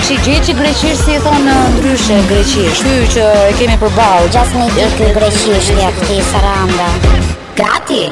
Që 0.04 0.18
gjë 0.26 0.36
që 0.50 0.56
greqirë 0.60 0.98
si 1.00 1.16
të 1.24 1.32
onë 1.38 1.56
ndryshë 1.78 2.20
Greqirë 2.34 2.76
Shky 2.82 2.94
që 3.16 3.26
e 3.48 3.56
kemi 3.62 3.78
për 3.84 3.94
balë 3.96 4.28
Gjas 4.36 4.52
me 4.60 4.68
dhe 4.76 4.90
të 4.98 5.08
greqirë 5.16 5.64
Gjë 5.72 5.90
këti 6.00 6.20
së 6.28 6.44
randa 6.44 6.90
Gati 7.62 8.02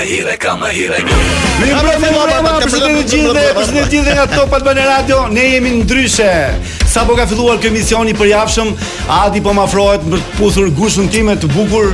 E 0.00 0.06
hire 0.08 0.38
kam 0.40 0.64
e 0.64 0.72
hire 0.72 1.04
një 1.04 1.20
Mi 1.60 1.74
prëtë 1.76 1.98
në 2.00 2.08
mërëma, 2.16 2.56
përshëtë 2.64 2.86
në 2.96 3.04
gjithë 3.12 3.32
dhe 3.36 3.44
Përshëtë 3.60 4.00
në 4.08 4.16
nga 4.22 4.26
topat 4.32 4.64
bërë 4.64 4.80
në 4.80 4.88
radio 4.94 5.20
Ne 5.36 5.44
jemi 5.58 5.76
ndryshe 5.82 6.32
sa 6.92 7.06
po 7.08 7.16
ka 7.16 7.24
filluar 7.26 7.56
kjo 7.56 7.70
emision 7.72 8.08
i 8.08 8.12
përjafshëm, 8.12 8.68
Adi 9.12 9.40
po 9.42 9.54
më 9.56 9.62
afrohet 9.64 10.02
për 10.10 10.20
të 10.20 10.34
puthur 10.36 10.66
gushën 10.76 11.06
time 11.12 11.32
të 11.40 11.48
bukur 11.54 11.88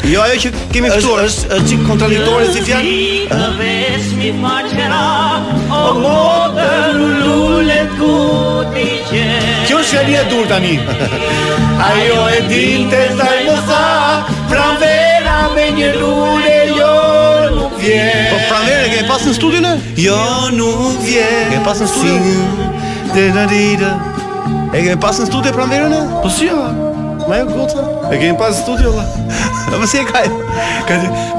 Jo 0.03 0.21
ajo 0.23 0.35
që 0.43 0.51
kemi 0.75 0.89
ftuar. 0.91 1.21
Është 1.29 1.47
është 1.57 1.69
çik 1.71 1.83
kontradiktore 1.87 2.47
si 2.53 2.63
fjalë. 2.67 2.95
Vesh 3.59 4.09
mi 4.19 4.33
faqera 4.41 4.99
o 5.79 5.83
motër 6.01 6.97
lule 7.23 7.77
ku 7.99 8.17
ti 8.75 8.89
je. 9.13 9.39
Kjo 9.69 9.79
është 9.79 9.93
fjalia 9.95 10.25
e 10.25 10.27
dur 10.33 10.49
tani. 10.51 10.75
Ajo 11.87 12.19
e 12.37 12.41
dinte 12.51 13.05
sa 13.19 13.29
më 13.47 13.57
sa 13.69 13.83
pranvera 14.51 15.39
me 15.55 15.69
një 15.79 15.93
lule 16.01 16.57
jo 16.73 16.93
nuk 17.61 17.79
vjen. 17.79 18.27
Po 18.35 18.41
pranvera 18.51 18.91
ke 18.95 19.05
pas 19.13 19.23
në 19.29 19.37
studinë? 19.39 19.73
Jo 20.03 20.21
nuk 20.59 20.99
vjen. 21.07 21.47
Ke 21.55 21.63
pas 21.69 21.79
në 21.79 21.93
studinë? 21.95 22.71
Te 23.15 23.31
na 23.39 23.47
dita. 23.51 23.95
E 24.75 24.81
kemi 24.83 24.99
pas 25.01 25.23
në 25.23 25.31
studio 25.31 25.55
pranverën? 25.55 25.95
Po 26.25 26.33
si 26.33 26.51
jo? 26.51 26.59
Ma 27.29 27.39
jo 27.39 27.47
gota. 27.55 27.87
E 28.11 28.17
kemi 28.19 28.35
pas 28.41 28.59
në 28.59 28.67
studio 28.67 28.97
valla. 28.99 29.52
Po 29.73 29.87
si 29.89 30.03
e 30.05 30.07
ka? 30.07 30.21
Ka 30.87 30.97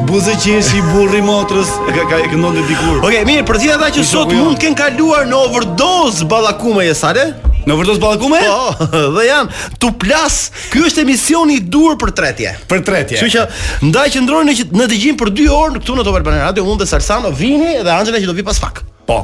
buzë 0.09 0.33
që 0.41 0.53
është 0.57 0.79
i 0.79 0.79
burri 0.89 1.19
motrës, 1.23 1.69
ka 1.93 2.05
ka 2.09 2.17
këndon 2.31 2.57
dikur. 2.65 2.97
Okej, 2.97 3.03
okay, 3.05 3.21
mirë, 3.29 3.43
për 3.47 3.59
gjithë 3.61 3.75
ata 3.77 3.89
që 3.93 4.05
sot 4.09 4.31
mund 4.33 4.57
kenë 4.59 4.79
kaluar 4.79 5.27
në 5.29 5.37
overdose 5.37 6.25
ballakume 6.31 6.87
e 6.89 6.95
sare. 6.97 7.27
Në 7.67 7.75
overdose 7.77 8.01
ballakume? 8.01 8.39
Po, 8.41 8.89
dhe 9.15 9.27
janë 9.27 9.77
tu 9.79 9.91
plas. 10.01 10.39
Ky 10.73 10.81
është 10.89 11.05
emisioni 11.05 11.59
i 11.61 11.63
dur 11.75 11.93
për 12.01 12.15
tretje. 12.17 12.55
Për 12.73 12.81
tretje. 12.89 13.21
Kështu 13.21 13.37
që 13.37 13.87
ndaj 13.91 14.07
që 14.17 14.25
ndrojnë 14.25 14.57
në 14.81 14.89
dëgjim 14.95 15.21
për 15.21 15.31
2 15.37 15.47
orë 15.59 15.77
këtu 15.77 15.99
në 16.01 16.07
Top 16.09 16.17
Albana 16.17 16.41
Radio, 16.47 16.65
unë 16.65 16.81
dhe 16.83 16.89
Salsano 16.89 17.29
vini 17.37 17.77
dhe 17.85 17.95
Angela 17.99 18.17
që 18.17 18.33
do 18.33 18.37
vi 18.41 18.49
pas 18.49 18.57
pak. 18.65 18.81
Po. 19.05 19.21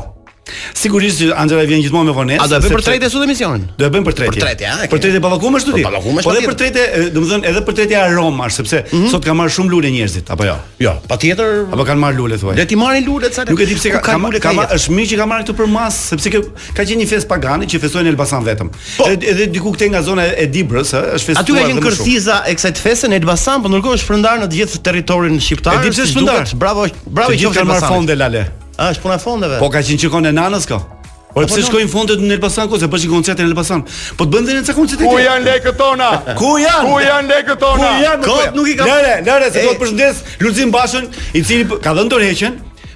Sigurisht 0.78 1.22
që 1.22 1.30
Angela 1.38 1.64
vjen 1.68 1.84
gjithmonë 1.84 2.10
me 2.12 2.16
vonesë. 2.16 2.44
A 2.44 2.48
do 2.50 2.58
e 2.58 2.64
bëjmë 2.64 2.78
për 2.80 2.86
tretë 2.88 3.10
sot 3.14 3.26
emisionin? 3.26 3.66
Do 3.80 3.86
e 3.88 3.92
bëjmë 3.94 4.06
për 4.10 4.16
tretë. 4.20 4.34
Për 4.34 4.44
tretë, 4.44 4.66
ja. 4.66 4.76
Për 4.92 5.02
tretë 5.06 5.22
pavakum 5.24 5.58
është 5.60 5.76
ti. 5.76 5.84
Po 6.26 6.34
edhe 6.34 6.46
për 6.48 6.58
tretë, 6.62 6.86
domethënë 7.16 7.50
edhe 7.52 7.64
për 7.70 7.78
tretë 7.80 7.98
aroma, 8.04 8.50
sepse 8.56 8.84
mhm. 8.90 9.10
sot 9.14 9.26
ka 9.28 9.36
marrë 9.40 9.54
shumë 9.58 9.74
lule 9.74 9.92
njerëzit, 9.94 10.32
apo 10.36 10.48
jo? 10.48 10.56
Jo, 10.86 10.94
patjetër. 11.10 11.66
Apo 11.74 11.86
kanë 11.88 12.04
marrë 12.04 12.20
lule 12.22 12.40
thuaj. 12.42 12.56
Le 12.60 12.68
ti 12.72 12.78
marrin 12.80 13.06
lule 13.08 13.32
sa. 13.36 13.46
Nuk 13.50 13.60
e 13.60 13.68
di 13.70 13.78
pse 13.80 13.94
ka 13.96 14.04
ka 14.10 14.16
lule 14.22 14.42
ka 14.44 14.54
është 14.78 14.96
më 14.96 15.08
që 15.14 15.20
ka 15.22 15.28
marr 15.30 15.46
këtu 15.46 15.58
për 15.60 15.72
mas, 15.74 16.00
sepse 16.14 16.34
kë 16.34 16.44
ka 16.80 16.86
qenë 16.86 17.02
një 17.04 17.10
fest 17.10 17.30
pagane 17.30 17.68
që 17.70 17.82
festojnë 17.84 18.08
në 18.10 18.14
Elbasan 18.16 18.46
vetëm. 18.48 18.72
Po. 19.00 19.08
Edhe 19.10 19.46
diku 19.54 19.72
këtej 19.76 19.92
nga 19.94 20.02
zona 20.06 20.26
e 20.34 20.48
Dibrës, 20.50 20.96
ëh, 20.98 21.12
është 21.18 21.30
festuar. 21.34 21.46
Aty 21.46 21.58
ka 21.58 21.68
qenë 21.70 21.84
kërthiza 21.90 22.40
e 22.52 22.56
kësaj 22.58 22.72
feste 22.86 23.12
në 23.12 23.20
Elbasan, 23.22 23.64
por 23.66 23.72
ndërkohë 23.76 24.00
është 24.00 24.08
shpërndar 24.08 24.42
në 24.44 24.48
të 24.52 24.60
gjithë 24.64 24.82
territorin 24.90 25.40
shqiptar. 25.44 25.80
Edhe 25.84 25.94
pse 25.96 26.08
është 26.08 26.16
shpërndar? 26.16 26.56
Bravo, 26.62 26.88
bravo 27.06 27.38
që 27.42 27.54
kanë 27.58 27.70
marrë 27.74 27.92
fonde 27.94 28.18
lale. 28.18 28.48
A, 28.80 28.94
është 28.94 29.02
puna 29.04 29.18
fondeve. 29.20 29.58
Po 29.60 29.68
ka 29.74 29.82
qenë 29.84 30.00
çikon 30.00 30.30
e 30.30 30.32
nanës 30.32 30.64
kë? 30.70 30.78
Po, 30.80 31.12
po 31.34 31.42
pse 31.46 31.60
po, 31.60 31.66
shkojnë 31.68 31.92
fondet 31.92 32.22
në 32.24 32.38
Elbasan 32.38 32.70
ku 32.72 32.78
se 32.82 32.88
bësh 32.92 33.08
po 33.10 33.18
koncertin 33.18 33.46
në 33.46 33.52
Elbasan? 33.52 33.84
Po 34.18 34.26
të 34.28 34.34
bëndën 34.38 34.58
në 34.60 34.64
ca 34.70 34.76
koncertin. 34.78 35.10
Ku 35.12 35.20
janë 35.20 35.46
lekët 35.48 35.76
tona? 35.80 36.08
Ku 36.40 36.54
janë? 36.62 36.86
Ku 36.88 37.02
janë 37.04 37.30
lekët 37.30 37.60
tona? 37.62 37.82
Ku 37.84 38.06
janë? 38.06 38.24
Kot 38.26 38.56
nuk 38.56 38.72
i 38.72 38.78
ka. 38.80 38.88
Lere, 38.88 39.18
lere, 39.28 39.52
se 39.54 39.66
do 39.66 39.74
të 39.76 39.82
përshëndes 39.84 40.22
Luzim 40.46 40.72
Bashën, 40.74 41.10
i 41.38 41.44
cili 41.46 41.68
ka 41.84 41.94
dhënë 41.98 42.14
dorëheqjen, 42.16 42.56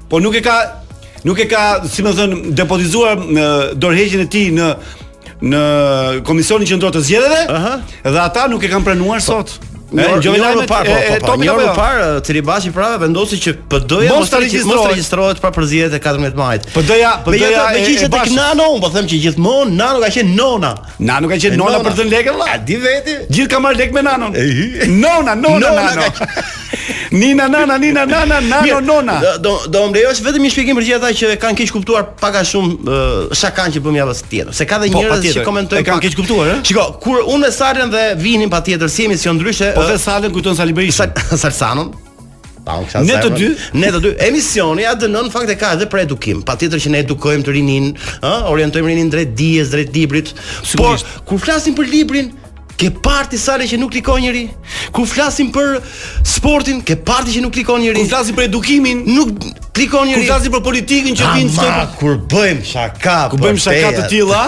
po 0.09 0.23
nuk 0.23 0.39
e 0.39 0.43
ka 0.47 0.55
nuk 1.27 1.43
e 1.43 1.49
ka, 1.51 1.65
si 1.91 2.03
më 2.07 2.15
thon, 2.21 2.37
depozituar 2.63 3.19
dorëheqjen 3.75 4.23
e 4.25 4.29
tij 4.37 4.47
në 4.55 4.71
në 5.43 5.61
komisionin 6.23 6.69
qendror 6.71 6.93
të 6.95 7.01
zgjedhjeve. 7.03 7.39
Ëh. 7.51 7.95
Dhe 8.07 8.19
ata 8.23 8.47
nuk 8.51 8.63
e 8.63 8.69
kanë 8.71 8.87
pranuar 8.87 9.19
sot. 9.23 9.57
Ne 9.93 10.05
jo 10.25 10.31
më 10.33 10.63
parë, 10.65 10.65
po, 10.65 10.95
po, 10.95 11.27
po, 11.27 11.35
po. 11.35 11.43
Jo 11.45 11.53
më 11.59 11.65
parë, 11.77 12.05
Cilibashi 12.25 12.71
pra 12.73 12.89
vendosi 13.01 13.37
që 13.43 13.53
PD-ja 13.69 14.15
mos 14.17 14.31
të 14.33 14.39
regjistrohet, 14.41 15.01
mos 15.01 15.35
të 15.37 15.43
pra 15.43 15.51
përzihet 15.57 15.95
e 15.97 15.99
14 16.01 16.39
majit. 16.39 16.65
PD-ja, 16.73 17.11
PD-ja 17.27 17.61
e 17.75 17.83
bashkë. 17.83 18.09
tek 18.15 18.33
Nano, 18.37 18.69
un 18.73 18.81
po 18.81 18.89
them 18.95 19.09
që 19.11 19.21
gjithmonë 19.27 19.77
Nano 19.77 20.01
ka 20.03 20.09
qenë 20.17 20.33
Nona. 20.39 20.73
Nano 20.99 21.29
ka 21.29 21.39
qenë 21.45 21.61
Nona 21.61 21.83
për 21.85 21.99
të 21.99 22.07
lekë 22.15 22.33
vëlla. 22.35 22.49
A 22.55 22.59
di 22.71 22.79
veti? 22.87 23.17
Gjithë 23.29 23.53
ka 23.53 23.61
marr 23.67 23.77
lek 23.79 23.93
me 23.93 24.05
Nanon. 24.09 24.33
Nona, 24.97 25.37
Nona, 25.43 25.69
Nona. 25.79 26.09
Nina 27.13 27.47
nana 27.47 27.77
nina 27.77 28.05
nana 28.05 28.39
nana, 28.41 28.79
nona. 28.81 29.17
Do 29.39 29.51
do 29.69 29.81
më 29.91 29.99
lejosh 30.01 30.21
vetëm 30.25 30.47
një 30.47 30.49
shpjegim 30.53 30.79
për 30.79 30.85
gjithë 30.87 30.97
ata 30.97 31.11
që 31.19 31.29
kanë 31.43 31.59
keq 31.59 31.73
kuptuar 31.75 32.07
pak 32.21 32.39
a 32.39 32.41
shumë 32.51 32.95
shakan 33.37 33.75
që 33.75 33.81
bëm 33.85 33.99
javën 33.99 34.21
tjetër. 34.31 34.53
Se 34.59 34.65
ka 34.69 34.79
dhe 34.81 34.89
po, 34.89 35.03
njerëz 35.03 35.27
që 35.37 35.45
komentojnë 35.45 35.85
kanë 35.91 36.01
keq 36.07 36.17
kuptuar, 36.17 36.49
ëh? 36.55 36.63
Shikoj, 36.65 36.95
kur 37.05 37.21
unë 37.35 37.41
me 37.45 37.51
Salen 37.57 37.93
dhe 37.93 38.03
vinin 38.17 38.49
patjetër 38.49 38.89
si 38.89 39.05
emision 39.05 39.37
ndryshe. 39.37 39.75
Po 39.77 39.85
dhe 39.85 39.99
Salen 40.01 40.33
kujton 40.33 40.57
Salibërisin. 40.57 41.13
Salsanon. 41.43 41.93
Ne 43.03 43.17
të 43.19 43.29
dy, 43.35 43.47
ne 43.77 43.89
të 43.93 43.99
dy. 44.05 44.13
Emisioni 44.25 44.85
ADN 44.89 45.17
në 45.27 45.29
fakt 45.33 45.51
e 45.53 45.57
ka 45.59 45.73
edhe 45.77 45.85
për 45.91 46.05
edukim. 46.07 46.41
Patjetër 46.47 46.79
që 46.81 46.93
ne 46.95 47.01
edukojmë 47.03 47.43
të 47.45 47.55
rinin, 47.59 47.89
orientojmë 48.25 48.87
rinin 48.89 49.09
drejt 49.13 49.35
dijes, 49.37 49.69
drejt 49.75 49.91
librit. 49.99 50.31
Por 50.79 50.95
kur 51.27 51.41
flasim 51.43 51.75
për 51.77 51.91
librin, 51.93 52.31
ke 52.77 52.89
parti 52.89 53.37
sa 53.37 53.55
që 53.61 53.77
nuk 53.77 53.91
klikon 53.93 54.21
njëri. 54.23 54.43
Ku 54.93 55.05
flasim 55.09 55.51
për 55.53 55.77
sportin, 56.25 56.81
ke 56.85 56.97
parti 57.05 57.33
që 57.35 57.43
nuk 57.45 57.53
klikon 57.57 57.81
njëri. 57.83 58.01
Ku 58.03 58.09
flasim 58.11 58.35
për 58.37 58.47
edukimin, 58.49 59.03
nuk 59.13 59.31
klikon 59.75 60.09
njëri. 60.09 60.23
Ku 60.23 60.27
flasim 60.31 60.55
për 60.55 60.63
politikën 60.65 61.17
që 61.19 61.31
vin 61.37 61.51
këtu. 61.53 61.97
Kur 61.99 62.17
bëjmë 62.33 62.65
shaka, 62.69 63.17
kur 63.33 63.43
bëjmë 63.43 63.63
shaka 63.65 63.91
të 63.97 64.07
tilla 64.11 64.41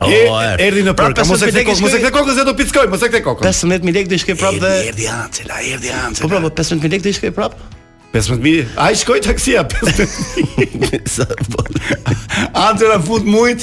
Oh, 0.01 0.09
e, 0.11 0.27
er. 0.29 0.59
erdhi 0.61 0.83
në 0.85 0.93
përk. 0.99 1.23
Mos 1.31 1.43
e 1.47 1.53
kokë, 1.55 1.81
mos 1.81 1.95
e 1.97 1.99
kokë, 2.03 2.13
kokë 2.19 2.35
se 2.37 2.45
do 2.45 2.55
pickoj, 2.59 2.87
mos 2.93 3.03
e 3.05 3.09
kthe 3.13 3.23
kokën. 3.25 3.45
15000 3.49 3.93
lekë 3.97 4.09
do 4.11 4.15
i 4.17 4.19
shkoj 4.25 4.37
prapë. 4.43 4.67
Erdhi 4.91 5.07
Ancela, 5.13 5.57
erdhi 5.65 5.91
Ancela. 5.95 6.23
Po 6.27 6.27
prapë 6.35 6.47
15000 6.53 6.91
lekë 6.97 7.05
do 7.07 7.11
i 7.11 7.11
shkoj 7.21 7.33
prapë. 7.39 7.59
15.000? 8.13 8.65
A 8.81 8.83
i 8.95 8.97
shkoj 8.97 9.19
taksia 9.27 9.63
15.000 9.69 11.01
Antër 12.57 12.91
a 12.95 12.97
fut 13.05 13.25
mujt 13.29 13.63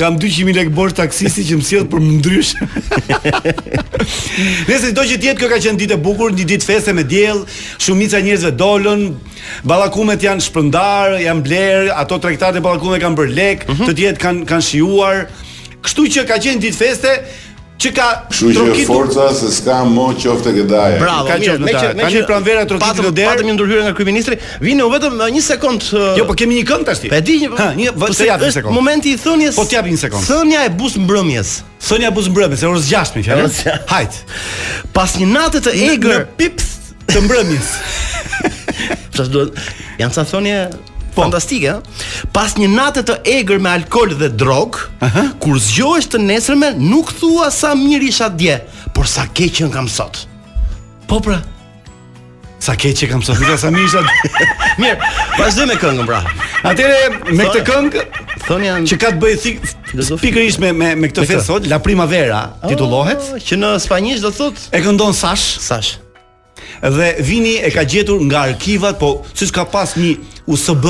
Kam 0.00 0.12
200.000 0.18 0.54
lekë 0.56 0.72
borx 0.74 0.94
taksisti 0.98 1.42
që 1.50 1.54
më 1.60 1.64
sjell 1.68 1.84
për 1.92 2.00
më 2.00 2.10
ndrysh 2.18 2.54
Nëse 4.72 4.96
do 4.96 5.02
që 5.12 5.16
tjetë 5.22 5.38
kjo 5.38 5.48
ka 5.52 5.60
qenë 5.68 5.80
ditë 5.84 6.00
e 6.00 6.02
bukur 6.08 6.32
Një 6.34 6.44
ditë 6.54 6.66
feste 6.72 6.92
me 6.96 7.04
diell, 7.06 7.40
Shumica 7.78 8.18
njërzve 8.24 8.50
dolën, 8.58 9.02
ballakumet 9.68 10.20
janë 10.26 10.44
shpërndar, 10.48 11.08
janë 11.22 11.44
bler 11.46 11.80
Ato 11.94 12.14
trektarët 12.18 12.58
e 12.58 12.64
balakumet 12.64 13.00
kanë 13.04 13.16
bër 13.20 13.30
lek 13.38 13.58
mhm. 13.68 13.86
Të 13.86 13.92
tjetë 14.02 14.20
kanë, 14.26 14.40
kanë 14.50 14.66
shijuar. 14.72 15.16
Kështu 15.86 16.08
që 16.16 16.26
ka 16.30 16.36
qenë 16.40 16.62
ditë 16.62 16.78
feste 16.78 17.10
që 17.82 17.90
ka 17.96 18.06
Kështu 18.30 18.50
që 18.52 18.58
trokitur... 18.58 18.86
forca 18.88 19.24
se 19.34 19.48
s'ka 19.56 19.80
më 19.90 20.02
qoftë 20.22 20.52
që 20.58 20.64
daje. 20.70 20.98
Bravo, 21.02 21.24
ka 21.26 21.38
qenë 21.40 21.66
me 21.66 21.72
që 21.74 21.88
me 21.98 22.10
që 22.14 22.20
pranvera 22.28 22.66
trokit 22.70 23.00
të 23.00 23.10
der. 23.16 23.30
Patëm 23.32 23.48
një 23.50 23.54
ndërhyrje 23.56 23.86
nga 23.88 23.94
kryeministri. 23.98 24.38
Vini 24.62 24.86
vetëm 24.92 25.16
uh, 25.18 25.26
një 25.34 25.42
sekond. 25.46 25.88
Uh, 25.90 26.04
jo, 26.20 26.26
po 26.28 26.36
kemi 26.38 26.60
një 26.60 26.66
këngë 26.68 26.86
tash. 26.86 27.02
Po 27.10 27.18
e 27.18 27.20
di, 27.26 27.38
një, 27.42 27.50
ha, 27.58 27.66
një 27.78 27.94
po 27.96 28.10
vetë 28.12 28.52
një 28.62 28.74
Momenti 28.76 29.16
i 29.16 29.18
thënies. 29.24 29.58
Po 29.58 29.66
t'jap 29.66 29.90
një 29.90 29.98
sekond. 30.04 30.28
Thënia 30.30 30.62
e 30.68 30.70
bus 30.82 30.94
mbrëmjes. 31.02 31.52
Thënia 31.88 32.12
e 32.12 32.16
bus 32.20 32.30
mbrëmjes, 32.30 32.64
orës 32.70 32.86
6 32.92 33.14
më 33.18 33.24
fjalë. 33.26 33.82
Hajt. 33.90 34.20
Pas 34.94 35.18
një 35.18 35.28
nate 35.34 35.64
të 35.66 35.74
egër 35.90 36.14
në 36.14 36.22
pip 36.38 36.62
të 37.10 37.26
mbrëmjes. 37.26 37.74
Pra 39.16 39.26
do 39.28 39.48
janë 40.00 40.14
sa 40.14 40.22
thonje 40.28 40.60
po. 41.14 41.22
fantastike. 41.22 41.74
Pas 42.32 42.54
një 42.60 42.68
nate 42.72 43.02
të 43.06 43.18
egër 43.38 43.62
me 43.64 43.72
alkol 43.76 44.14
dhe 44.20 44.28
drog, 44.32 44.80
Aha. 45.04 45.28
kur 45.42 45.58
zgjohesh 45.60 46.10
të 46.12 46.22
nesërme, 46.26 46.72
nuk 46.80 47.12
thua 47.18 47.50
sa 47.54 47.74
mirë 47.78 48.08
isha 48.12 48.30
dje, 48.32 48.60
por 48.96 49.06
sa 49.10 49.28
keq 49.28 49.62
që 49.62 49.70
kam 49.74 49.88
sot. 49.90 50.24
Po 51.10 51.20
pra. 51.22 51.40
Sa 52.62 52.76
keq 52.78 52.94
që 53.00 53.08
kam 53.10 53.22
sot, 53.26 53.40
nuk 53.42 53.58
sa 53.60 53.72
mirë 53.74 53.88
isha. 53.88 54.04
mirë, 54.82 55.10
vazhdo 55.38 55.66
me 55.70 55.78
këngën 55.82 56.08
pra. 56.08 56.22
Atëre 56.68 57.34
me 57.34 57.48
këtë 57.48 57.64
këngë 57.66 58.06
thonë 58.46 58.66
janë 58.70 58.90
që 58.92 58.96
ka 59.02 59.10
të 59.16 59.20
bëjë 59.22 59.38
thik 59.38 59.60
pikërisht 60.22 60.58
me 60.62 60.70
me 60.74 60.90
me 60.98 61.10
këtë 61.12 61.26
fest 61.30 61.46
sot, 61.50 61.66
La 61.70 61.78
Primavera 61.82 62.38
ah, 62.56 62.64
titullohet, 62.66 63.20
oh, 63.36 63.38
që 63.42 63.58
në 63.60 63.72
spanjisht 63.84 64.24
do 64.26 64.32
thotë 64.34 64.70
e 64.74 64.80
këndon 64.82 65.14
Sash. 65.14 65.44
Sash 65.62 65.94
dhe 66.80 67.16
vini 67.20 67.56
e 67.60 67.70
ka 67.70 67.84
gjetur 67.84 68.20
nga 68.26 68.44
arkivat, 68.48 68.98
po 68.98 69.26
siç 69.34 69.52
ka 69.52 69.64
pas 69.64 69.96
një 69.96 70.16
USB 70.46 70.88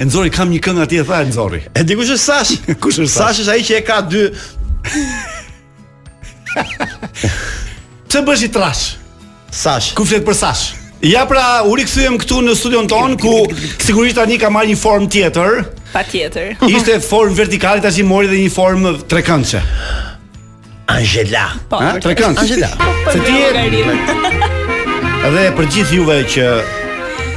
E 0.00 0.04
nëzori, 0.06 0.30
kam 0.32 0.48
një 0.48 0.58
këngë 0.64 0.80
atje 0.80 0.98
e 1.02 1.02
tha 1.04 1.16
e 1.20 1.24
nëzori 1.28 1.58
E 1.76 1.80
di 1.84 1.94
kush 1.98 2.08
është 2.14 2.22
Sash 2.24 2.52
Kush 2.80 2.98
është 3.02 3.12
Sash 3.12 3.40
është 3.42 3.52
aji 3.52 3.64
që 3.68 3.76
e 3.76 3.80
ka 3.84 3.98
dy 4.00 4.22
Pse 8.08 8.22
bësh 8.24 8.44
i 8.46 8.46
trash 8.54 8.86
Sash 9.52 9.90
Ku 9.98 10.06
flet 10.08 10.24
për 10.24 10.38
Sash 10.38 10.64
Ja 11.04 11.26
pra, 11.28 11.66
u 11.68 11.74
rikthyem 11.76 12.16
këtu 12.22 12.38
në 12.46 12.54
studion 12.56 12.88
ton 12.88 13.18
ku 13.20 13.42
sigurisht 13.80 14.16
tani 14.16 14.38
ka 14.40 14.50
marrë 14.52 14.68
një 14.68 14.76
formë 14.82 15.08
tjetër. 15.14 15.60
Patjetër. 15.94 16.50
Ishte 16.68 16.98
formë 17.00 17.38
vertikale 17.40 17.80
tash 17.80 18.02
i 18.04 18.04
mori 18.04 18.28
dhe 18.28 18.36
një 18.36 18.52
formë 18.52 18.92
trekëndshe. 19.08 19.62
Angela. 20.92 21.46
Po, 21.72 21.80
trekëndshe. 22.04 22.44
Angela. 22.44 22.72
Se 23.16 23.18
ti 23.24 23.36
je 23.38 24.59
Dhe 25.20 25.50
për 25.54 25.66
gjithë 25.70 25.94
juve 25.98 26.14
që 26.32 26.44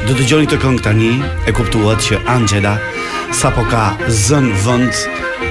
do 0.08 0.14
të 0.16 0.24
gjoni 0.30 0.48
të 0.50 0.58
këngë 0.64 0.84
tani 0.86 1.10
E 1.46 1.54
kuptuat 1.54 2.00
që 2.06 2.22
Angela 2.32 2.72
Sa 3.36 3.52
po 3.54 3.66
ka 3.70 3.82
zënë 4.08 4.62
vënd 4.64 5.02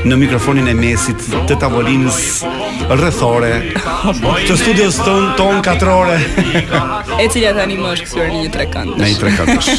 Në 0.08 0.18
mikrofonin 0.22 0.70
e 0.72 0.74
mesit 0.74 1.20
Të 1.48 1.58
tavolinës 1.62 2.24
rrethore 2.96 3.50
Të 4.48 4.56
studios 4.62 4.96
të 5.04 5.16
tonë 5.38 5.60
katrore 5.68 6.16
E 7.20 7.30
cilja 7.34 7.52
tani 7.60 7.76
më 7.78 7.92
është 7.98 8.08
kësërë 8.10 8.32
një 8.38 8.50
tre 8.56 8.66
këndës 8.74 8.98
Në 8.98 9.14
një 9.14 9.22
tre 9.22 9.36
këndës 9.38 9.72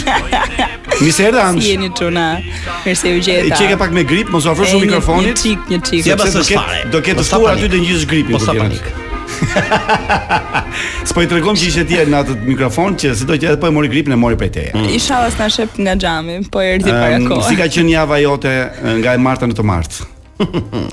Mi 1.01 1.11
se 1.17 1.27
erdhë 1.31 1.43
anësh 1.49 1.67
Si 1.71 1.75
e 1.75 1.83
një 1.83 1.93
të 1.99 2.11
u 2.15 3.19
gjeta 3.19 3.45
I 3.49 3.55
që 3.57 3.71
ke 3.73 3.81
pak 3.83 3.97
me 3.97 4.05
grip 4.13 4.29
Më 4.31 4.43
së 4.45 4.53
afrë 4.53 4.71
shumë 4.75 4.85
mikrofonit 4.87 5.31
Një 5.35 5.45
qik, 5.45 5.71
një 5.73 5.85
qik 5.89 6.91
Do 6.93 7.01
ketë 7.01 7.19
të 7.23 7.29
stuar 7.33 7.57
aty 7.57 7.73
të 7.73 7.81
njësë 7.81 8.13
gripi 8.13 8.37
Po 8.37 8.45
sa 8.45 8.53
panik 8.55 9.01
S'po 11.07 11.21
i 11.23 11.27
tregom 11.29 11.55
që 11.57 11.67
ishte 11.69 11.85
ti 11.87 11.97
në 12.07 12.19
atë 12.23 12.35
mikrofon 12.47 12.95
që 12.99 13.13
sado 13.17 13.35
që 13.39 13.51
edhe 13.53 13.59
po 13.61 13.69
e 13.69 13.73
mori 13.75 13.89
gripin 13.91 14.15
e 14.15 14.19
mori 14.19 14.37
prej 14.39 14.51
teje. 14.55 14.71
Mm. 14.77 14.87
Inshallah 14.97 15.33
s'na 15.35 15.49
shep 15.53 15.77
nga 15.83 15.95
xhami, 15.99 16.39
po 16.53 16.63
erdhi 16.63 16.91
um, 16.91 16.97
para 16.99 17.19
kohës. 17.23 17.49
Si 17.49 17.57
ka 17.59 17.67
qenë 17.75 17.95
java 17.97 18.19
jote 18.23 18.53
nga 19.01 19.15
e 19.17 19.21
marta 19.21 19.47
në 19.49 19.57
të 19.59 19.65
martë? 19.73 20.09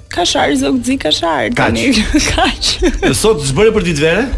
Ka 0.08 0.24
shar 0.26 0.54
zog 0.56 0.78
zi 0.88 0.96
ka 1.02 1.12
shar 1.12 1.50
tani. 1.54 1.90
Kaq. 2.32 3.10
Sot 3.20 3.44
zbëre 3.46 3.74
për 3.76 3.88
ditë 3.90 4.06
vere? 4.06 4.30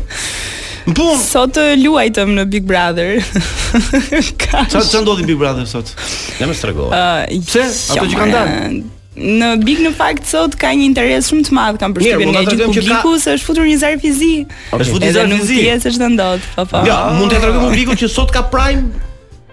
Në 0.90 0.96
punë. 0.98 1.20
Sot 1.22 1.60
luajtëm 1.78 2.34
në 2.40 2.48
Big 2.50 2.66
Brother. 2.68 3.20
Kaq. 3.22 4.74
Sa 4.74 4.82
ç'ndodhi 4.90 5.28
Big 5.30 5.38
Brother 5.40 5.70
sot? 5.70 5.94
Ne 6.42 6.50
më 6.50 6.58
stregova. 6.58 6.90
Uh, 7.30 7.44
Pse? 7.46 7.68
Ato 7.96 8.10
që 8.10 8.18
kanë 8.24 8.36
dalë. 8.40 8.82
Në 9.18 9.48
big 9.66 9.80
në 9.82 9.90
fakt 9.98 10.28
sot 10.30 10.54
ka 10.60 10.70
një 10.78 10.84
interes 10.86 11.30
shumë 11.32 11.48
të 11.48 11.54
madh 11.58 11.78
kam 11.82 11.94
përshtypën 11.96 12.30
nga 12.30 12.42
gjithë 12.46 12.66
publiku 12.70 13.12
se 13.18 13.34
është 13.36 13.48
futur 13.48 13.66
një 13.66 13.78
zar 13.82 13.96
fizik. 14.04 14.52
Okay. 14.70 14.84
Është 14.86 14.94
futur 14.94 15.08
një 15.08 15.14
zar 15.16 15.32
fizik. 15.34 15.62
Ja, 15.66 15.78
është 15.90 16.10
ndonjë 16.14 16.42
Po 16.56 16.66
po. 16.70 16.82
Ja, 16.86 16.98
mund 17.18 17.34
t'i 17.34 17.40
tregoj 17.42 17.64
publikut 17.64 18.02
që 18.04 18.10
sot 18.14 18.34
ka 18.36 18.44
prime 18.54 18.86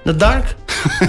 në 0.06 0.14
dark? 0.20 0.53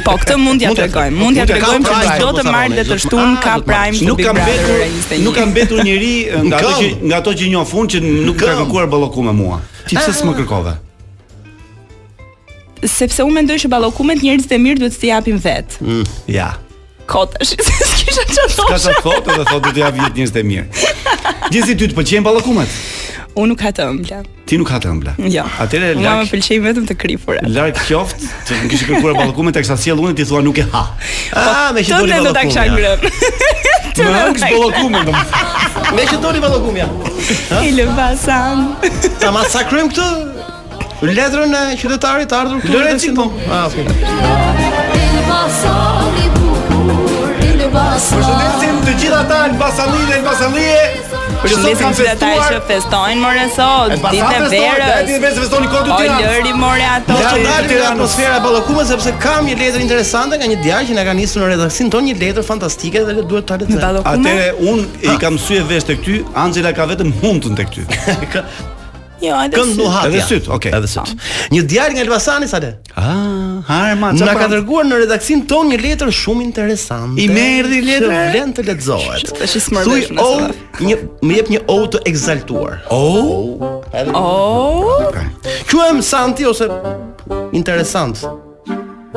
Po, 0.08 0.16
këtë 0.16 0.38
mund 0.40 0.64
t'ia 0.64 0.72
tregojmë. 0.80 1.20
Mund 1.20 1.36
t'ia 1.38 1.44
tregojmë 1.50 1.92
se 1.92 2.14
çdo 2.16 2.30
të 2.38 2.46
marrë 2.48 2.78
dhe 2.80 2.86
të 2.88 2.98
shtunë 3.04 3.36
ka 3.44 3.56
ah, 3.58 3.66
prime. 3.68 4.02
Nuk 4.08 4.22
ka 4.24 4.34
mbetur, 4.38 4.84
nuk 5.28 5.36
ka 5.38 5.46
mbetur 5.52 5.82
njerëj 5.84 6.16
nga 6.48 6.62
ato 6.62 6.76
që 6.78 6.92
nga 7.04 7.20
ato 7.20 7.34
që 7.42 7.50
njoh 7.52 7.66
fund 7.68 7.92
që 7.98 8.02
nuk 8.08 8.40
ka 8.40 8.54
kërkuar 8.62 8.88
balloku 8.96 9.26
me 9.28 9.34
mua. 9.44 9.60
Ti 9.92 10.00
pse 10.00 10.16
s'më 10.22 10.32
ah. 10.34 10.40
kërkove? 10.40 10.78
Sepse 12.88 13.26
unë 13.28 13.38
mendoj 13.42 13.60
që 13.66 13.72
ballokumet 13.74 14.24
njerëz 14.24 14.48
të 14.50 14.62
mirë 14.64 14.86
duhet 14.86 14.98
të 15.02 15.12
japim 15.12 15.40
vet. 15.42 15.78
Mm, 15.82 16.04
ja 16.32 16.48
kota, 17.08 17.38
si 17.46 17.56
kisha 18.06 18.24
çfarë 18.34 18.56
thosha. 18.60 18.74
Ka 18.74 18.78
çfarë 18.78 19.02
kota 19.06 19.32
dhe 19.38 19.44
thotë 19.50 19.64
do 19.68 19.72
të 19.72 19.80
jap 19.84 19.94
vit 20.00 20.14
njerëz 20.20 20.32
të 20.36 20.42
mirë. 20.52 20.66
Gjithsesi 21.54 21.78
ty 21.80 21.86
të 21.88 21.94
pëlqejnë 21.98 22.24
po 22.24 22.28
ballakumet? 22.32 22.70
Unë 23.38 23.48
nuk 23.54 23.60
ha 23.62 23.70
të 23.78 23.82
ëmbla. 23.92 24.20
Ti 24.50 24.54
nuk 24.58 24.70
ha 24.74 24.78
të 24.82 24.88
ëmbla. 24.92 25.14
Jo. 25.32 25.44
Atëre 25.64 25.88
lart. 25.96 26.06
Mama 26.06 26.24
pëlqej 26.32 26.58
vetëm 26.64 26.86
të 26.90 26.96
kripura. 27.00 27.42
Lart 27.54 27.78
qoftë, 27.86 28.24
të 28.48 28.52
nuk 28.62 28.70
kishë 28.74 28.86
kërkuar 28.90 29.14
ballakumet 29.20 29.54
teksa 29.60 29.74
sjell 29.82 30.00
unë 30.04 30.16
ti 30.18 30.24
thua 30.28 30.42
nuk 30.44 30.58
e 30.58 30.60
ha. 30.72 30.84
Po, 31.32 31.38
ah, 31.38 31.70
me 31.76 31.80
që 31.86 31.90
doli 32.00 32.10
ballakumet. 32.16 32.34
Do 32.34 32.36
ta 32.36 32.42
kisha 32.50 32.64
ngrën. 32.72 32.98
Të 33.98 34.02
ngjësh 34.14 34.46
ballakumet. 34.48 35.08
Me 35.98 36.02
që 36.10 36.16
doli 36.26 36.40
ballakumja. 36.42 36.88
I 37.62 37.64
lëvasan. 37.78 38.58
Ta 39.22 39.30
masakrojmë 39.38 39.92
këtë. 39.94 40.08
Letrën 41.12 41.54
e 41.54 41.56
qytetarit 41.78 42.28
të 42.32 42.34
ardhur 42.42 42.58
këtu. 42.64 42.74
Lorenzo. 42.74 43.10
Po? 43.20 43.26
Ah, 43.54 43.68
po. 43.76 43.80
Përshëndetim 47.74 48.78
të 48.88 48.94
gjithë 48.96 49.16
ata 49.18 49.38
në 49.52 49.72
dhe 49.76 50.20
në 50.24 50.60
Për 51.38 51.44
Përshëndetim 51.44 51.90
të 51.98 52.06
ata 52.14 52.30
që 52.52 52.56
festojnë 52.70 53.18
more 53.22 53.44
sot, 53.54 53.92
ditë 53.92 54.14
e 54.18 54.38
verës. 54.54 55.10
Ditë 55.10 55.18
e 55.18 55.20
verës 55.24 55.40
festojnë 55.44 55.68
kodu 55.74 55.98
Tiranës. 56.00 56.28
O 56.28 56.30
lëri 56.40 56.54
more 56.62 56.86
ato 56.94 57.18
që 57.20 57.34
ja, 57.44 57.58
ditë 57.68 57.76
e 57.76 57.84
atmosfera 57.90 58.38
e 58.40 58.44
Ballakumës 58.46 58.88
sepse 58.94 59.14
kam 59.22 59.46
një 59.52 59.58
letër 59.60 59.84
interesante 59.84 60.40
nga 60.42 60.50
një 60.54 60.58
djalë 60.64 60.90
që 60.90 60.98
na 60.98 61.06
ka 61.12 61.16
nisur 61.20 61.44
në 61.44 61.52
redaksin 61.56 61.92
tonë 61.96 62.10
një 62.12 62.16
letër 62.24 62.48
fantastike 62.48 63.04
dhe 63.12 63.18
duhet 63.22 63.50
ta 63.52 63.60
lexoj. 63.60 63.92
Atëre 64.16 64.48
unë 64.72 64.88
i 65.14 65.20
kam 65.26 65.38
sy 65.42 65.60
e 65.62 65.68
vesh 65.70 65.92
të 65.92 66.00
ty, 66.08 66.18
Angela 66.48 66.72
ka 66.78 66.88
vetëm 66.96 67.12
hundën 67.22 67.60
të 67.60 67.70
ty. 67.76 67.88
Jo, 69.20 69.34
edhe 69.42 69.58
Këng 69.58 69.72
syt. 69.72 69.78
Nuhat, 69.82 70.06
edhe 70.12 70.22
syt, 70.22 70.48
okay. 70.54 70.72
Edhe 70.78 70.88
syt. 70.90 71.10
Ha. 71.10 71.16
Ah. 71.16 71.50
Një 71.52 71.62
djalë 71.72 71.96
nga 71.98 72.04
Elbasani 72.06 72.50
sa 72.50 72.60
le. 72.62 72.70
Ah, 72.94 73.64
ha, 73.66 73.80
ma. 73.98 74.12
Na 74.14 74.36
ka 74.38 74.46
dërguar 74.52 74.86
në 74.86 75.00
redaksin 75.06 75.42
ton 75.50 75.72
një 75.74 75.80
letër 75.86 76.12
shumë 76.20 76.46
interesante. 76.46 77.18
I 77.24 77.26
merri 77.34 77.80
letër, 77.86 78.14
vlen 78.36 78.54
të 78.54 78.68
lexohet. 78.68 79.32
Tash 79.42 79.58
i 79.58 79.64
Thuaj, 79.88 80.04
o, 80.22 80.28
oh, 80.28 80.62
një 80.86 81.00
më 81.26 81.40
jep 81.42 81.50
një 81.56 81.64
oh 81.74 81.88
të 81.94 82.04
ekzaltuar. 82.12 82.78
Oh. 82.94 83.82
Oh. 84.06 85.10
Quhem 85.14 86.04
okay. 86.04 86.06
Santi 86.06 86.46
ose 86.46 86.70
interesant. 87.58 88.22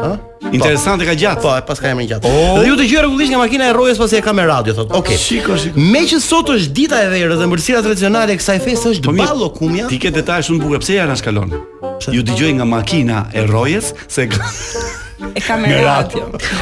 Ha? 0.00 0.14
Po. 0.50 0.56
Interesante 0.58 1.06
ka 1.06 1.14
gjatë. 1.18 1.42
Po, 1.46 1.54
e 1.60 1.76
ka 1.82 1.90
emrin 1.94 2.08
gjatë. 2.10 2.26
Oh. 2.30 2.56
Dhe 2.58 2.66
ju 2.68 2.74
të 2.80 2.86
gjë 2.90 3.02
rregullisht 3.04 3.30
nga 3.32 3.38
makina 3.42 3.68
e 3.70 3.74
rrojës 3.76 4.00
pasi 4.02 4.18
e 4.18 4.22
ka 4.26 4.32
me 4.36 4.46
radio 4.50 4.74
thotë. 4.76 4.90
Okej. 4.98 5.02
Okay. 5.04 5.22
Shiko, 5.24 5.58
shiko. 5.62 5.84
Meqë 5.94 6.18
sot 6.24 6.50
është 6.56 6.72
dita 6.80 6.98
e 7.06 7.10
verës 7.14 7.38
dhe 7.42 7.48
mbërësira 7.50 7.82
tradicionale 7.86 8.34
e 8.34 8.40
kësaj 8.40 8.58
feste 8.64 8.92
është 8.96 9.06
po, 9.10 9.14
ballo 9.20 9.50
kumja. 9.54 9.86
Ti 9.90 10.00
ke 10.02 10.12
detaje 10.14 10.48
shumë 10.48 10.64
bukur. 10.64 10.82
Pse 10.82 10.98
ja 10.98 11.06
na 11.10 11.14
shkalon? 11.20 11.54
Ju 12.10 12.26
dëgjoj 12.26 12.56
nga 12.58 12.66
makina 12.66 13.28
e 13.30 13.46
rrojës 13.46 13.94
se 14.10 14.26
E 15.34 15.40
kam 15.40 15.60
me 15.62 15.70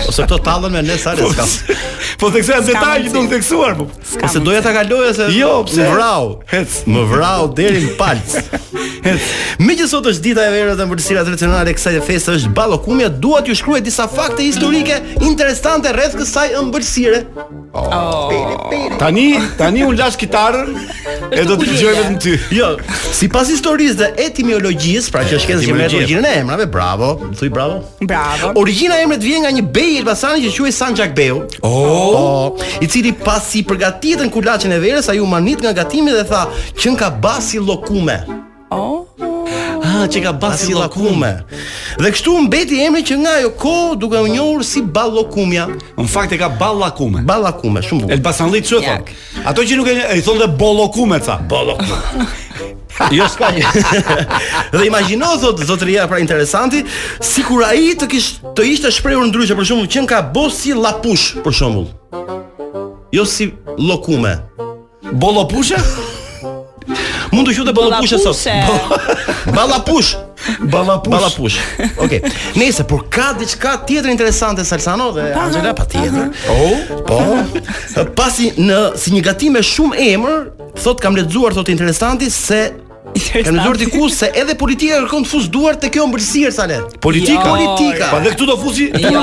Ose 0.09 0.23
këto 0.25 0.39
tallën 0.45 0.73
me 0.75 0.83
nesër 0.85 1.21
ska. 1.33 1.45
Po, 1.47 1.77
po 2.19 2.31
teksa 2.35 2.59
detaj 2.67 2.97
që 3.07 3.13
do 3.15 3.23
të 3.25 3.35
theksuar 3.37 3.77
po. 3.79 3.87
Ose 4.27 4.43
doja 4.45 4.61
ta 4.65 4.73
kaloja 4.75 5.13
se 5.15 5.29
jo, 5.37 5.53
pse 5.69 5.87
vrau. 5.89 6.33
Hec, 6.51 6.75
më 6.91 7.05
vrau 7.13 7.49
deri 7.57 7.85
në 7.87 7.95
palc. 8.01 8.35
Hec. 9.07 9.29
Megjithëse 9.63 9.93
sot 9.95 10.09
është 10.11 10.25
dita 10.27 10.45
e 10.49 10.53
verës 10.53 10.79
dhe 10.81 10.89
mbulësira 10.89 11.23
tradicionale 11.25 11.73
kësaj 11.77 12.01
feste 12.07 12.35
është 12.41 12.51
ballokumja, 12.59 13.09
dua 13.09 13.41
t'ju 13.47 13.55
shkruaj 13.61 13.81
disa 13.87 14.09
fakte 14.11 14.43
historike 14.49 14.99
interesante 15.25 15.95
rreth 15.97 16.19
kësaj 16.19 16.51
mbulësire. 16.69 17.23
Oh. 17.79 18.33
Tani, 18.99 19.27
tani 19.61 19.83
un 19.85 19.95
lash 19.99 20.17
kitarën 20.21 20.73
e 21.37 21.45
do 21.47 21.55
të 21.61 21.69
dëgjoj 21.71 21.95
vetëm 21.99 22.19
ty. 22.25 22.35
Jo, 22.59 22.73
sipas 23.15 23.51
historisë 23.53 24.01
dhe 24.03 24.11
etimologjisë, 24.29 25.13
pra 25.15 25.23
që 25.29 25.39
shkencë 25.45 25.69
që 25.69 25.79
merr 25.79 25.95
gjirin 25.99 26.27
e 26.29 26.37
emrave, 26.43 26.67
bravo. 26.73 27.15
Thuaj 27.39 27.53
bravo. 27.55 27.81
Bravo 28.03 28.48
origjina 28.55 28.97
e 28.99 29.05
emrit 29.05 29.25
vjen 29.25 29.43
nga 29.43 29.51
një 29.53 29.65
bej 29.73 29.91
i 29.95 29.97
Elbasanit 30.03 30.47
që 30.47 30.53
quhej 30.65 30.73
San 30.75 30.97
Jakbeu. 30.97 31.43
Oh. 31.67 31.89
oh, 31.89 32.69
i 32.81 32.89
cili 32.91 33.13
pasi 33.25 33.65
përgatitën 33.67 34.31
kulaçin 34.35 34.73
e 34.75 34.81
verës, 34.83 35.11
ai 35.13 35.21
u 35.25 35.29
manit 35.29 35.63
nga 35.65 35.73
gatimi 35.77 36.13
dhe 36.15 36.25
tha, 36.29 36.47
"Qen 36.81 36.97
ka 36.97 37.11
basi 37.11 37.59
llokume." 37.61 38.21
Oh 38.71 39.05
ah, 40.03 40.09
që 40.11 40.21
ka 40.25 40.33
bërë 40.41 40.59
si 40.61 40.77
Dhe 41.99 42.11
kështu 42.15 42.35
mbeti 42.47 42.79
emri 42.85 43.03
që 43.07 43.19
nga 43.23 43.33
ajo 43.41 43.51
kohë 43.63 43.95
duke 44.01 44.19
u 44.19 44.25
po. 44.27 44.33
njohur 44.35 44.65
si 44.65 44.83
Ballokumja. 44.83 45.67
Në 45.97 46.09
fakt 46.09 46.33
e 46.33 46.39
ka 46.39 46.49
Ballakume. 46.49 47.23
Ballakume, 47.27 47.83
shumë 47.83 48.03
bukur. 48.05 48.15
Elbasanlli 48.15 48.63
çu 48.65 48.79
e 48.79 48.83
thon. 48.87 49.09
Ato 49.51 49.63
që 49.65 49.77
nuk 49.79 49.89
e 49.89 50.19
i 50.19 50.23
thonë 50.25 50.49
Ballokume 50.61 51.19
ca. 51.25 51.37
Ballokume. 51.51 52.37
Jo 53.15 53.29
ska. 53.31 53.53
Dhe 54.73 54.87
imagjino 54.89 55.27
zot 55.39 55.61
zotëria 55.63 56.09
pra 56.11 56.19
interesanti, 56.19 56.81
sikur 57.23 57.63
ai 57.63 57.93
të 57.95 58.09
kish 58.11 58.31
të 58.59 58.65
ishte 58.73 58.91
shprehur 58.91 59.23
ndryshe 59.31 59.55
për 59.55 59.69
shembull 59.71 59.87
që 59.95 60.03
ka 60.11 60.19
bosi 60.35 60.59
si 60.61 60.75
llapush 60.75 61.37
për 61.45 61.55
shembull. 61.55 61.87
Jo 63.15 63.23
si 63.25 63.53
llokume. 63.79 64.35
Bolopusha? 65.15 65.79
Mund 67.33 67.49
të 67.49 67.55
qute 67.59 67.73
ballapushë 67.77 68.19
sot. 68.23 68.41
Ballapush. 69.57 70.13
Ballapush. 70.73 71.13
Ballapush. 71.13 71.59
Okej. 72.05 72.21
Nëse 72.61 72.85
por 72.89 73.05
ka 73.13 73.33
diçka 73.39 73.75
tjetër 73.89 74.13
interesante 74.13 74.65
Salsano 74.69 75.11
dhe 75.17 75.31
Angela 75.37 75.75
patjetër. 75.77 76.31
Po. 76.49 76.59
Oh, 77.05 77.07
po. 77.09 78.05
Pasi 78.17 78.53
në 78.57 78.83
si 78.99 79.13
një 79.15 79.25
gatim 79.29 79.57
me 79.59 79.65
shumë 79.65 80.01
emër, 80.15 80.47
thot 80.81 81.01
kam 81.05 81.17
lexuar 81.19 81.57
thot 81.57 81.73
interesanti 81.75 82.31
se 82.33 82.69
Kam 83.09 83.57
dëgjuar 83.57 83.79
diku 83.81 84.07
se 84.13 84.27
edhe 84.37 84.53
politika 84.61 84.99
kërkon 85.01 85.25
të 85.25 85.31
fus 85.31 85.47
duart 85.51 85.79
te 85.81 85.89
kjo 85.91 86.05
ëmbëlsirë 86.05 86.51
sa 86.53 86.67
le. 86.69 86.77
Politika, 87.03 87.41
jo, 87.41 87.55
politika. 87.71 88.05
Jo. 88.05 88.11
Po 88.13 88.21
dhe 88.21 88.35
këtu 88.35 88.49
do 88.51 88.57
fusi. 88.61 88.87
Po 88.93 89.01
jo, 89.15 89.23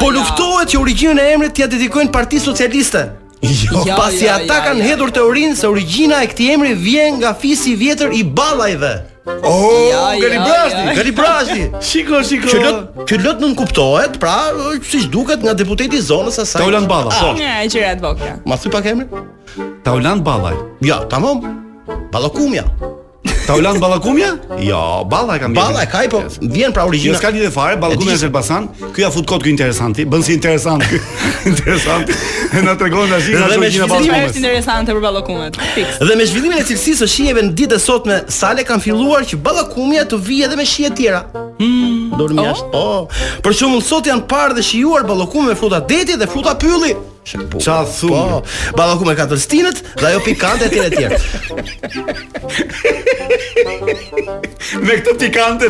po 0.00 0.08
jo. 0.08 0.12
luftohet 0.18 0.74
që 0.74 0.80
origjinën 0.82 1.22
e 1.22 1.28
emrit 1.36 1.54
t'ia 1.56 1.70
dedikojnë 1.70 2.10
Partisë 2.16 2.48
Socialiste. 2.50 3.06
Jo, 3.42 3.80
ja, 3.88 3.94
jo, 3.94 3.96
pasi 3.96 4.24
jo, 4.26 4.30
ata 4.30 4.44
ja, 4.44 4.56
jo, 4.60 4.64
kanë 4.68 4.82
ja, 4.84 4.88
hedhur 4.90 5.10
teorinë 5.16 5.54
se 5.56 5.68
origjina 5.68 6.18
e 6.20 6.26
këtij 6.28 6.50
emri 6.54 6.74
vjen 6.76 7.16
nga 7.22 7.30
fisi 7.40 7.72
i 7.72 7.78
vjetër 7.80 8.12
i 8.16 8.20
ballajve. 8.24 8.90
Oh, 9.30 9.64
ja, 9.88 10.18
Galibrashti, 10.96 11.58
ja, 11.58 11.70
ja. 11.72 11.80
shiko, 11.84 12.20
shiko. 12.26 12.48
Që 12.50 12.60
lot, 12.64 13.02
që 13.08 13.18
lot 13.24 13.40
nuk 13.44 13.56
kuptohet, 13.60 14.18
pra, 14.20 14.34
siç 14.90 15.08
duket 15.12 15.44
nga 15.44 15.54
deputeti 15.56 15.96
i 16.00 16.04
zonës 16.04 16.40
asaj. 16.42 16.60
Taulan 16.60 16.88
Ballaj, 16.90 17.20
po. 17.20 17.32
Ah. 17.32 17.40
një, 17.40 17.72
që 17.72 17.82
rat 17.86 18.04
vokja. 18.04 18.36
Ma 18.48 18.58
thy 18.60 18.72
pak 18.76 18.90
emrin? 18.92 19.28
Taulan 19.86 20.24
Ballaj. 20.26 20.56
Ja, 20.84 21.00
tamam. 21.12 21.40
Ballakumja. 22.12 22.66
Ta 23.50 23.56
ulan 23.56 23.80
ballakumja? 23.82 24.34
Jo, 24.62 25.02
balla 25.10 25.34
e 25.34 25.40
kanë. 25.42 25.54
Balla 25.58 25.82
e 25.82 25.88
ka 25.90 26.04
po. 26.12 26.20
Vjen 26.52 26.70
pra 26.74 26.84
origjina. 26.86 27.10
Jo 27.10 27.18
s'ka 27.18 27.32
lidhje 27.34 27.48
fare 27.50 27.74
ballakumja 27.82 28.14
e 28.14 28.22
Elbasan. 28.28 28.68
Ky 28.94 29.02
ja 29.02 29.08
fut 29.10 29.26
kod 29.26 29.42
ky 29.42 29.50
interesant. 29.50 29.98
Bën 30.12 30.22
si 30.22 30.36
interesant. 30.38 30.86
Interesant. 31.50 32.10
Ne 32.52 32.60
na 32.62 32.74
tregon 32.78 33.08
na 33.10 33.16
zgjidhja 33.18 33.46
e 33.50 33.58
origjinës 33.58 33.90
së 33.90 33.96
ballakumës. 34.06 34.14
Dhe 34.14 34.14
më 34.14 34.30
interesante 34.44 34.94
për 34.94 35.00
Ballakumet. 35.08 35.56
Fiks. 35.74 35.96
Dhe 36.02 36.16
me 36.20 36.26
zhvillimin 36.30 36.60
e 36.62 36.66
cilësisë 36.70 36.98
së 37.02 37.08
shijeve 37.16 37.46
në 37.48 37.54
ditën 37.58 37.74
e 37.74 37.80
sotme, 37.82 38.18
Sale 38.30 38.62
kanë 38.70 38.84
filluar 38.86 39.24
që 39.26 39.40
ballakumja 39.42 40.04
të 40.12 40.20
vijë 40.30 40.50
edhe 40.50 40.58
me 40.62 40.66
shije 40.76 40.92
të 40.94 41.00
tjera. 41.02 41.22
Hmm. 41.60 42.10
dormi 42.18 42.44
jashtë. 42.46 42.70
Oh. 42.74 43.04
Po. 43.10 43.28
Për 43.44 43.56
shembull, 43.58 43.82
sot 43.84 44.06
janë 44.08 44.26
parë 44.30 44.58
dhe 44.60 44.64
shijuar 44.68 45.02
ballakumë 45.10 45.50
me 45.52 45.56
fruta 45.58 45.80
deti 45.82 46.14
dhe 46.20 46.28
fruta 46.30 46.54
pylli. 46.60 46.94
Qa 47.24 47.84
thua? 47.84 48.10
Po, 48.10 48.42
po. 48.42 48.44
balla 48.76 48.96
ku 48.98 49.04
me 49.04 49.14
katër 49.14 49.38
stinët 49.44 49.82
dhe 50.00 50.06
ajo 50.10 50.20
pikante 50.24 50.64
etj 50.66 50.78
etj. 50.88 51.12
Me 54.80 54.94
këto 54.98 55.12
pikante. 55.20 55.66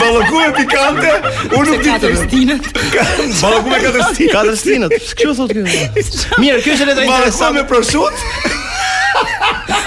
Balla 0.00 0.20
ku 0.28 0.34
me 0.40 0.50
pikante, 0.58 1.10
unë 1.54 1.70
nuk 1.70 1.86
di 1.86 1.90
të 2.02 2.08
stinët. 2.24 2.64
Balla 3.40 3.62
ku 3.62 3.70
me 3.70 3.78
katër 3.86 4.02
stinët. 4.12 4.32
Katër 4.34 4.56
stinët. 4.62 4.92
kjo 5.20 5.30
thot 5.38 5.50
këtu? 5.54 5.66
Mirë, 6.42 6.64
kjo 6.66 6.76
është 6.76 6.86
letra 6.90 7.02
interesante. 7.06 7.40
Balla 7.40 7.54
me 7.60 7.64
prosut 7.70 8.16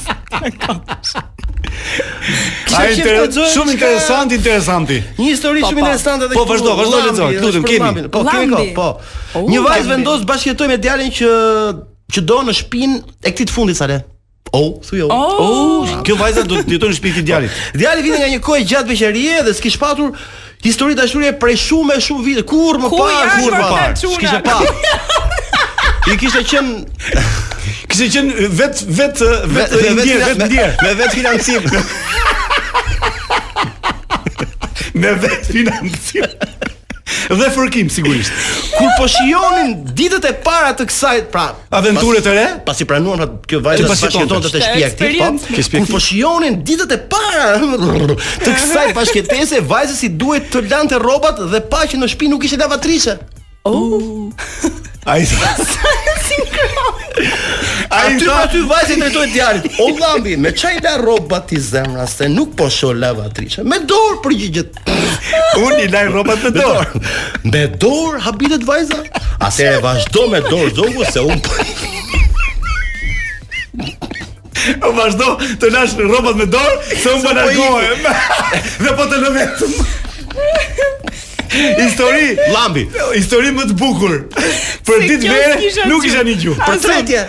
Shumë 2.75 3.73
interesanti, 3.73 4.37
interesanti. 4.39 4.99
Një 5.19 5.27
histori 5.31 5.63
shumë 5.65 5.81
interesanti 5.83 6.29
këtu. 6.29 6.35
Po, 6.39 6.45
po, 6.45 6.53
vazhdo, 6.53 6.75
vazhdo, 6.77 7.25
lezor, 7.25 7.53
të 7.53 7.61
kemi. 7.67 8.07
Po, 8.13 8.23
kemi 8.29 8.69
ko, 8.75 8.89
po. 9.41 9.45
Një 9.51 9.61
vajzë 9.65 9.91
vendosë 9.91 10.27
bashkjetoj 10.29 10.69
me 10.73 10.79
djarin 10.81 11.11
që 11.15 11.33
që 12.15 12.21
do 12.29 12.39
në 12.47 12.53
shpin 12.55 12.99
e 13.25 13.31
këtit 13.33 13.51
fundit, 13.53 13.77
sare. 13.79 14.01
O, 14.55 14.59
oh, 14.59 14.67
thuj 14.85 15.01
o. 15.03 15.07
Oh. 15.11 15.23
O, 15.25 15.45
oh. 15.89 16.01
kjo 16.05 16.15
vajza 16.19 16.43
do 16.47 16.61
të 16.61 16.75
jetojë 16.77 16.93
në 16.93 16.97
shpin 16.99 17.15
të 17.17 17.23
djalit. 17.27 17.55
Djali 17.75 18.03
vjen 18.05 18.21
nga 18.21 18.29
një 18.33 18.41
kohë 18.45 18.67
gjatë 18.69 18.91
beqërie 18.93 19.41
dhe 19.47 19.55
s'ki 19.57 19.73
shpatur 19.73 20.13
histori 20.65 20.95
dashurie 20.97 21.33
prej 21.41 21.57
shumë 21.65 21.97
e 21.97 22.03
shumë 22.05 22.23
vite. 22.27 22.45
Kur 22.47 22.79
më 22.83 22.91
parë, 22.93 23.35
kur 23.41 23.57
më 23.57 23.65
parë. 23.73 23.99
S'kishe 23.99 24.43
parë. 24.45 24.71
I 26.13 26.15
kishte 26.21 26.43
qen 26.45 26.71
Kishte 27.89 28.07
qenë 28.13 28.49
vet 28.57 28.81
vet 28.97 29.21
vet 29.55 29.75
ndier, 29.95 30.33
ndier. 30.39 30.75
Me 30.83 30.93
vet 30.99 31.15
financim. 31.15 31.69
Me 35.01 35.13
vet 35.23 35.49
financim. 35.49 36.33
dhe 37.37 37.47
fërkim 37.53 37.87
sigurisht. 37.93 38.31
Kur 38.75 38.89
po 38.99 39.05
shijonin 39.09 39.73
ditët 39.97 40.25
e 40.29 40.31
para 40.45 40.71
të 40.77 40.85
kësaj, 40.91 41.13
pra, 41.33 41.45
aventure 41.77 42.21
të 42.25 42.33
re, 42.35 42.45
pasi 42.65 42.85
pas 42.85 42.89
pranuan 42.95 43.37
kjo 43.49 43.59
vajzë 43.65 43.85
pas 43.89 44.03
pas 44.03 44.15
të 44.15 44.51
shtëpia 44.51 44.89
këtij, 44.93 45.15
po. 45.21 45.79
Kur 45.79 45.85
po 45.95 46.01
shijonin 46.05 46.59
ditët 46.67 46.93
e 46.97 46.99
para 47.11 47.47
të 47.59 48.51
kësaj 48.57 48.89
bashkëtese, 48.97 49.61
vajza 49.69 49.97
si 49.99 50.11
duhet 50.21 50.49
të 50.53 50.65
lante 50.69 50.99
rrobat 51.01 51.41
dhe 51.53 51.63
paqen 51.71 52.03
në 52.03 52.11
shtëpi 52.13 52.31
nuk 52.33 52.45
ishte 52.49 52.61
lavatrishe. 52.61 53.17
Oh. 53.65 54.29
Ai. 55.11 55.25
Ai 57.89 58.15
do 58.19 58.33
të 58.53 58.59
vajë 58.69 58.95
të 59.01 59.07
tuaj 59.15 59.27
djalit. 59.33 59.63
O 59.81 59.83
llambi, 59.97 60.33
me 60.41 60.49
çaj 60.57 60.75
la 60.85 60.93
roba 61.01 61.39
ti 61.49 61.57
zemra 61.61 62.05
se 62.09 62.25
nuk 62.29 62.49
po 62.57 62.65
sho 62.73 62.89
lavatrishe. 62.93 63.61
Me 63.65 63.77
dorë 63.89 64.17
përgjigjet. 64.25 64.69
Unë 65.63 65.79
i 65.81 65.87
laj 65.95 66.03
rrobat 66.11 66.39
me 66.45 66.51
dorë. 66.59 66.91
Me 67.49 67.63
dorë 67.85 68.17
habitet 68.27 68.63
vajza. 68.69 68.99
Atëre 69.49 69.79
vazhdo 69.85 70.21
me 70.33 70.39
dorë 70.45 70.71
zogu 70.77 71.03
se 71.11 71.19
un 71.21 71.39
po. 71.41 71.51
Po 74.81 74.89
vazhdo 74.97 75.27
të 75.61 75.65
lash 75.73 75.93
rrobat 76.05 76.35
me 76.41 76.45
dorë 76.53 76.75
se 77.01 77.09
un 77.17 77.21
për 77.25 77.31
po 77.31 77.31
po 77.31 77.31
largohem. 77.41 77.99
Dhe 78.85 78.91
po 78.93 79.03
të 79.09 79.15
vetëm! 79.39 79.73
histori 81.53 82.35
llambi. 82.51 82.87
histori 83.15 83.51
më 83.53 83.65
të 83.69 83.75
bukur 83.79 84.15
për 84.85 85.05
ditë 85.09 85.29
vere 85.29 85.85
nuk 85.89 86.05
isha 86.07 86.23
një 86.25 86.35
gjuhë 86.41 86.69
për 86.69 86.79
tretje 86.83 87.21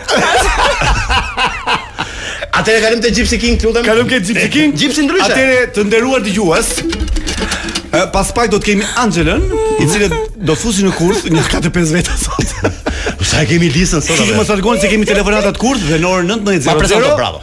atëre 2.56 2.78
kalim 2.85 3.00
te 3.04 3.11
Gypsy 3.16 3.38
King 3.42 3.61
lutem 3.66 3.85
kalim 3.85 4.08
ke 4.08 4.20
Gypsy 4.20 4.49
King 4.52 4.75
Gypsy 4.76 5.04
ndryshe 5.06 5.28
atëre 5.32 5.66
të 5.76 5.85
nderuar 5.88 6.25
dëgjues 6.26 6.73
pas 8.12 8.32
pak 8.35 8.50
do 8.52 8.58
të 8.61 8.66
kemi 8.73 8.85
Angelën 9.02 9.44
i 9.82 9.88
cili 9.90 10.11
do 10.37 10.54
fusi 10.58 10.85
në 10.87 10.92
kurs 10.99 11.25
një 11.30 11.44
4-5 11.50 11.92
veta 11.96 12.16
sot 12.16 12.56
sa 13.30 13.44
kemi 13.49 13.68
listën 13.75 14.02
sot 14.04 14.20
apo 14.23 14.40
më 14.40 14.44
thargon 14.49 14.80
se 14.80 14.90
kemi 14.92 15.06
telefonata 15.08 15.52
të 15.56 15.62
kurtë 15.62 15.90
dhe 15.90 16.00
në 16.02 16.12
orën 16.14 16.35
19:00 16.38 16.80
prezanto 16.80 17.42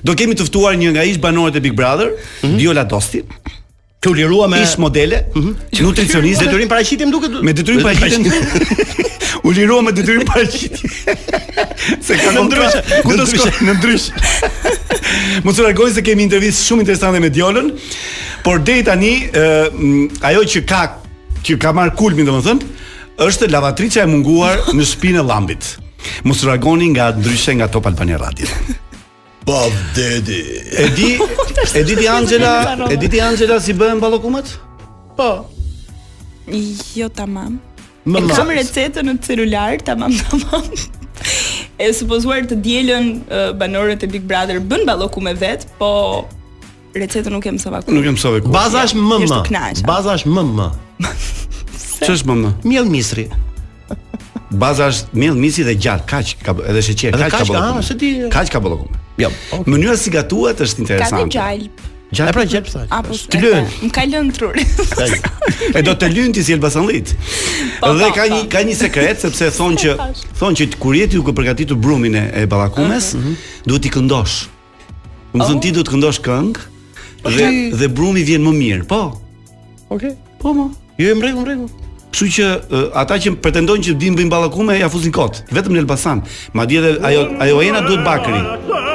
Do 0.00 0.14
kemi 0.16 0.32
të 0.32 0.46
ftuar 0.46 0.78
një 0.80 0.94
nga 0.94 1.02
ish 1.04 1.18
banorët 1.20 1.56
e 1.58 1.60
Big 1.60 1.74
Brother, 1.76 2.08
mhm. 2.40 2.56
Viola 2.56 2.86
Diola 2.86 2.86
Dosti, 2.88 3.20
u 4.08 4.12
lirua 4.16 4.46
me 4.48 4.62
ish 4.62 4.78
modele, 4.78 5.26
mm 5.34 5.42
-hmm. 5.70 5.82
nutricioniste. 5.82 6.44
Detyrim 6.44 6.68
paraqitje 6.68 7.06
duke... 7.12 7.26
duket. 7.28 7.42
Me 7.42 7.52
detyrim 7.52 7.82
paraqitje. 7.82 8.20
U 9.42 9.50
lirua 9.54 9.82
me 9.82 9.92
detyrim 9.92 10.24
paraqitje. 10.24 10.88
se 12.06 12.14
ka 12.18 12.30
në 12.32 12.46
ndryshe, 12.48 12.80
ku 13.04 13.12
do 13.16 13.26
shkoj 13.26 13.50
në 13.66 13.74
ndryshe. 13.74 14.12
Mos 15.44 15.58
u 15.60 15.94
se 15.94 16.02
kemi 16.02 16.22
intervistë 16.22 16.72
shumë 16.72 16.78
interesante 16.80 17.20
me 17.20 17.30
Djolën, 17.30 17.72
por 18.44 18.58
deri 18.64 18.84
tani, 18.84 19.28
ë 19.32 19.70
ajo 20.22 20.40
që 20.40 20.64
ka 20.66 20.96
që 21.44 21.58
ka 21.58 21.72
marr 21.72 21.92
kulmin, 21.96 22.26
domethënë, 22.26 22.60
është 23.20 23.50
lavatriça 23.50 24.00
e 24.00 24.06
munguar 24.06 24.58
në 24.72 24.84
shpinën 24.84 25.20
e 25.20 25.22
llambit. 25.28 25.74
Mos 26.24 26.42
u 26.42 26.46
largoni 26.48 26.88
nga 26.88 27.12
ndryshe 27.16 27.54
nga 27.54 27.68
Top 27.68 27.86
Albania 27.86 28.16
Radio. 28.16 28.46
Bob 29.46 29.72
Daddy. 29.94 30.60
E 30.76 30.90
di, 30.96 31.16
e 31.74 31.82
di 31.84 31.94
ti 31.96 32.06
Angela, 32.06 32.76
e 32.90 32.96
di 32.96 33.08
ti 33.08 33.18
Angela 33.20 33.58
si 33.60 33.72
bëhen 33.72 33.98
ballokumët? 34.00 34.52
Po. 35.16 35.48
Jo 36.94 37.08
tamam. 37.08 37.58
Më 38.04 38.20
e 38.20 38.28
kam 38.34 38.52
recetën 38.52 39.06
në 39.10 39.14
celular, 39.24 39.78
tamam 39.84 40.12
tamam. 40.16 40.64
e 41.80 41.88
supozuar 41.96 42.44
të 42.48 42.58
dielën 42.64 43.06
banorët 43.60 44.02
e 44.06 44.10
Big 44.10 44.22
Brother 44.28 44.60
bën 44.60 44.86
ballokumë 44.88 45.34
vet, 45.40 45.66
po 45.80 46.24
recetën 46.96 47.32
nuk 47.36 47.46
e 47.48 47.52
mësova 47.56 47.82
kur. 47.84 47.94
Nuk 47.96 48.06
e 48.08 48.14
mësova 48.18 48.42
kur. 48.44 48.52
Baza 48.54 48.84
është 48.86 49.00
MM. 49.00 49.30
Baza 49.88 50.16
është 50.20 50.34
MM. 50.34 50.72
Ç'është 52.00 52.26
MM? 52.28 52.58
Miell 52.64 52.88
misri. 52.92 53.28
Baza 54.50 54.88
është 54.90 55.14
miell 55.20 55.36
misri 55.38 55.64
dhe 55.68 55.76
gjat, 55.78 56.02
kaq, 56.10 56.34
ka 56.42 56.56
edhe 56.68 56.82
sheqer, 56.82 57.14
kaq 57.14 57.46
ka 57.46 57.46
Kaq 57.46 58.36
ah, 58.40 58.48
ka 58.50 58.58
bollokum. 58.60 58.90
Jo. 59.20 59.30
Okay. 59.52 59.64
Mënyra 59.68 59.96
si 60.00 60.10
gatuhet 60.12 60.60
është 60.64 60.80
interesante. 60.84 61.26
Ka 61.28 61.48
gjalp. 61.52 61.80
Gjalp. 62.10 62.34
Pra 62.34 62.44
gjalp 62.48 62.70
thotë. 62.70 62.86
Apo 62.96 63.16
të 63.32 63.40
lën. 63.42 63.66
M'ka 63.86 64.04
lënë 64.08 64.36
trur. 64.36 64.56
E 65.80 65.82
do 65.86 65.92
të 65.98 66.08
lën 66.14 66.32
ti 66.36 66.44
si 66.46 66.54
elbasanllit. 66.56 67.12
Po, 67.12 67.92
dhe 67.98 68.08
po, 68.08 68.14
ka 68.16 68.24
po. 68.24 68.30
një 68.34 68.40
ka 68.54 68.62
një 68.66 68.76
sekret 68.78 69.22
sepse 69.22 69.50
thonë 69.58 69.82
që 69.84 69.94
thonë 70.40 70.60
që 70.62 70.68
kur 70.80 70.96
je 70.96 71.08
ti 71.12 71.18
duke 71.20 71.34
përgatitur 71.36 71.76
brumin 71.80 72.16
e 72.22 72.46
ballakumës, 72.50 73.12
mhm. 73.18 73.34
mhm. 73.34 73.50
duhet 73.68 73.90
i 73.90 73.94
këndosh. 73.98 74.38
Më 75.36 75.46
thon 75.46 75.60
ti 75.62 75.70
oh. 75.70 75.76
duhet 75.78 75.86
të 75.90 75.94
këndosh 75.98 76.22
këngë 76.24 77.34
dhe 77.36 77.52
dhe 77.82 77.92
brumi 77.92 78.24
vjen 78.26 78.46
më 78.48 78.56
mirë. 78.56 78.88
Po. 78.90 79.02
Okej. 79.94 80.16
Po, 80.40 80.56
mo. 80.56 80.70
Jo, 81.00 81.12
më 81.16 81.34
mbrej. 81.36 81.60
Kështu 82.10 82.28
që 82.34 82.46
uh, 82.58 82.86
ata 83.00 83.18
që 83.22 83.32
pretendojnë 83.44 83.86
që 83.86 83.94
din 84.02 84.16
bëjnë 84.18 84.32
ballakume 84.32 84.74
ja 84.80 84.88
fuzin 84.90 85.12
kot, 85.14 85.42
vetëm 85.54 85.76
në 85.76 85.82
Elbasan. 85.84 86.24
Madje 86.58 86.80
edhe 86.82 86.90
ajo 87.06 87.24
ajo 87.46 87.60
jena 87.62 87.82
duhet 87.86 88.02
Bakri. 88.06 88.40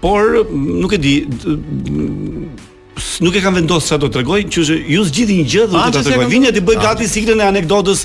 por 0.02 0.46
nuk 0.52 0.92
e 0.94 0.98
di 1.00 1.28
nuk 3.22 3.34
e 3.36 3.40
kam 3.42 3.54
vendosur 3.56 3.88
sa 3.88 3.98
do 3.98 4.10
të 4.12 4.20
tregoj, 4.20 4.42
që 4.52 4.64
është 4.66 4.76
ju 4.92 5.04
zgjidhni 5.08 5.38
një 5.42 5.46
gjë 5.52 5.64
dhe 5.72 5.78
ah, 5.80 5.88
do 5.94 6.00
të 6.02 6.10
tregoj. 6.10 6.26
Vini 6.32 6.52
ti 6.54 6.62
bëj 6.62 6.78
ah. 6.80 6.84
gati 6.92 7.08
siklën 7.08 7.40
e 7.42 7.46
anekdotës 7.48 8.04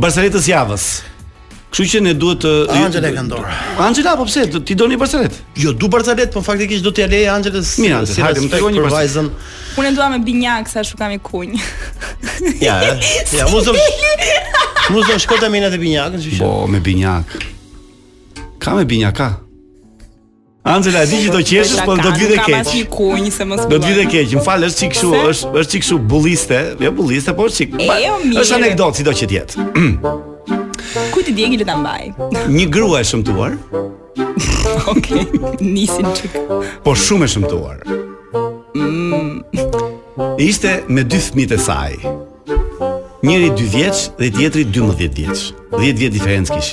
Barceletës 0.00 0.48
javës. 0.50 0.86
Kështu 1.66 1.86
që 1.92 2.00
ne 2.02 2.12
duhet 2.16 2.42
të 2.42 2.50
ah, 2.66 2.80
Angela 2.82 3.10
ka 3.14 3.24
ndorë. 3.28 3.54
Angela 3.86 4.16
po 4.18 4.26
pse 4.28 4.46
ti 4.66 4.74
doni 4.74 4.98
Barcelet? 5.00 5.38
Jo, 5.60 5.72
du 5.72 5.88
Barcelet, 5.92 6.32
po 6.34 6.42
faktikisht 6.44 6.82
do 6.84 6.90
t'i 6.94 7.06
lejë 7.06 7.28
Angelës. 7.32 7.74
Mirë, 7.82 8.00
si 8.10 8.24
hajde 8.26 8.42
më 8.46 8.50
tregoni 8.56 8.82
për 8.82 8.94
vajzën. 8.98 9.30
Unë 9.78 9.94
ndua 9.94 10.10
me 10.16 10.20
binjak 10.26 10.70
sa 10.72 10.82
shukam 10.84 11.14
kam 11.14 11.16
i 11.16 11.22
kuq. 11.22 11.54
Ja, 12.60 12.74
ja, 13.32 13.46
mos 13.48 13.64
do. 13.64 13.72
Mos 14.92 15.06
do 15.08 15.16
shkota 15.22 15.48
minat 15.48 15.72
e 15.72 15.78
binjakun, 15.80 16.18
kështu 16.20 16.34
që. 16.36 16.40
Po, 16.44 16.50
me 16.70 16.82
binjak. 16.84 17.32
Ka 18.62 18.74
me 18.76 18.84
binjak, 18.88 19.16
ka. 19.16 19.30
Angela, 20.66 21.04
di 21.06 21.20
që 21.22 21.30
do 21.30 21.38
qeshësh, 21.46 21.76
po 21.86 21.94
do 21.94 22.10
të 22.10 22.16
vide 22.18 22.36
keq. 22.42 22.70
Do 23.70 23.78
të 23.78 23.86
vide 23.86 24.06
keq. 24.10 24.32
M'fal, 24.40 24.66
është 24.66 24.80
çik 24.82 24.96
kshu, 24.96 25.10
është 25.30 25.50
është 25.62 25.70
çik 25.74 25.84
kshu 25.84 25.98
bulliste, 26.10 26.58
jo 26.82 26.90
bulliste, 26.98 27.34
po 27.38 27.46
çik. 27.58 27.76
Jo, 27.86 28.16
është 28.42 28.56
anekdot 28.58 28.96
si 28.98 29.04
do 29.06 29.14
që 29.14 29.28
të 29.30 29.36
jetë. 29.36 30.10
Ku 31.14 31.22
ti 31.22 31.34
djegi 31.36 31.60
le 31.60 31.64
ta 31.68 31.76
mbaj? 31.78 32.10
Një 32.56 32.66
grua 32.74 32.98
e 32.98 33.06
shëmtuar. 33.06 33.54
Okej, 34.96 35.22
okay, 35.22 35.56
nisin 35.62 36.06
çik. 36.18 36.34
Po 36.84 36.96
shumë 36.98 37.28
e 37.28 37.34
shëmtuar. 37.36 37.86
Mm. 38.74 40.32
Ishte 40.42 40.80
me 40.90 41.06
dy 41.06 41.22
fëmijët 41.28 41.54
e 41.54 41.60
saj. 41.62 41.96
Njëri 43.26 43.52
2 43.54 43.70
vjeç 43.76 44.06
dhe 44.18 44.32
tjetri 44.34 44.66
12 44.74 45.14
vjeç. 45.14 45.50
10 45.78 46.02
vjet 46.02 46.12
diferencë 46.18 46.52
kish. 46.58 46.72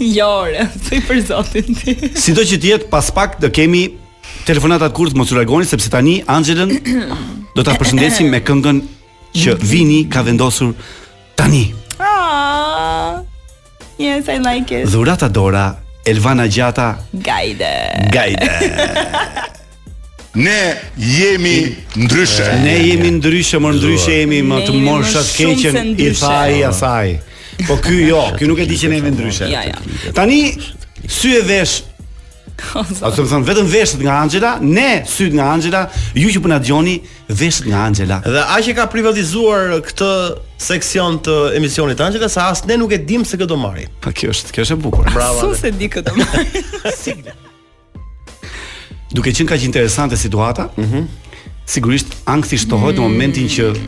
Jo, 0.00 0.28
të 0.88 0.96
i 0.98 1.00
për 1.08 1.20
zotin 1.26 1.74
ti. 1.76 1.94
si 2.18 2.34
do 2.36 2.44
që 2.44 2.58
tjetë, 2.62 2.88
pas 2.92 3.06
pak 3.14 3.38
dhe 3.40 3.50
kemi 3.52 3.84
telefonatat 4.48 4.92
kurët 4.96 5.14
më 5.16 5.26
suragoni, 5.28 5.66
sepse 5.68 5.90
tani 5.92 6.20
Angelën 6.26 6.74
do 7.56 7.64
të 7.64 7.76
përshëndesim 7.80 8.30
me 8.32 8.40
këngën 8.44 8.82
që 9.36 9.56
vini 9.62 10.02
ka 10.12 10.22
vendosur 10.26 10.72
tani. 11.38 11.64
Ah, 12.00 13.22
yes, 14.00 14.28
I 14.28 14.38
like 14.42 14.74
it. 14.82 14.88
Dhurata 14.90 15.28
Dora, 15.28 15.68
Elvana 16.04 16.48
Gjata, 16.48 16.90
Gajde. 17.14 17.72
Gajde. 18.14 18.52
Ne 20.30 20.60
jemi 20.94 21.74
ndryshe. 21.98 22.44
Ne 22.62 22.74
jemi 22.86 23.08
ndryshe, 23.16 23.58
më 23.60 23.70
ndryshe 23.80 24.12
jemi, 24.20 24.36
më 24.46 24.60
të 24.68 24.76
moshat 24.84 25.32
keqen 25.34 25.88
i 25.98 26.06
thaj 26.20 26.60
asaj. 26.68 27.08
Po 27.66 27.76
ky 27.76 28.08
jo, 28.08 28.32
ky 28.36 28.46
nuk 28.46 28.58
e 28.60 28.66
di 28.66 28.76
që 28.78 28.88
ne 28.92 28.98
jemi 29.00 29.10
ndryshe. 29.14 29.48
Ja, 29.52 29.62
ja. 29.66 29.76
Tani 30.14 30.48
sy 31.10 31.36
e 31.38 31.42
vesh. 31.46 31.76
A 33.06 33.08
të 33.08 33.24
më 33.24 33.24
thënë, 33.30 33.46
vetëm 33.48 33.68
veshët 33.72 34.02
nga 34.04 34.16
Angela, 34.20 34.50
ne 34.60 35.00
sytë 35.08 35.38
nga 35.38 35.46
Angela, 35.54 35.80
ju 36.12 36.28
që 36.28 36.42
përna 36.44 36.58
po 36.60 36.66
djoni, 36.68 36.96
veshët 37.30 37.70
nga 37.70 37.86
Angela. 37.86 38.18
Dhe 38.24 38.42
a 38.42 38.58
që 38.66 38.74
ka 38.76 38.84
privatizuar 38.92 39.78
këtë 39.86 40.10
seksion 40.60 41.16
të 41.24 41.36
emisionit 41.56 41.96
të 41.96 42.04
Angela, 42.10 42.28
sa 42.28 42.50
asë 42.52 42.68
ne 42.68 42.76
nuk 42.82 42.92
e 42.92 43.00
dim 43.08 43.24
se 43.24 43.40
këtë 43.40 43.48
do 43.54 43.56
marri. 43.62 43.86
Po 44.04 44.12
kjo 44.12 44.32
është, 44.34 44.52
kjo 44.56 44.66
është 44.66 44.76
e 44.76 44.82
bukur. 44.84 45.08
Bravo. 45.08 45.40
Su 45.48 45.56
se 45.62 45.72
di 45.80 45.88
këtë 45.88 46.12
do 46.12 46.20
marri. 46.20 46.64
Duke 49.14 49.32
qenë 49.32 49.48
ka 49.50 49.56
që 49.58 49.66
interesante 49.66 50.20
situata, 50.20 50.68
mm 50.76 50.84
-hmm. 50.84 51.06
sigurisht 51.66 52.06
angst 52.26 52.52
i 52.52 52.58
shtohet 52.58 52.92
mm 52.96 53.00
-hmm. 53.00 53.06
në 53.06 53.08
momentin 53.10 53.48
që 53.48 53.70
mm. 53.70 53.78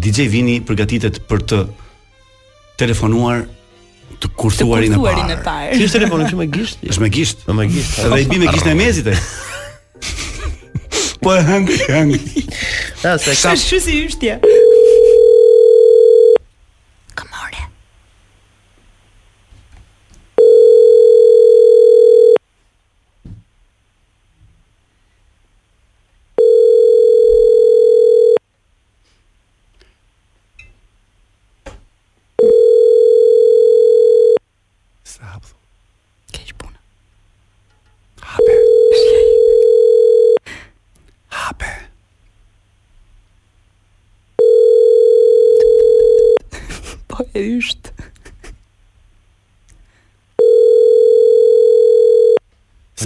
DJ 0.00 0.28
Vini 0.30 0.60
përgatitet 0.60 1.18
për 1.28 1.40
të 1.50 1.58
telefonuar 2.80 3.44
të 4.22 4.30
kurthuarin 4.38 4.94
e 4.96 5.00
parë. 5.40 5.76
Ti 5.78 5.82
ishte 5.86 6.00
telefonuar 6.00 6.30
shumë 6.30 6.48
gisht. 6.54 6.82
Është 6.84 7.04
me 7.04 7.10
gisht. 7.14 7.44
Është 7.46 7.56
me 7.60 7.68
gisht. 7.72 7.98
Edhe 8.04 8.20
i 8.22 8.28
bi 8.30 8.40
me 8.44 8.52
gisht 8.52 8.68
në 8.68 8.76
mesit 8.78 9.10
ai. 9.10 9.18
Po 11.24 11.36
hang 11.48 11.70
hang. 11.88 12.14
Ja, 13.04 13.16
se 13.18 13.34
ka. 13.40 13.56
Shushi 13.58 14.00
ishte. 14.04 14.38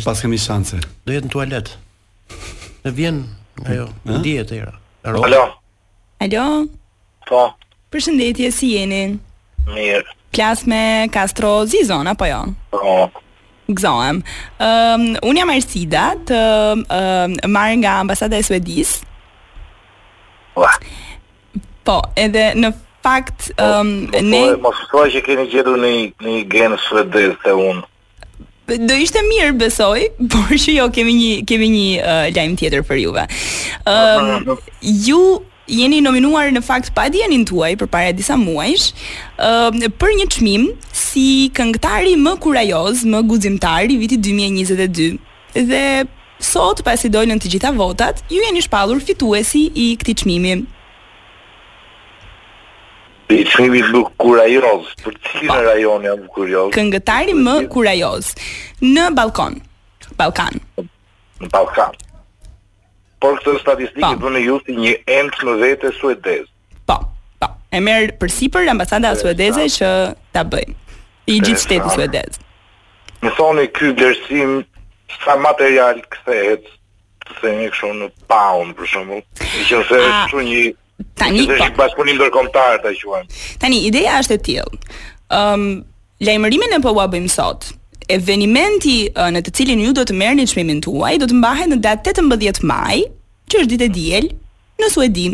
pas 0.08 0.20
kemi 0.24 0.40
shanse. 0.40 0.78
Do 1.04 1.12
jetë 1.12 1.28
në 1.28 1.32
tualet. 1.34 1.70
Ne 2.86 2.92
vjen 2.96 3.18
ajo, 3.68 3.88
në 4.08 4.20
dietë 4.24 4.46
të 4.48 4.56
era. 4.62 4.72
Alo. 5.10 5.20
Alo. 5.26 5.40
Alo. 6.24 6.44
Po. 7.28 7.42
Përshëndetje, 7.92 8.48
si 8.56 8.70
jeni? 8.78 9.00
Mirë. 9.68 10.08
Klas 10.32 10.62
me 10.68 10.80
Castro 11.12 11.50
Zizon 11.68 12.08
apo 12.08 12.24
jo? 12.28 12.40
Po. 12.72 12.94
Gzoem. 13.68 14.22
Ehm, 14.64 15.04
um, 15.12 15.18
unë 15.28 15.42
jam 15.42 15.52
Ersida, 15.52 16.06
të 16.30 16.40
um, 16.94 17.36
marr 17.52 17.76
nga 17.82 17.98
ambasada 18.00 18.40
e 18.40 18.46
Suedis. 18.48 18.94
Po. 20.56 20.64
Po, 21.84 21.98
edhe 22.20 22.54
në 22.56 22.72
fakt 23.04 23.50
ehm 23.60 23.92
um, 24.08 24.32
ne 24.32 24.42
Po, 24.56 24.70
mos 24.70 24.80
thua 24.88 25.04
që 25.12 25.20
keni 25.28 25.50
gjetur 25.52 25.76
në 25.84 25.92
një 26.24 26.40
gen 26.52 26.80
suedez 26.88 27.36
te 27.44 27.52
unë 27.60 27.84
do 28.76 28.94
ishte 29.00 29.20
mirë 29.28 29.56
besoj, 29.62 29.98
por 30.32 30.52
që 30.60 30.74
jo 30.76 30.86
kemi 30.94 31.14
një 31.18 31.44
kemi 31.48 31.70
një 31.72 31.86
uh, 31.98 32.24
lajm 32.36 32.56
tjetër 32.60 32.84
për 32.88 33.00
juve. 33.04 33.24
Ëm 33.88 34.34
um, 34.50 34.58
ju 34.82 35.20
jeni 35.68 35.98
nominuar 36.00 36.48
në 36.52 36.62
fakt 36.64 36.92
pa 36.96 37.08
dijenin 37.12 37.44
tuaj 37.44 37.74
përpara 37.80 38.12
disa 38.16 38.38
muajsh 38.40 38.86
për 40.00 40.14
një 40.18 40.24
çmim 40.32 40.62
si 40.96 41.24
këngëtari 41.52 42.14
më 42.16 42.32
kurajoz, 42.40 43.02
më 43.04 43.20
guximtar 43.28 43.92
i 43.92 43.98
vitit 44.00 44.22
2022. 44.24 45.18
Dhe 45.68 45.82
sot 46.40 46.80
pasi 46.86 47.12
dojnë 47.12 47.36
të 47.42 47.52
gjitha 47.52 47.74
votat, 47.76 48.24
ju 48.32 48.40
jeni 48.40 48.64
shpallur 48.64 49.02
fituesi 49.04 49.66
i 49.76 49.90
këtij 50.00 50.22
çmimi. 50.24 50.56
I 53.28 53.42
cilin 53.44 53.84
më 53.92 54.00
kurajoz, 54.16 54.86
për 55.04 55.16
cilin 55.26 55.50
e 55.52 55.52
po. 55.52 55.64
rajon 55.66 56.04
jam 56.06 56.20
kurajoz? 56.32 56.70
Këngëtari 56.72 57.34
më 57.36 57.54
kurajoz, 57.74 58.30
në 58.94 59.04
Balkon, 59.18 59.58
Balkan. 60.16 60.56
Në 60.80 61.50
Balkan. 61.52 61.98
Por 63.20 63.36
këtë 63.42 63.54
statistikë 63.60 64.14
po. 64.14 64.22
të 64.24 64.32
në 64.38 64.42
jutë 64.46 64.76
një 64.78 64.94
emës 65.18 65.44
më 65.44 65.56
vete 65.60 65.90
suedez. 65.98 66.48
Po, 66.88 66.96
po, 67.44 67.50
e 67.68 67.82
merë 67.84 68.16
për 68.22 68.32
sipër 68.38 68.72
ambasada 68.72 69.12
suedeze 69.20 69.68
që 69.76 69.90
ta 70.32 70.46
bëjmë, 70.48 70.76
i 71.28 71.36
gjithë 71.44 71.62
shtetë 71.66 71.92
suedez. 71.98 72.40
Më 73.20 73.34
thoni 73.36 73.68
ky 73.76 73.92
vlerësim 73.98 74.62
sa 75.20 75.36
material 75.44 76.00
kthehet, 76.14 76.64
se 77.42 77.56
një 77.60 77.68
kështu 77.76 77.92
në 78.00 78.08
pound 78.30 78.72
për 78.80 78.92
shembull. 78.94 79.22
Nëse 79.44 79.82
është 79.84 80.04
kështu 80.16 80.46
një 80.48 80.68
Tani 81.18 81.46
po. 81.46 81.52
Është 81.56 81.76
bashkëpunim 81.78 82.18
ndërkombëtar 82.18 82.78
ta 82.84 82.92
quajmë. 82.98 83.28
Tani 83.62 83.80
ideja 83.88 84.16
është 84.22 84.36
e 84.36 84.40
tillë. 84.48 84.78
Ëm 85.38 85.66
um, 85.66 85.66
lajmërimin 86.26 86.74
e 86.78 86.80
po 86.84 86.94
ua 86.96 87.06
bëjmë 87.12 87.30
sot. 87.34 87.68
Eventi 88.14 88.96
uh, 89.10 89.28
në 89.34 89.42
të 89.46 89.52
cilin 89.58 89.82
ju 89.84 89.92
do 89.98 90.06
të 90.08 90.16
merrni 90.16 90.46
çmimin 90.48 90.80
tuaj 90.86 91.14
do 91.22 91.28
të 91.30 91.38
mbahet 91.42 91.70
në 91.74 91.80
datë 91.84 92.14
18 92.16 92.64
maj, 92.70 92.98
që 93.50 93.62
është 93.62 93.72
ditë 93.74 93.86
e 93.90 93.94
diel, 93.98 94.30
në 94.80 94.90
Suedi. 94.94 95.26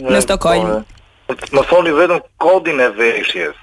Në, 0.00 0.10
në 0.10 0.22
Stockholm. 0.24 0.74
Po, 1.26 1.36
po, 1.36 1.52
më 1.56 1.66
thoni 1.70 1.94
vetëm 1.96 2.24
kodin 2.42 2.82
e 2.84 2.90
veshjes. 2.98 3.62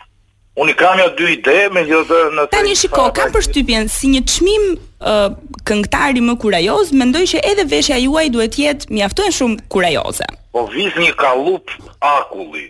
Unë 0.61 0.73
i 0.75 0.75
kam 0.77 0.97
një 0.99 1.05
dy 1.17 1.27
ide, 1.39 1.53
me 1.73 1.81
një 1.87 1.99
dhe 2.09 2.19
në... 2.37 2.43
Ta 2.53 2.59
një 2.65 2.75
shiko, 2.77 3.07
kam 3.17 3.31
përshtypjen 3.33 3.87
si 3.89 4.09
një 4.13 4.19
qmim 4.29 4.65
uh, 4.77 5.33
këngtari 5.65 6.21
më 6.21 6.35
kurajoz, 6.43 6.91
mendoj 6.93 7.23
që 7.31 7.41
edhe 7.49 7.65
veshja 7.71 7.97
juaj 8.03 8.27
duhet 8.35 8.59
jetë 8.61 8.91
mjaftojnë 8.93 9.35
shumë 9.39 9.63
kurajoze. 9.73 10.27
Po 10.53 10.67
viz 10.69 10.93
një 11.01 11.09
kalup 11.17 11.73
akulli. 12.05 12.67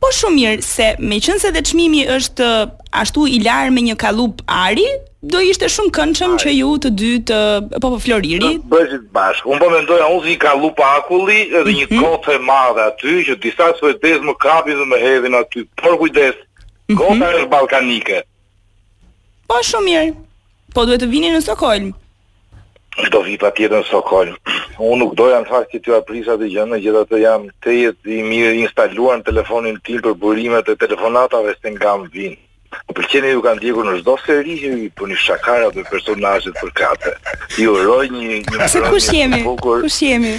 Po 0.00 0.08
shumë 0.16 0.36
mirë, 0.38 0.64
se 0.64 0.86
me 1.04 1.18
qënë 1.20 1.42
se 1.44 1.50
dhe 1.52 1.60
qmimi 1.68 2.06
është 2.16 2.48
ashtu 2.96 3.26
i 3.34 3.42
larë 3.44 3.74
me 3.76 3.84
një 3.90 3.98
kalup 4.00 4.40
ari, 4.48 4.88
do 5.20 5.36
ishte 5.44 5.68
shumë 5.68 5.92
këndshëm 5.92 6.38
që 6.40 6.54
ju 6.56 6.68
të 6.80 6.90
dy 6.96 7.10
të 7.28 7.38
po 7.76 7.90
po 7.90 7.98
floriri. 8.00 8.54
Do 8.54 8.70
bëhet 8.72 9.04
bashkë. 9.12 9.50
Unë 9.52 9.68
po 9.84 9.98
a 10.00 10.06
unë 10.14 10.22
si 10.30 10.38
ka 10.40 10.56
lupa 10.56 10.94
akulli 11.02 11.42
edhe 11.50 11.60
mm 11.60 11.66
-hmm. 11.66 11.82
një 11.82 11.86
mhm. 11.90 11.98
kotë 12.06 12.36
e 12.38 12.38
madhe 12.48 12.86
aty 12.88 13.18
që 13.28 13.36
disa 13.44 13.66
svetez 13.76 14.18
më 14.28 14.34
kapin 14.46 14.80
dhe 14.80 14.86
më 14.92 14.98
hedhin 15.04 15.36
aty. 15.42 15.60
kujdes, 15.98 16.36
Mhm. 16.90 16.98
Gota 16.98 17.26
është 17.36 17.46
balkanike. 17.50 18.22
Po 19.50 19.58
shumë 19.70 19.86
mirë. 19.88 20.08
Po 20.74 20.84
duhet 20.86 21.02
të 21.04 21.08
vini 21.12 21.30
në 21.30 21.42
Stockholm. 21.44 21.92
Do 23.14 23.20
vi 23.26 23.36
pa 23.38 23.52
në 23.74 23.82
Stockholm. 23.90 24.34
Unë 24.90 24.98
nuk 25.04 25.14
doja 25.20 25.38
në 25.40 25.46
fakt 25.52 25.70
që 25.76 25.80
t'ju 25.84 25.94
aprisa 26.00 26.34
të 26.40 26.48
gjënë, 26.54 26.80
gjitha 26.82 27.04
të 27.12 27.18
jam 27.22 27.46
të 27.62 27.70
jetë 27.78 28.14
i 28.18 28.22
mirë 28.32 28.54
instaluar 28.64 29.18
në 29.18 29.24
telefonin 29.30 29.78
tim 29.86 30.00
për 30.02 30.14
burimet 30.24 30.68
e 30.68 30.76
telefonatave 30.82 31.54
se 31.60 31.74
nga 31.76 31.94
më 32.02 32.10
vinë. 32.18 32.38
Më 32.88 32.94
përqenë 32.98 33.30
e 33.30 33.30
ju 33.34 33.40
kanë 33.44 33.62
djekur 33.64 33.86
në 33.88 33.92
shdo 34.00 34.12
se 34.24 34.34
rihë 34.46 34.68
për 34.70 34.90
po 35.00 35.06
një 35.10 35.16
shakara 35.18 35.70
për 35.74 35.86
personajet 35.90 36.58
për 36.60 36.70
kate. 36.78 37.12
Ti 37.54 37.64
uroj 37.66 38.10
një 38.12 38.26
një 38.28 38.40
mëroj 38.46 38.82
një 38.82 38.90
Ku 38.90 39.00
jemi? 39.02 39.90
jemi? 40.06 40.34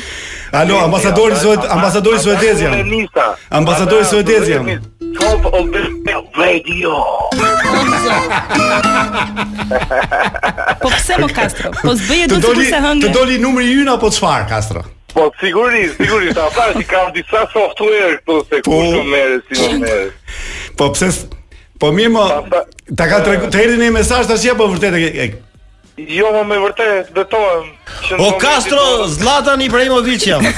Alo, 0.60 0.78
ambasadori 0.84 1.36
Suedez 2.20 2.64
jam. 2.64 2.64
Ambasadori 2.64 2.64
Suedez 2.64 2.64
jam. 2.64 2.78
Ambasadori 3.60 4.06
Suedez 4.12 4.48
jam. 4.52 4.70
Top 5.20 5.50
of 5.52 5.66
the 5.76 5.84
radio. 6.40 6.94
po 10.82 10.90
pse 10.96 11.18
mo 11.22 11.28
Castro? 11.36 11.72
Po 11.82 11.96
s'bëje 12.00 12.28
do 12.32 12.40
të 12.40 12.48
doli, 12.48 12.66
se 12.72 12.80
hëngë. 12.84 13.04
Të 13.06 13.12
doli 13.16 13.40
numri 13.44 13.68
i 13.76 13.84
apo 13.94 14.12
çfarë 14.16 14.48
Castro? 14.50 14.84
Po 15.14 15.28
sigurisht, 15.44 15.98
sigurisht, 16.00 16.36
ta 16.40 16.48
pa 16.56 16.70
që 16.76 16.84
kam 16.88 17.12
disa 17.14 17.42
software, 17.54 18.20
po 18.26 18.40
se 18.50 18.62
kush 18.64 18.96
po 18.96 19.04
merr 19.12 19.40
si 19.52 19.72
më 19.84 19.96
Po 20.80 20.92
pse 20.96 21.10
Po 21.82 21.90
mi 21.90 22.06
më, 22.14 22.24
ta 22.98 23.08
ka 23.10 23.24
të 23.26 23.34
herdi 23.58 23.80
një 23.82 23.88
mesaj 23.96 24.20
të 24.30 24.36
ashtë 24.38 24.52
e 24.54 24.58
po 24.60 24.68
vërtet 24.70 24.98
e 24.98 25.08
kek? 25.18 25.40
Jo, 26.14 26.30
më 26.36 26.44
me 26.52 26.60
vërtet, 26.62 27.10
dhe 27.18 27.24
O 28.20 28.34
Castro 28.34 29.08
Zlatan 29.08 29.62
Ibrahimovic 29.62 30.26
jam. 30.26 30.42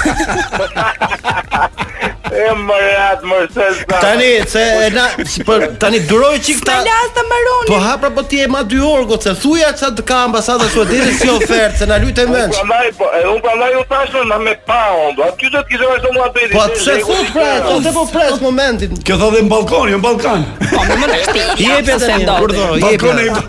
e 2.34 2.50
mbarat 2.58 3.22
mërses 3.30 3.78
ta. 3.88 4.00
Tani 4.02 4.32
se 4.52 4.64
po 4.80 4.90
na 4.96 5.04
për 5.46 5.66
tani 5.80 6.00
duroj 6.10 6.40
çik 6.42 6.64
ta. 6.66 6.80
Ta 6.80 6.88
lasta 6.88 7.24
mbaroni. 7.28 7.70
Po 7.70 7.78
hapra 7.84 8.10
po 8.16 8.24
ti 8.26 8.40
e 8.42 8.48
ma 8.50 8.64
dy 8.66 8.80
orë 8.82 9.06
gocë. 9.12 9.36
Thuja 9.44 9.70
ça 9.78 9.92
të 9.94 10.06
ka 10.10 10.24
ambasada 10.28 10.66
suedeze 10.74 11.14
si 11.20 11.30
ofertë, 11.30 11.84
se 11.84 11.90
na 11.92 12.00
lutem 12.02 12.34
vend. 12.34 12.58
Prandaj 12.58 12.90
po, 12.98 13.10
un 13.36 13.42
prandaj 13.46 13.78
u 13.78 13.86
thashë 13.94 14.26
na 14.34 14.42
me 14.42 14.56
pa 14.68 14.80
on. 15.06 15.14
Do 15.20 15.28
aty 15.30 15.54
do 15.54 15.62
të 15.62 15.74
kishë 15.76 15.92
vazhdo 15.94 16.14
mua 16.18 16.30
drejt. 16.34 16.56
Po 16.58 16.66
pse 16.74 17.00
thot 17.06 17.34
pra, 17.38 17.50
po 17.70 17.78
të 17.86 17.96
po 18.00 18.06
pres 18.16 18.40
momentin. 18.48 18.98
Kjo 19.06 19.20
thotë 19.22 19.44
në 19.46 19.54
ballkon, 19.58 19.92
jo 19.94 20.02
në 20.02 20.06
balkan. 20.10 20.48
Po 20.64 20.86
më 20.90 21.02
nëse 21.04 21.34
ti 21.34 21.68
jep 21.70 21.94
tani, 22.08 22.32
kur 22.42 22.56
do, 22.56 22.72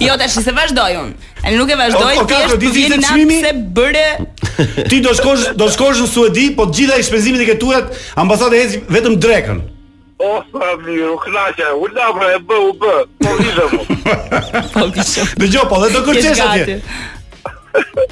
Jo 0.05 0.19
tash 0.21 0.43
se 0.45 0.53
vazhdoj 0.61 1.01
un. 1.07 1.15
Ai 1.45 1.53
nuk 1.59 1.69
e 1.69 1.77
vazhdoi, 1.77 2.21
ti 2.61 2.85
je 2.85 3.01
çmimi 3.05 3.41
bërë. 3.75 4.07
Ti 4.91 5.01
do 5.05 5.13
shkosh 5.19 5.49
do 5.61 5.69
shkosh 5.75 6.03
në 6.05 6.11
Suedi, 6.11 6.47
po 6.57 6.69
të 6.71 6.79
gjitha 6.81 6.99
shpenzimet 7.07 7.45
i 7.45 7.49
ketuat 7.51 7.95
ambasadë 8.23 8.61
heci 8.63 8.83
vetëm 8.97 9.17
drekën. 9.25 9.63
O, 10.25 10.31
sa 10.55 10.71
mirë, 10.85 11.09
u 11.11 11.17
knaqja, 11.25 11.73
u 11.83 11.89
la 11.95 12.09
pra 12.17 12.31
e 12.37 12.39
bë, 12.51 12.61
u 12.69 12.71
bë, 12.83 12.95
po 13.21 13.33
vizëm. 13.41 13.75
Po 14.75 14.87
vizëm. 14.95 15.33
Dhe 15.43 15.65
po 15.71 15.81
dhe 15.83 15.91
do 15.93 16.03
kërcesh 16.07 16.45
atje. 16.47 16.77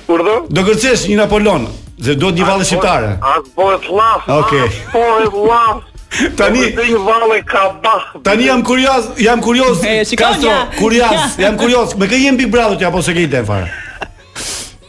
Kurdo? 0.09 0.35
Do 0.51 0.65
kërcesh 0.67 1.07
një 1.13 1.21
Napolon, 1.23 1.69
dhe 2.03 2.17
do 2.19 2.33
të 2.35 2.41
një 2.41 2.49
vallë 2.51 2.67
shqiptare. 2.67 3.13
Asë 3.33 3.55
po 3.55 3.69
e 3.71 3.79
t'las, 3.85 4.27
asë 4.35 4.69
po 4.91 5.07
e 5.13 5.31
t'las. 5.37 5.89
Tani 6.37 6.65
një 6.77 7.39
ka 7.49 7.61
bah. 7.87 8.11
Tani 8.27 8.51
jam 8.51 8.65
kurioz, 8.69 9.13
jam 9.23 9.41
kurioz. 9.45 9.87
Kastro, 10.21 10.51
kurioz, 10.83 11.37
jam 11.45 11.57
kurioz. 11.61 11.95
Me 12.03 12.11
kë 12.11 12.19
jem 12.27 12.37
Big 12.43 12.51
Brother 12.53 12.77
ti 12.83 12.91
apo 12.91 13.01
se 13.07 13.15
ke 13.17 13.25
ide 13.25 13.47
fare? 13.49 13.71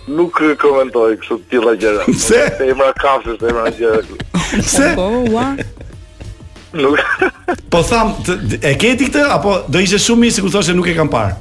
nuk 0.10 0.40
komentoj 0.60 1.16
kështu 1.22 1.38
të 1.38 1.50
tilla 1.54 1.74
gjëra. 1.80 2.04
emra 2.08 2.44
Tema 2.58 2.88
kafe, 3.02 3.38
tema 3.40 3.64
gjëra. 3.72 4.20
Pse? 4.60 4.92
Po, 4.96 5.08
ua. 5.32 5.54
Nuk. 6.74 7.00
Po 7.74 7.84
tham, 7.90 8.14
e 8.62 8.76
ke 8.80 8.96
ti 8.98 9.10
këtë 9.10 9.28
apo 9.36 9.58
do 9.70 9.80
ishte 9.82 10.00
shumë 10.02 10.26
mirë 10.26 10.40
sikur 10.40 10.54
thoshe 10.56 10.74
nuk 10.76 10.90
e 10.90 10.96
kam 10.98 11.10
parë? 11.14 11.36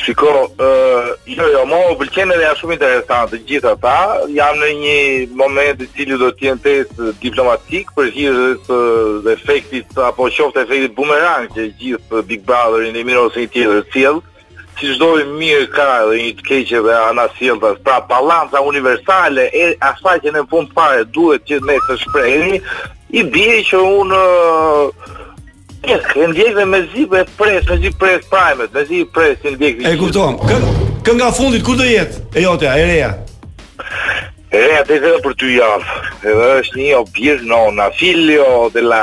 Shiko, 0.00 0.30
ë, 0.56 0.64
uh, 1.04 1.08
jo, 1.28 1.46
jo, 1.52 1.62
më 1.68 1.78
pëlqen 2.00 2.30
edhe 2.34 2.44
janë 2.46 2.58
shumë 2.60 2.76
interesante 2.78 3.40
gjithë 3.48 3.72
ata. 3.74 3.96
Jam 4.36 4.56
në 4.62 4.70
një 4.80 4.96
moment 5.36 5.82
i 5.84 5.88
cili 5.96 6.16
do 6.20 6.30
të 6.32 6.46
jetë 6.46 6.62
test 6.64 7.02
diplomatik 7.24 7.90
për 7.96 8.12
hir 8.14 8.38
të 8.68 8.78
efektit 9.34 9.98
apo 10.08 10.28
qoftë 10.30 10.64
efekti 10.66 10.94
bumerang 10.96 11.50
që 11.56 11.68
gjithë 11.82 12.24
Big 12.30 12.44
Brotherin 12.46 12.96
e 12.96 13.06
mirë 13.10 13.26
ose 13.28 13.44
i 13.44 13.50
tjetër 13.52 13.84
sjell. 13.92 14.20
Ëh, 14.22 14.39
si 14.80 14.88
çdo 14.96 15.10
i 15.20 15.24
mirë 15.36 15.66
ka 15.76 15.86
dhe 16.08 16.16
një 16.24 16.30
të 16.40 16.46
keqe 16.48 16.80
dhe 16.86 16.94
ana 17.08 17.26
Pra 17.84 18.00
balanca 18.08 18.60
universale 18.72 19.44
e 19.62 19.76
asaj 19.90 20.16
që 20.24 20.30
në 20.34 20.42
fund 20.50 20.68
fare 20.74 21.04
duhet 21.04 21.42
që 21.48 21.56
ne 21.68 21.76
të 21.86 21.94
shprehemi, 22.02 22.58
i 23.18 23.22
bie 23.32 23.54
që 23.68 23.76
unë 24.00 24.22
Ja, 25.88 25.96
ndjek 26.28 26.54
me 26.56 26.64
mezi 26.68 27.06
për 27.08 27.22
pres, 27.38 27.64
mezi 27.70 27.88
pres 27.98 28.20
prime, 28.28 28.66
mezi 28.74 28.98
pres 29.14 29.38
ndjek. 29.48 29.80
E 29.88 29.96
kuptom. 29.96 30.36
kënë 31.04 31.16
nga 31.20 31.30
fundit 31.32 31.62
ku 31.64 31.72
do 31.72 31.84
jetë? 31.88 32.20
E 32.36 32.42
jote, 32.44 32.68
e 32.68 32.84
reja. 32.92 33.10
E, 34.50 34.60
atë 34.82 34.96
e 34.98 35.10
për 35.22 35.34
t'u 35.38 35.48
javë, 35.54 35.98
edhe 36.26 36.46
është 36.58 36.78
një 36.80 36.88
o 36.98 37.04
birë 37.14 37.46
nona, 37.46 37.84
filio 37.94 38.46
de 38.74 38.82
la 38.82 38.98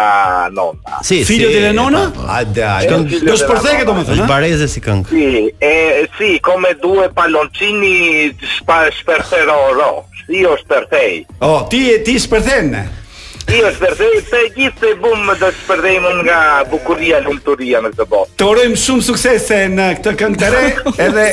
nona. 0.51 0.99
Si, 1.07 1.21
filio 1.27 1.47
si, 1.47 1.55
de 1.55 1.61
la 1.69 1.69
nona? 1.77 2.01
A, 2.25 2.41
da, 2.43 2.73
a, 2.73 2.83
da, 2.83 2.99
do 3.23 3.37
shë 3.39 3.47
përthege 3.53 3.85
të 3.87 3.95
më 3.95 4.03
thënë, 4.09 4.15
është 4.17 4.27
bareze 4.33 4.67
si 4.73 4.83
këngë. 4.83 5.07
Si, 5.13 5.23
e, 5.63 5.71
si, 6.19 6.33
kome 6.43 6.73
duhe 6.83 7.07
paloncini 7.15 7.95
shpa 8.57 8.81
shperthero 8.99 9.59
ro, 9.79 9.91
si 10.25 10.43
o 10.51 10.57
shperthej. 10.59 11.21
O, 11.39 11.53
ti, 11.71 11.85
ti 12.03 12.19
Ti 13.47 13.59
është 13.63 13.79
përdej, 13.95 14.15
për 14.27 14.47
gjithë 14.57 14.81
të 14.83 14.87
i 14.91 14.95
bumë 15.03 15.25
më 15.29 15.35
të 15.39 15.51
më 16.03 16.09
nga 16.17 16.39
bukuria 16.71 17.21
në 17.23 17.35
të 17.45 17.53
në 17.61 17.83
këtë 17.93 18.07
botë. 18.11 18.31
Të 18.41 18.47
orojmë 18.49 18.79
shumë 18.83 19.03
suksese 19.07 19.59
në 19.71 19.85
këtë 20.01 20.13
këngë 20.19 20.37
të 20.41 20.49
re, 20.55 20.63
edhe 21.05 21.27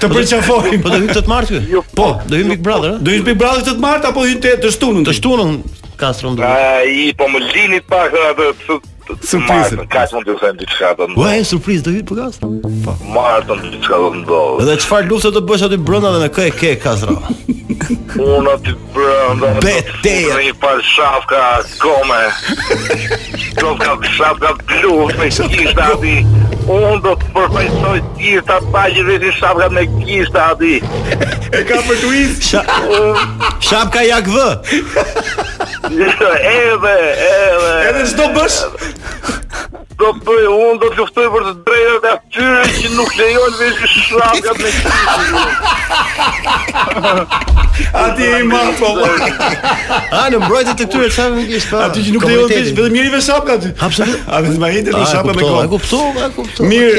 të 0.00 0.10
përqafojmë. 0.14 0.80
Po 0.80 0.88
të 0.88 1.00
hymë 1.02 1.12
të 1.18 1.22
të 1.22 1.30
martë, 1.34 1.60
këtë? 1.66 1.82
Po, 2.00 2.06
do 2.26 2.40
hymë 2.40 2.54
Big 2.54 2.64
Brother, 2.64 2.96
Do 2.96 3.12
hymë 3.12 3.28
Big 3.28 3.38
Brother 3.42 3.66
të 3.68 3.74
të 3.76 3.84
martë, 3.84 4.12
apo 4.14 4.24
hymë 4.24 4.42
të 4.48 4.54
të 4.64 4.70
shtunën? 4.78 5.04
Të 5.10 5.16
shtunën, 5.20 5.54
Kastron. 6.00 6.40
i, 6.96 7.12
po 7.18 7.28
më 7.28 7.44
lini 7.50 7.82
pak 7.92 8.16
atë, 8.30 8.48
Surprizë. 9.24 9.78
Ka 9.90 10.04
të 10.10 10.18
mund 10.18 10.28
të 10.38 10.50
diçka 10.60 10.92
do 10.98 11.06
të 11.08 11.08
po, 11.08 11.08
ndodhë. 11.14 11.22
Ua, 11.22 11.46
surprizë 11.50 11.86
do 11.86 11.94
hyj 11.94 12.04
po 12.08 12.16
gas? 12.18 12.38
Po. 12.40 12.94
Martën 13.14 13.64
diçka 13.72 13.98
do 14.02 14.10
të 14.14 14.20
ndodhë. 14.22 14.66
Edhe 14.66 14.76
çfarë 14.84 15.10
lufte 15.10 15.32
do 15.34 15.42
bësh 15.50 15.66
aty 15.66 15.78
brenda 15.88 16.12
dhe 16.14 16.22
me 16.26 16.30
kë 16.36 16.46
e 16.46 16.52
ke 16.60 16.72
kasra? 16.84 17.16
Unë 18.20 18.52
aty 18.54 18.74
brenda. 18.94 19.50
Betë. 19.64 20.16
Ai 20.36 20.50
pa 20.62 20.76
shafka 20.92 21.42
gome. 21.82 22.20
Shafka 23.58 23.96
shafka 24.16 24.54
blu 24.62 25.08
me 25.18 25.28
kishta 25.30 25.92
aty. 25.96 26.16
Unë 26.70 26.98
do 27.04 27.14
të 27.18 27.32
përfaqësoj 27.34 27.96
gjithë 28.20 28.56
ata 28.58 28.74
paqë 28.74 29.06
rreth 29.08 29.36
shafka 29.40 29.70
me 29.74 29.86
kishta 29.98 30.48
aty. 30.54 30.74
E 31.50 31.64
ka 31.68 31.80
për 31.88 32.02
twist. 32.04 32.50
Shafka 33.70 34.04
jak 34.06 34.28
vë. 34.34 34.48
Edhe, 35.90 36.32
edhe. 36.46 37.68
Edhe 37.88 38.06
çdo 38.12 38.28
bësh? 38.36 38.60
do 40.00 40.08
të 40.16 40.24
bëj 40.26 40.44
unë 40.50 40.78
do 40.82 40.86
të 40.90 40.96
luftoj 41.00 41.24
për 41.34 41.42
të 41.46 41.52
drejtat 41.66 42.02
e 42.02 42.04
atyre 42.14 42.64
që 42.78 42.86
nuk 42.96 43.10
lejon 43.18 43.52
veç 43.60 43.74
shrapat 43.94 44.44
me 44.62 44.68
kishin. 44.74 44.98
A 47.96 47.98
ti 48.16 48.24
i 48.28 48.30
marr 48.48 48.72
po. 48.78 48.88
A 50.20 50.22
në 50.32 50.38
mbrojtë 50.44 50.72
të 50.72 50.74
këtyre 50.86 51.08
çfarë 51.12 51.32
anglisht 51.42 51.68
po? 51.72 51.76
Aty 51.84 51.98
që 52.06 52.10
nuk 52.16 52.24
lejon 52.30 52.48
veç 52.54 52.68
vetëm 52.76 52.92
njëri 52.96 53.10
veç 53.16 53.24
shrapat 53.28 53.50
aty. 53.58 53.68
Absolut. 53.88 54.16
A 54.32 54.36
vetëm 54.46 54.60
ma 54.64 54.68
hidhën 54.76 54.94
në 54.96 55.02
shrapa 55.12 55.32
me 55.34 55.40
kohë. 55.44 55.68
Kuptoj, 55.74 56.08
kuptoj. 56.38 56.62
Mirë. 56.72 56.94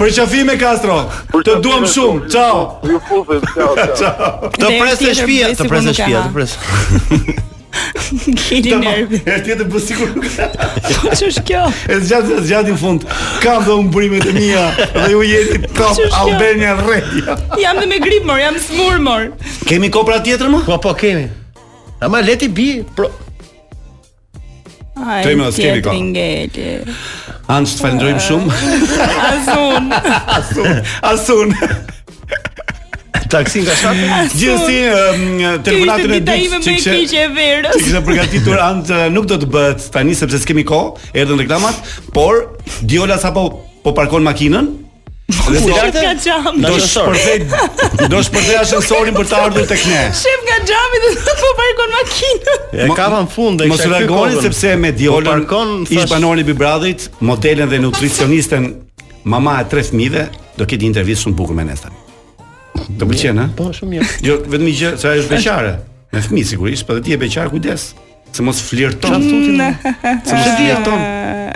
Për 0.00 0.08
çafim 0.20 0.44
me 0.52 0.56
Castro. 0.62 0.96
Të 1.34 1.52
duam 1.64 1.84
shumë. 1.96 2.18
Ciao. 2.36 2.58
Ju 2.86 2.98
fusim. 3.10 3.42
Ciao, 3.56 3.72
ciao. 4.04 4.28
Të 4.62 4.66
presë 4.80 5.02
shtëpia, 5.14 5.46
të 5.58 5.62
presë 5.70 5.90
shtëpia, 5.98 6.18
të 6.26 6.30
presë. 6.36 6.54
Po 7.08 7.14
Kini 8.48 8.72
nervi 8.80 9.20
E 9.26 9.36
tjetër 9.44 9.68
për 9.72 9.82
sigur 9.84 10.10
Po 10.16 11.12
që 11.12 11.28
është 11.28 11.44
kjo? 11.48 11.62
E 11.92 11.98
gjatë, 12.08 12.38
e 12.40 12.62
në 12.70 12.76
fund 12.80 13.04
Kam 13.42 13.64
dhe 13.66 13.76
umbrimet 13.78 14.26
e 14.30 14.34
mija 14.36 14.64
Dhe 14.96 15.10
ju 15.12 15.22
jeti 15.26 15.60
top 15.76 16.00
Albania 16.20 16.74
Radio 16.80 17.36
Jam 17.62 17.80
dhe 17.80 17.86
me 17.90 18.00
grip 18.04 18.26
mor, 18.28 18.40
jam 18.40 18.58
smur 18.68 19.00
mor 19.02 19.28
Kemi 19.68 19.90
kopra 19.92 20.22
tjetër 20.24 20.50
më? 20.52 20.62
Po, 20.68 20.78
po, 20.82 20.94
kemi 20.98 21.28
Ama 22.04 22.20
leti 22.24 22.48
bi 22.48 22.68
pro... 22.96 23.08
Ai, 25.06 25.22
Të 25.24 25.34
ime 25.36 25.48
dhe 25.48 25.52
s'kemi 25.58 25.84
ka 25.84 27.52
Anë 27.58 28.08
të 28.08 28.24
shumë 28.24 28.58
Asun 29.28 29.94
Asun 30.38 30.82
Asun 31.12 31.54
taksin 33.32 33.64
ka 33.68 33.74
shtatë. 33.76 34.08
Gjithsesi, 34.38 35.46
telefonat 35.66 36.06
në 36.08 36.18
ditë 36.24 36.60
që 36.64 36.74
çik 36.84 37.14
e 37.22 37.26
verës. 37.36 37.86
që 37.92 38.02
përgatitur 38.06 38.60
an 38.64 38.82
nuk 39.14 39.28
do 39.30 39.38
të 39.42 39.48
bëhet 39.52 39.88
tani 39.94 40.16
sepse 40.16 40.40
s'kemi 40.44 40.64
kohë, 40.68 41.08
erdhën 41.14 41.44
reklamat, 41.44 41.80
por 42.16 42.46
Diola 42.80 43.18
sapo 43.18 43.46
po 43.84 43.94
parkon 43.96 44.24
makinën. 44.26 44.74
Do 45.28 45.58
shpërthej, 45.60 47.42
do 48.08 48.22
shpërthej 48.24 48.54
ashensorin 48.62 49.12
për 49.16 49.26
të 49.28 49.36
ardhur 49.44 49.66
tek 49.68 49.82
ne. 49.90 50.06
Shem 50.16 50.46
nga 50.48 50.56
xhami 50.64 51.00
do 51.04 51.10
të 51.18 51.34
po 51.42 51.50
parkon 51.60 51.92
makinën. 51.98 52.82
E 52.86 52.90
ka 52.96 53.10
vënë 53.14 53.32
fund 53.34 53.60
ai. 53.64 53.68
Mos 53.72 53.84
e 53.84 54.42
sepse 54.48 54.72
me 54.80 54.92
po 54.96 55.02
Diola 55.04 55.34
parkon 55.34 55.78
ish 55.84 56.08
banorin 56.10 56.48
Big 56.48 56.56
brother 56.56 56.96
modelen 57.20 57.68
dhe 57.68 57.78
nutricionisten 57.84 58.74
Mama 59.28 59.58
e 59.60 59.64
tre 59.68 59.82
fëmijëve 59.84 60.22
do 60.56 60.62
të 60.64 60.70
ketë 60.70 60.84
një 60.84 60.88
intervistë 60.94 61.26
shumë 61.26 61.36
bukur 61.36 61.56
me 61.58 61.64
ne 61.66 61.74
tani 61.76 62.06
të 62.96 63.04
pëlqen, 63.08 63.40
ha? 63.42 63.46
Po, 63.56 63.68
shumë 63.74 63.92
mirë. 63.94 64.10
Jo, 64.24 64.38
vetëm 64.48 64.68
një 64.68 64.74
gjë, 64.78 64.92
se 65.00 65.08
ajo 65.10 65.24
është 65.24 65.32
beqare. 65.34 65.72
Me 66.14 66.22
fëmijë 66.24 66.48
sigurisht, 66.54 66.86
po 66.88 66.96
ti 67.04 67.12
je 67.12 67.18
beqar, 67.20 67.50
kujdes. 67.52 67.90
Se 68.32 68.44
mos 68.44 68.60
flirton 68.64 69.18
ashtu 69.18 69.40
ti. 69.44 69.56
Se 69.56 70.36
mos 70.36 70.48
flirton. 70.56 71.00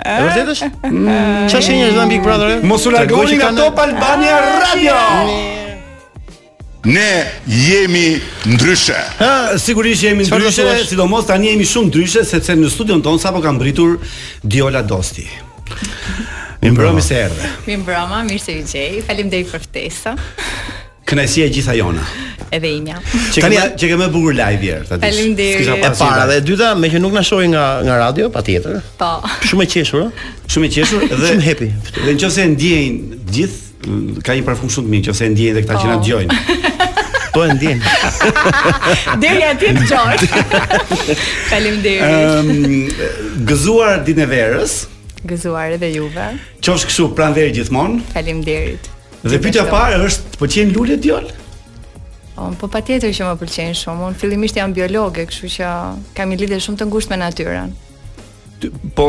E 0.03 0.15
vërtet 0.27 0.51
është? 0.53 0.69
Mm. 0.89 1.09
Ç'a 1.49 1.59
shenjë 1.65 1.87
është 1.91 2.05
Big 2.11 2.23
Brother? 2.25 2.53
Mos 2.67 2.85
u 2.89 2.93
largoni 2.93 3.37
nga 3.39 3.49
Top 3.57 3.79
Albania 3.81 4.37
Radio. 4.61 4.99
Ne 6.83 7.23
jemi 7.47 8.19
ndryshe. 8.53 8.97
Ha, 9.21 9.33
sigurisht 9.57 10.03
jemi 10.03 10.25
ndryshe, 10.27 10.67
sidomos 10.89 11.25
tani 11.29 11.49
jemi 11.53 11.65
shumë 11.65 11.89
ndryshe 11.91 12.25
sepse 12.27 12.57
në 12.59 12.69
studion 12.73 13.01
ton 13.05 13.19
sapo 13.23 13.41
ka 13.41 13.51
mbritur 13.55 13.97
Diola 14.43 14.81
Dosti. 14.85 15.25
Mi 16.63 17.01
se 17.03 17.17
erdhe. 17.25 17.47
Mi 17.67 17.75
mirë 17.75 18.37
se 18.39 18.53
ju 18.53 18.61
gjej. 18.63 19.01
Faleminderit 19.03 19.49
për 19.51 19.63
ftesën. 19.65 20.21
Kënaësia 21.13 21.45
e 21.45 21.51
gjitha 21.53 21.73
jona. 21.77 22.01
Edhe 22.53 22.69
imja. 22.73 22.95
Tani 23.37 23.57
që 23.77 23.89
kemë 23.91 24.05
bukur 24.13 24.33
live 24.33 24.57
vjet 24.61 24.93
aty. 24.95 25.03
Faleminderit. 25.03 25.69
E 25.73 25.89
para 25.99 26.23
dhe 26.29 26.39
e 26.39 26.43
dyta, 26.47 26.71
me 26.81 26.89
që 26.89 27.01
nuk 27.03 27.13
na 27.13 27.21
shohin 27.25 27.51
nga 27.53 27.65
nga 27.85 27.97
radio 28.07 28.29
patjetër. 28.33 28.79
Po. 28.97 29.09
Shumë 29.45 29.65
e 29.65 29.67
qeshur, 29.69 30.07
ë? 30.07 30.31
Shumë 30.53 30.69
e 30.69 30.71
qeshur 30.73 31.03
dhe 31.11 31.19
shumë 31.29 31.45
happy. 31.45 31.67
Dhe 31.99 32.15
nëse 32.17 32.45
e 32.45 32.47
ndjejnë 32.55 33.19
gjith, 33.27 33.27
gjithë, 33.35 34.23
ka 34.25 34.37
një 34.39 34.47
parfum 34.47 34.71
shumë 34.73 34.87
të 34.89 34.93
mirë 34.93 35.13
nëse 35.13 35.25
e 35.25 35.35
ndjejnë 35.35 35.63
këta 35.65 35.81
që 35.81 35.91
na 35.91 35.97
po. 35.97 36.05
dëgjojnë. 36.05 36.37
Po 37.33 37.41
e 37.49 37.53
ndjen. 37.57 37.79
Deri 39.21 39.47
aty 39.51 39.71
të 39.73 39.87
qort. 39.89 40.75
Faleminderit. 41.49 42.03
Ëm 42.05 43.43
gëzuar 43.49 44.01
ditën 44.05 44.21
e 44.25 44.31
verës. 44.35 44.75
Gëzuar 45.33 45.77
edhe 45.79 45.93
juve. 45.95 46.31
Qofsh 46.61 46.89
kështu 46.91 47.09
pranë 47.17 47.49
gjithmonë. 47.57 48.03
Faleminderit. 48.13 48.92
Dhe 49.23 49.39
pyetja 49.39 49.63
e 49.63 49.71
parë 49.71 50.01
është, 50.03 50.33
të 50.33 50.39
pëlqejnë 50.41 50.73
lulet 50.75 50.99
djalë? 50.99 51.29
Po 52.33 52.49
po, 52.49 52.49
po 52.63 52.67
patjetër 52.75 53.13
që 53.15 53.27
më 53.29 53.35
pëlqen 53.39 53.77
shumë. 53.79 54.07
Unë 54.09 54.19
fillimisht 54.19 54.59
jam 54.59 54.73
biologe, 54.75 55.23
kështu 55.29 55.51
që 55.53 55.69
kam 56.17 56.33
një 56.33 56.41
lidhje 56.41 56.57
shumë 56.65 56.81
të 56.81 56.87
ngushtë 56.91 57.13
me 57.13 57.19
natyrën. 57.21 57.71
Po 58.99 59.05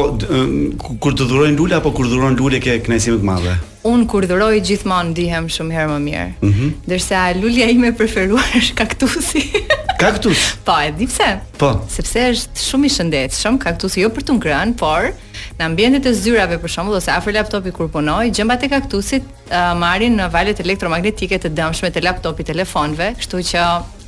kur 1.02 1.18
të 1.18 1.26
dhurojnë 1.30 1.58
lule 1.58 1.78
apo 1.80 1.90
kur 1.96 2.06
dhurojnë 2.10 2.38
lule 2.38 2.62
ke 2.62 2.78
kënaqësi 2.86 3.10
më 3.16 3.20
të 3.24 3.28
madhe. 3.32 3.56
Unë 3.90 4.06
kur 4.10 4.26
dhuroj 4.30 4.54
gjithmonë 4.68 5.10
ndihem 5.16 5.50
shumë 5.56 5.78
herë 5.80 5.90
më 5.94 5.98
mirë. 6.06 6.28
Mm 6.46 6.52
-hmm. 6.52 6.70
Dërsa 6.92 7.26
lulja 7.42 7.66
ime 7.76 7.90
preferuar 7.92 8.54
është 8.60 8.74
kaktusi. 8.82 9.42
Kaktus. 10.04 10.58
Po, 10.64 10.72
e 10.84 10.92
di 10.96 11.06
pse? 11.08 11.26
Po. 11.56 11.70
Sepse 11.88 12.22
është 12.34 12.60
shumë 12.64 12.86
i 12.86 12.90
shëndetshëm 12.92 13.56
kaktusi, 13.62 14.02
jo 14.02 14.10
për 14.12 14.26
të 14.28 14.34
ngrënë, 14.36 14.72
por 14.76 15.06
në 15.56 15.64
ambientet 15.64 16.04
e 16.04 16.10
zyrave 16.12 16.58
për 16.60 16.72
shembull 16.74 16.96
ose 16.98 17.08
afër 17.14 17.32
laptopit 17.38 17.72
kur 17.72 17.88
punoj, 17.88 18.26
gjëmbat 18.36 18.66
e 18.66 18.68
kaktusit 18.68 19.24
uh, 19.48 19.70
marrin 19.80 20.12
në 20.20 20.26
valët 20.34 20.58
elektromagnetike 20.60 21.38
të 21.40 21.50
dëmshme 21.56 21.88
të 21.96 22.02
laptopit, 22.04 22.50
telefonëve, 22.52 23.06
kështu 23.20 23.40
që 23.50 23.62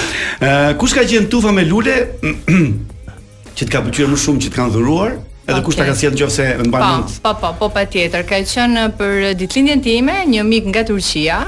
kush 0.83 0.95
ka 0.97 1.03
gjën 1.11 1.27
tufa 1.33 1.51
me 1.55 1.65
lule? 1.69 1.97
që 3.59 3.67
të 3.67 3.73
ka 3.73 3.83
më 3.85 3.95
shumë 3.99 4.43
që 4.45 4.51
të 4.53 4.57
kanë 4.61 4.73
dhuruar, 4.77 5.17
Edhe 5.53 5.63
kush 5.67 5.77
ta 5.79 5.85
ka 5.87 5.95
sjell 5.97 6.15
nëse 6.17 6.47
në 6.63 6.69
mban 6.71 6.87
mund. 6.97 7.17
Po, 7.25 7.35
po, 7.41 7.51
po 7.61 7.69
patjetër. 7.75 8.25
Ka 8.29 8.39
qenë 8.47 8.87
për 8.99 9.33
ditëlindjen 9.41 9.83
time, 9.85 10.21
një 10.31 10.45
mik 10.49 10.71
nga 10.73 10.87
Turqia 10.89 11.43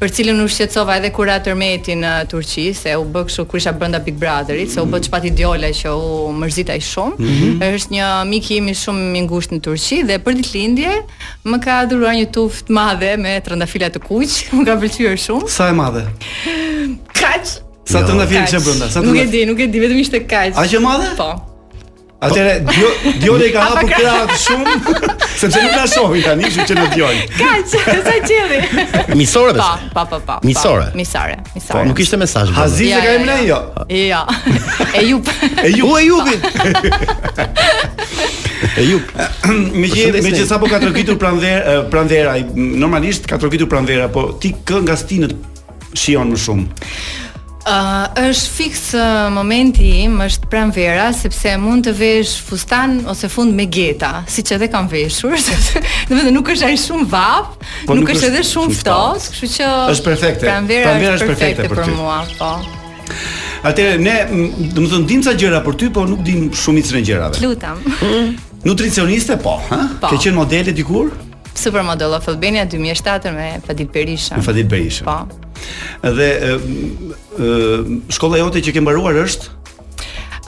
për 0.00 0.10
cilën 0.10 0.38
u 0.42 0.44
shqetësova 0.50 0.96
edhe 0.98 1.12
kur 1.14 1.28
atë 1.30 1.44
tërmeti 1.46 1.94
në 1.94 2.08
uh, 2.24 2.24
Turqi 2.26 2.64
se 2.74 2.90
u 2.98 3.04
bë 3.14 3.20
kështu 3.28 3.44
kurisha 3.46 3.70
brenda 3.78 4.00
Big 4.02 4.16
Brotherit, 4.18 4.72
se 4.74 4.82
u 4.82 4.86
bë 4.90 4.98
çfarë 5.06 5.28
ideale 5.30 5.68
që 5.78 5.92
u 5.94 6.32
mërzitaj 6.34 6.80
shumë. 6.88 7.12
Mm 7.20 7.36
-hmm. 7.36 7.76
Është 7.76 7.94
një 7.94 8.08
mik 8.32 8.50
i 8.50 8.56
imi 8.56 8.74
shumë 8.74 9.14
i 9.20 9.22
ngushtë 9.28 9.54
në 9.54 9.60
Turqi 9.68 9.98
dhe 10.08 10.16
për 10.24 10.32
ditëlindje 10.40 10.92
më 11.46 11.58
ka 11.64 11.76
dhuruar 11.92 12.14
një 12.18 12.26
tufë 12.34 12.60
të 12.66 12.72
madhe 12.80 13.12
me 13.16 13.36
trëndafila 13.46 13.88
të 13.94 13.98
kuq, 14.08 14.32
më 14.58 14.62
ka 14.66 14.74
pëlqyer 14.80 15.14
shumë. 15.26 15.48
Sa 15.58 15.68
e 15.70 15.72
madhe? 15.82 16.02
Kaç? 17.20 17.44
Sa 17.90 18.02
trëndafila 18.08 18.42
që 18.50 18.58
brenda? 18.66 18.90
Sa 18.90 19.00
trëndafila? 19.04 19.22
Nuk 19.22 19.24
e 19.24 19.30
di, 19.36 19.44
nuk 19.52 19.60
e 19.60 19.66
di, 19.70 19.78
vetëm 19.86 19.98
ishte 20.02 20.18
kaç. 20.26 20.52
A 20.58 20.66
që 20.66 20.78
madhe? 20.82 21.08
Po. 21.22 21.30
Atëre, 22.20 22.60
dio 22.68 22.88
dio 23.20 23.36
dhe 23.40 23.46
ka 23.48 23.62
hapur 23.64 23.88
krahat 23.96 24.32
shumë, 24.42 24.72
sepse 25.40 25.60
nuk 25.64 25.70
na 25.72 25.84
shohin 25.88 26.20
tani, 26.26 26.44
kështu 26.44 26.66
që 26.68 26.74
nuk 26.76 26.90
dëgjojnë. 26.92 27.22
Kaç, 27.38 27.76
sa 27.76 28.16
qelli. 28.26 28.58
Misore 29.22 29.54
bes. 29.56 29.62
Pa, 29.62 29.78
pa, 29.94 30.02
pa, 30.10 30.18
pa. 30.28 30.36
Misore. 30.44 30.90
Misore, 31.00 31.38
misore. 31.54 31.78
Po 31.80 31.84
nuk 31.88 32.02
ishte 32.04 32.18
mesazh. 32.20 32.52
Aziz 32.60 32.92
e 32.98 32.98
ka 33.00 33.14
imën 33.22 33.32
ajo. 33.36 33.56
Jo. 33.88 34.18
E 34.92 35.06
ju. 35.06 35.22
E 35.64 35.72
ju 35.72 35.88
e 35.96 36.04
ju. 36.04 36.20
E 38.76 38.86
ju. 38.90 39.00
Me 39.16 39.88
po, 39.88 39.96
që 39.96 40.04
me 40.20 40.34
që 40.36 40.44
sapo 40.52 40.68
ka 40.68 40.82
trokitur 40.84 41.16
pranvera 41.22 41.78
pranvera, 41.88 42.36
normalisht 42.52 43.24
ka 43.32 43.40
trokitur 43.40 43.68
pranvera, 43.72 44.12
po 44.12 44.28
ti 44.36 44.52
kë 44.60 44.84
nga 44.84 45.00
stinët 45.00 45.32
shion 45.96 46.36
më 46.36 46.44
shumë 46.44 46.86
uh, 47.70 48.26
është 48.28 48.48
fikse 48.58 49.04
momenti 49.34 49.86
im 50.04 50.20
është 50.24 50.48
pranvera 50.50 51.10
sepse 51.16 51.54
mund 51.60 51.86
të 51.86 51.94
vesh 51.98 52.34
fustan 52.46 52.98
ose 53.10 53.30
fund 53.32 53.54
me 53.56 53.66
geta, 53.70 54.12
siç 54.30 54.52
edhe 54.56 54.68
kam 54.72 54.88
veshur, 54.90 55.36
do 55.36 55.58
të 55.60 55.84
thotë 56.16 56.34
nuk 56.34 56.50
është 56.54 56.70
ai 56.70 56.80
shumë 56.80 57.08
vap, 57.12 57.54
po 57.88 57.96
nuk 57.98 58.10
është 58.14 58.30
edhe 58.32 58.42
shumë 58.50 58.76
ftohtë, 58.80 59.32
kështu 59.34 59.50
që 59.56 59.70
është 59.94 60.08
perfekte. 60.08 60.48
Pranvera 60.48 61.16
është 61.16 61.30
perfekte, 61.32 61.68
perfekte 61.68 61.68
për, 61.72 61.82
për 61.82 61.96
mua, 61.96 62.22
po. 62.38 62.52
Atëherë 63.66 63.98
ne, 64.00 64.70
do 64.72 64.84
të 64.84 64.90
thonë 64.94 65.10
dim 65.10 65.24
ca 65.26 65.34
gjëra 65.42 65.62
për 65.66 65.80
ty, 65.80 65.90
po 65.94 66.06
nuk 66.08 66.22
dim 66.26 66.48
shumë 66.56 66.82
i 66.82 66.86
në 66.92 67.02
gjërave. 67.10 67.42
Lutam. 67.44 67.82
Nutricioniste 68.68 69.36
po, 69.42 69.58
ha? 69.70 69.82
Po. 70.00 70.10
Ke 70.14 70.18
qenë 70.20 70.36
modele 70.36 70.72
dikur? 70.76 71.12
Supermodel 71.56 72.14
of 72.16 72.28
Albania 72.30 72.64
2007 72.68 73.34
me 73.36 73.50
Fadil 73.66 73.88
Berisha. 73.92 74.36
Me 74.38 74.44
Fadil 74.44 74.68
Berisha. 74.70 75.04
Po. 75.04 75.39
Dhe 76.00 76.30
ë 76.40 78.04
shkolla 78.12 78.40
jote 78.42 78.60
që 78.64 78.76
ke 78.76 78.82
mbaruar 78.84 79.22
është 79.26 79.56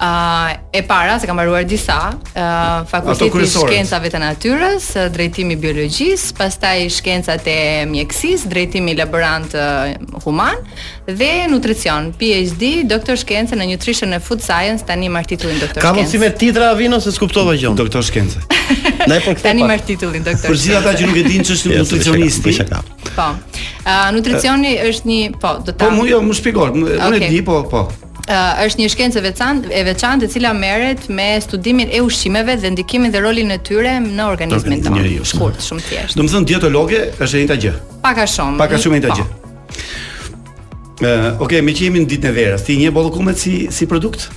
Uh, 0.03 0.57
e 0.75 0.81
para 0.83 1.13
se 1.21 1.29
kam 1.29 1.37
mbaruar 1.39 1.63
disa 1.69 1.95
uh, 2.35 2.81
fakulteti 2.91 3.39
i 3.39 3.47
shkencave 3.47 4.09
të 4.11 4.19
natyrës, 4.19 4.89
drejtimi 5.15 5.55
biologjisë, 5.63 6.33
pastaj 6.41 6.81
shkencat 6.97 7.47
e 7.47 7.61
mjekësisë, 7.87 8.51
drejtimi 8.51 8.97
laborant 8.99 9.55
human 10.25 10.59
dhe 11.07 11.31
nutricion, 11.53 12.09
PhD, 12.19 12.83
doktor 12.91 13.21
shkencë 13.21 13.55
në 13.61 13.71
nutrition 13.77 14.17
and 14.19 14.27
food 14.27 14.43
science, 14.43 14.83
tani 14.89 15.07
marr 15.13 15.29
titullin 15.31 15.61
doktor 15.63 15.79
shkencë. 15.79 15.87
Ka 15.87 15.95
mundësi 15.95 16.23
me 16.25 16.33
titra 16.41 16.73
vino 16.75 16.99
se 16.99 17.15
skuptova 17.15 17.55
gjë. 17.55 17.77
Doktor 17.85 18.03
shkencë. 18.09 18.43
Ne 19.07 19.21
po 19.21 19.35
kthehemi. 19.35 19.61
Tani 19.61 19.73
me 19.73 19.79
titullin 19.87 20.25
doktor. 20.27 20.53
Për 20.53 20.61
gjithë 20.63 20.79
ata 20.79 20.93
që 20.99 21.09
nuk 21.11 21.19
e 21.19 21.25
dinë 21.27 21.47
ç'është 21.49 21.75
nutricionisti. 21.75 22.55
Po. 23.17 23.29
nutricioni 24.15 24.77
është 24.93 25.09
një, 25.11 25.19
po, 25.43 25.57
do 25.67 25.73
ta. 25.75 25.85
Po 25.89 25.97
mua 25.97 26.07
jo, 26.11 26.21
më 26.25 26.39
shpjegoj, 26.39 26.75
më 26.77 27.13
e 27.25 27.29
di 27.29 27.43
po, 27.47 27.63
po. 27.73 27.85
Uh, 28.23 28.61
është 28.63 28.79
një 28.85 28.89
shkencë 28.93 29.21
veçan, 29.25 29.63
e 29.67 29.81
veçantë 29.89 30.29
e 30.29 30.31
cila 30.31 30.53
merret 30.55 31.09
me 31.11 31.27
studimin 31.43 31.91
e 31.91 31.99
ushqimeve 32.07 32.55
dhe 32.63 32.71
ndikimin 32.77 33.11
dhe 33.11 33.21
rolin 33.25 33.51
e 33.51 33.59
tyre 33.67 33.97
në 34.05 34.29
organizmin 34.31 34.85
tonë. 34.87 35.05
Shkurt, 35.27 35.59
shumë 35.67 35.87
thjesht. 35.89 36.17
Domethënë 36.21 36.53
dietologe 36.55 37.03
është 37.19 37.45
e 37.57 37.61
gjë. 37.67 37.75
Pak 38.07 38.23
a 38.25 38.31
shumë. 38.39 38.61
Pak 38.63 38.77
a 38.79 38.85
shumë 38.87 39.01
e 39.01 39.03
njëjta 39.03 39.15
po. 39.19 39.23
gjë. 39.25 39.31
Uh, 41.03 41.09
eh, 41.09 41.19
Okej, 41.19 41.37
okay, 41.43 41.63
me 41.67 41.73
që 41.75 41.89
jemi 41.89 42.03
në 42.05 42.09
ditën 42.15 42.29
e 42.31 42.33
verës, 42.37 42.63
ti 42.67 42.77
një 42.79 42.93
bollëkumet 42.95 43.39
si 43.41 43.53
si 43.75 43.89
produkt? 43.91 44.29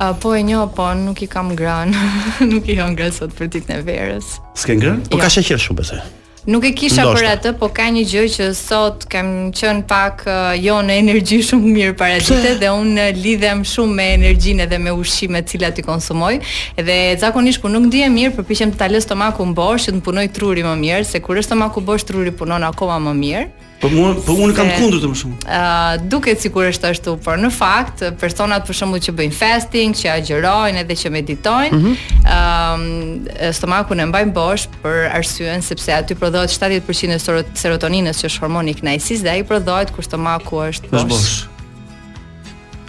Uh, 0.00 0.14
po 0.16 0.32
e 0.32 0.40
një, 0.46 0.62
po 0.72 0.86
nuk 0.96 1.20
i 1.20 1.28
kam 1.28 1.50
grën, 1.58 1.92
nuk 2.52 2.68
i 2.72 2.76
kam 2.78 2.94
gran 2.96 3.12
sot 3.12 3.34
për 3.36 3.50
ditën 3.58 3.74
e 3.82 3.82
verës. 3.84 4.38
S'ke 4.56 4.78
grën? 4.80 5.02
Jo. 5.02 5.10
Po 5.12 5.20
ja. 5.20 5.26
ka 5.26 5.32
sheqer 5.36 5.60
shumë 5.60 5.80
besoj. 5.82 6.00
Nuk 6.46 6.64
e 6.64 6.70
kisha 6.78 7.02
Ndoshta. 7.02 7.18
për 7.18 7.28
atë, 7.34 7.52
po 7.60 7.68
ka 7.74 7.88
një 7.92 8.04
gjë 8.08 8.22
që 8.36 8.46
sot 8.56 9.04
kam 9.12 9.30
qënë 9.52 9.84
pak 9.90 10.24
uh, 10.24 10.56
jo 10.56 10.78
në 10.88 10.96
energji 11.02 11.42
shumë 11.50 11.74
mirë 11.74 11.98
para 12.00 12.22
ditës 12.22 12.56
dhe 12.64 12.72
un 12.72 12.96
lidhem 13.20 13.60
shumë 13.68 13.98
me 14.00 14.08
energjinë 14.16 14.68
dhe 14.72 14.80
me 14.86 14.96
ushqimet 14.96 15.44
e 15.44 15.52
cilat 15.52 15.84
i 15.84 15.84
konsumoj. 15.84 16.38
Edhe 16.80 16.96
zakonisht 17.26 17.60
ku 17.60 17.68
nuk 17.68 17.92
e 17.92 18.08
mirë, 18.16 18.32
përpiqem 18.40 18.72
po 18.72 18.80
të 18.80 18.86
ta 18.86 18.88
lë 18.88 19.04
stomakun 19.04 19.52
bosh 19.52 19.90
që 19.90 19.98
të 19.98 20.04
punoj 20.08 20.28
truri 20.32 20.64
më 20.64 20.76
mirë, 20.86 21.04
se 21.12 21.20
kur 21.20 21.36
është 21.36 21.50
stomaku 21.52 21.84
bosh 21.84 22.08
truri 22.08 22.32
punon 22.32 22.64
akoma 22.72 22.96
më 23.10 23.14
mirë. 23.20 23.48
Po 23.80 23.88
mua, 23.92 24.14
po 24.24 24.32
unë 24.40 24.54
kam 24.56 24.68
kundër 24.78 25.02
të 25.02 25.08
më 25.12 25.18
shumë. 25.20 25.38
Ë, 25.42 25.56
uh, 25.56 26.04
duket 26.08 26.40
sikur 26.40 26.64
është 26.70 26.92
ashtu, 26.94 27.12
por 27.24 27.36
në 27.42 27.50
fakt, 27.52 28.00
personat 28.22 28.64
për 28.64 28.78
shembull 28.78 29.02
që 29.04 29.12
bëjnë 29.18 29.36
fasting, 29.36 29.96
që 29.98 30.12
agjërojnë 30.14 30.80
edhe 30.80 30.96
që 31.02 31.12
meditojnë, 31.12 31.76
ë, 31.76 31.76
uh 31.76 31.90
-huh. 31.90 32.22
uh, 32.24 33.50
stomakun 33.58 34.00
e 34.00 34.06
mbajnë 34.08 34.32
bosh 34.38 34.64
për 34.80 35.10
arsyeën 35.18 35.66
sepse 35.68 35.92
aty 35.98 36.14
prodhohet 36.16 36.52
70% 36.52 37.18
e 37.18 37.44
serotoninës, 37.62 38.22
që 38.22 38.30
është 38.32 38.46
hormoni 38.46 38.72
i 38.74 38.80
kënaqësisë 38.80 39.26
dhe 39.28 39.34
ai 39.36 39.44
prodhohet 39.44 39.92
kur 39.92 40.08
stomaku 40.08 40.64
është 40.70 40.94
bosh. 40.94 41.10
Bosh 41.12 41.36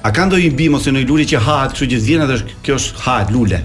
A 0.03 0.11
ka 0.13 0.25
ndonjë 0.27 0.51
bim 0.59 0.75
ose 0.75 0.91
ndonjë 0.91 1.09
lule 1.09 1.25
që 1.31 1.39
hahet, 1.45 1.73
kështu 1.77 1.87
që 1.93 1.99
zgjen 2.05 2.23
atë 2.25 2.41
kjo 2.67 2.79
është 2.79 3.05
ha 3.05 3.17
lule. 3.31 3.61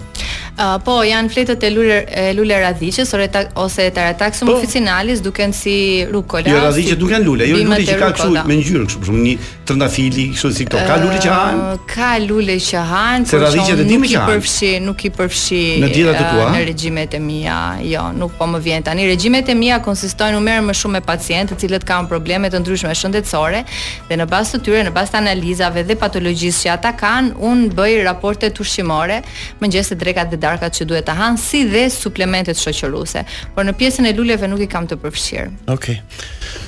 Uh, 0.62 0.76
po, 0.86 1.00
janë 1.06 1.30
fletët 1.34 1.64
e 1.66 1.70
lule, 1.74 1.98
e 2.10 2.34
lule 2.38 2.56
radhiqës 2.62 3.02
ose, 3.10 3.28
ta, 3.34 3.44
ose 3.64 3.84
e 3.88 3.92
po, 3.98 4.52
officinalis 4.56 5.22
duken 5.26 5.54
si 5.54 6.06
rukola. 6.12 6.50
Jo, 6.52 6.60
radhiqët 6.64 6.94
si, 6.98 7.00
duken 7.04 7.22
lule, 7.26 7.48
jo 7.50 7.58
lule 7.64 7.78
që 7.86 7.98
ka 8.02 8.10
kështu 8.18 8.46
me 8.48 8.56
ngjyrë 8.60 8.86
kështu, 8.86 9.00
për 9.02 9.10
shumë 9.12 9.22
një 9.28 9.36
trëndafili, 9.68 10.26
kështu 10.34 10.50
si 10.56 10.66
këto. 10.68 10.82
Ka 10.88 10.96
lule 11.02 11.20
që 11.24 11.32
hahen? 11.32 11.62
Ka 11.92 12.12
lule 12.24 12.56
që 12.64 12.84
hahen, 12.92 13.26
por 13.32 13.46
nuk 13.82 14.10
i 14.10 14.20
përfshi, 14.30 14.72
nuk 14.88 15.04
i 15.08 15.12
përfshi. 15.18 15.62
Në 15.84 15.90
tua? 15.94 16.48
Në 16.54 16.62
regjimet 16.70 17.16
e 17.18 17.22
mia, 17.24 17.58
jo, 17.84 18.06
nuk 18.16 18.36
po 18.40 18.48
më 18.54 18.62
vjen 18.68 18.86
tani. 18.88 19.08
Regjimet 19.10 19.50
e 19.52 19.56
mia 19.60 19.80
konsistojnë 19.86 20.38
në 20.38 20.44
merr 20.48 20.66
më 20.70 20.76
shumë 20.82 20.98
me 21.00 21.04
pacientë, 21.08 21.54
të 21.56 21.60
cilët 21.66 21.86
kanë 21.88 22.10
probleme 22.12 22.50
të 22.54 22.62
ndryshme 22.64 22.94
shëndetësore 22.98 23.64
dhe 24.10 24.20
në 24.22 24.28
bazë 24.32 24.58
të 24.58 24.62
tyre, 24.68 24.84
në 24.88 24.94
bazë 24.96 25.16
të 25.18 25.22
analizave 25.24 25.84
dhe 25.90 25.98
patologjisë 26.02 26.68
që 26.68 26.74
ata 26.76 26.94
kanë, 27.02 27.34
un 27.50 27.68
bëj 27.78 27.98
raporte 28.08 28.52
ushqimore, 28.62 29.20
mëngjes 29.62 29.92
të 29.94 30.00
drekat 30.04 30.32
dhe 30.32 30.40
darkat 30.48 30.78
që 30.80 30.88
duhet 30.90 31.08
të 31.10 31.18
han, 31.20 31.40
si 31.48 31.66
dhe 31.72 31.88
suplementet 31.92 32.60
shoqëruese. 32.62 33.26
Por 33.56 33.68
në 33.68 33.76
pjesën 33.80 34.08
e 34.10 34.16
luleve 34.18 34.48
nuk 34.52 34.64
i 34.66 34.70
kam 34.72 34.88
të 34.90 34.98
përfshirë. 35.04 35.52
Okej. 35.76 35.98
Okay. 36.00 36.66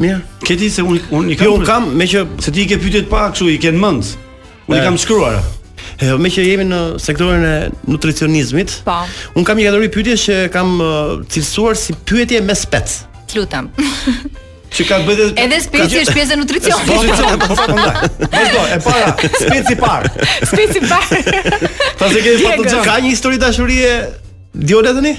Mirë. 0.00 0.18
Ke 0.48 0.56
se 0.70 0.82
unë 0.82 1.06
unë 1.12 1.34
i 1.34 1.38
kam. 1.38 1.46
Jo, 1.46 1.52
unë 1.60 1.68
kam, 1.68 1.86
me 2.00 2.06
që 2.08 2.24
se 2.42 2.52
ti 2.56 2.64
ke 2.68 2.78
pyetje 2.80 3.02
të 3.06 3.10
pa 3.10 3.26
kështu, 3.34 3.50
i 3.52 3.56
ken 3.60 3.78
mend. 3.80 4.06
Unë 4.70 4.78
i 4.78 4.80
eh. 4.80 4.86
kam 4.88 4.96
shkruar. 5.00 5.40
E 6.00 6.10
më 6.16 6.30
që 6.32 6.44
jemi 6.46 6.64
në 6.68 6.78
sektorin 7.02 7.42
e 7.44 7.56
nutricionizmit. 7.92 8.78
Po. 8.86 9.02
Unë 9.36 9.44
kam 9.48 9.58
një 9.60 9.66
kategori 9.68 9.90
pyetje 9.96 10.14
që 10.24 10.36
kam 10.54 10.78
cilësuar 11.30 11.76
si 11.78 11.94
pyetje 12.08 12.40
me 12.46 12.56
spec. 12.56 12.94
Lutem. 13.36 13.68
Çi 14.74 14.82
ka 14.88 14.96
bëhet 15.06 15.36
edhe 15.42 15.58
spec 15.66 15.92
është 16.00 16.14
pjesë 16.16 16.34
e 16.36 16.38
nutricionit. 16.40 16.88
Po, 16.88 17.54
po. 17.56 17.56
Po, 17.56 18.28
po. 18.30 18.62
E 18.72 18.78
para, 18.84 19.10
spec 19.18 19.68
i 19.74 19.76
parë. 19.76 20.12
Spec 20.48 20.76
i 20.78 20.82
parë. 20.86 21.18
Tash 22.00 22.16
e 22.18 22.24
ke 22.24 22.34
fatu 22.40 22.64
gjë. 22.66 22.80
Ka 22.86 22.96
një 23.04 23.10
histori 23.12 23.38
dashurie 23.38 23.92
tani? 24.54 25.12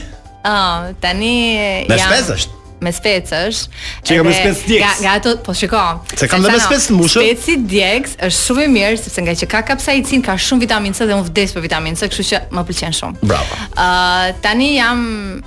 Ah, 0.44 0.90
tani 1.04 1.36
jam. 1.52 1.94
Me 1.94 2.02
spec 2.02 2.34
është 2.38 2.58
me 2.82 2.92
specësh. 2.94 3.60
Që 4.06 4.18
ka 4.20 4.24
me 4.26 4.34
specë 4.34 4.68
djegs. 4.68 4.84
Nga, 4.84 4.92
nga 5.06 5.14
ato, 5.20 5.34
po 5.46 5.54
shiko. 5.58 5.82
Se 6.18 6.28
kam 6.30 6.44
dhe 6.44 6.54
me 6.56 6.60
specë 6.64 6.92
në 6.92 6.98
mushë. 7.00 7.24
Speci 7.26 7.58
djegs 7.74 8.16
është 8.18 8.38
shumë 8.40 8.64
i 8.66 8.72
mirë, 8.74 9.00
sepse 9.04 9.24
nga 9.28 9.36
që 9.42 9.50
ka 9.54 9.62
kapsaicin, 9.70 10.24
ka 10.26 10.36
shumë 10.48 10.66
vitaminë 10.66 10.98
C 10.98 11.06
dhe 11.08 11.18
unë 11.18 11.28
vdes 11.30 11.54
për 11.58 11.66
vitaminë 11.68 12.02
C, 12.02 12.10
kështu 12.12 12.28
që 12.32 12.42
më 12.58 12.66
pëlqen 12.70 12.98
shumë. 12.98 13.26
Bravo. 13.32 13.62
Uh, 13.76 14.28
tani 14.46 14.74
jam, 14.80 15.06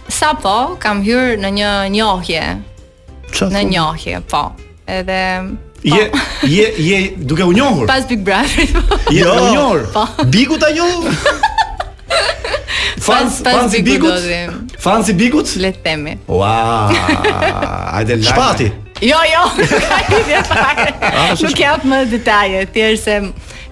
sa 0.08 0.34
po, 0.38 0.56
kam 0.82 1.02
hyrë 1.06 1.38
në 1.42 1.52
një 1.58 1.74
njohje. 1.98 2.46
Qa 3.34 3.50
në 3.50 3.60
po? 3.62 3.68
njohje, 3.74 4.20
po. 4.30 4.44
Edhe... 4.86 5.22
Po. 5.84 5.98
Je 5.98 6.04
je 6.48 6.66
je 6.80 7.00
duke 7.28 7.44
u 7.44 7.52
njohur. 7.52 7.86
Pas 7.90 8.06
Big 8.08 8.18
Brother. 8.18 8.66
Jo, 9.12 9.34
u 9.40 9.52
njohur. 9.52 9.92
Po. 9.92 10.06
Biku 10.22 10.30
Bigu 10.30 10.58
ta 10.58 10.70
njohur. 10.72 11.12
Fans 13.00 13.42
fans 13.44 13.74
i 13.74 13.82
Bigut. 13.82 14.12
Fans 14.78 15.08
i 15.10 15.14
Bigut? 15.16 15.50
Le 15.60 15.70
të 15.74 15.82
themi. 15.84 16.14
Ua! 16.30 16.52
Hajde 17.94 18.18
lart. 18.20 18.30
Shpati. 18.30 18.68
Jo, 19.04 19.18
jo. 19.28 19.42
Ah, 21.04 21.32
nuk 21.38 21.54
jap 21.58 21.84
më 21.88 21.98
detaje, 22.10 22.64
thjesht 22.72 23.08
se 23.08 23.16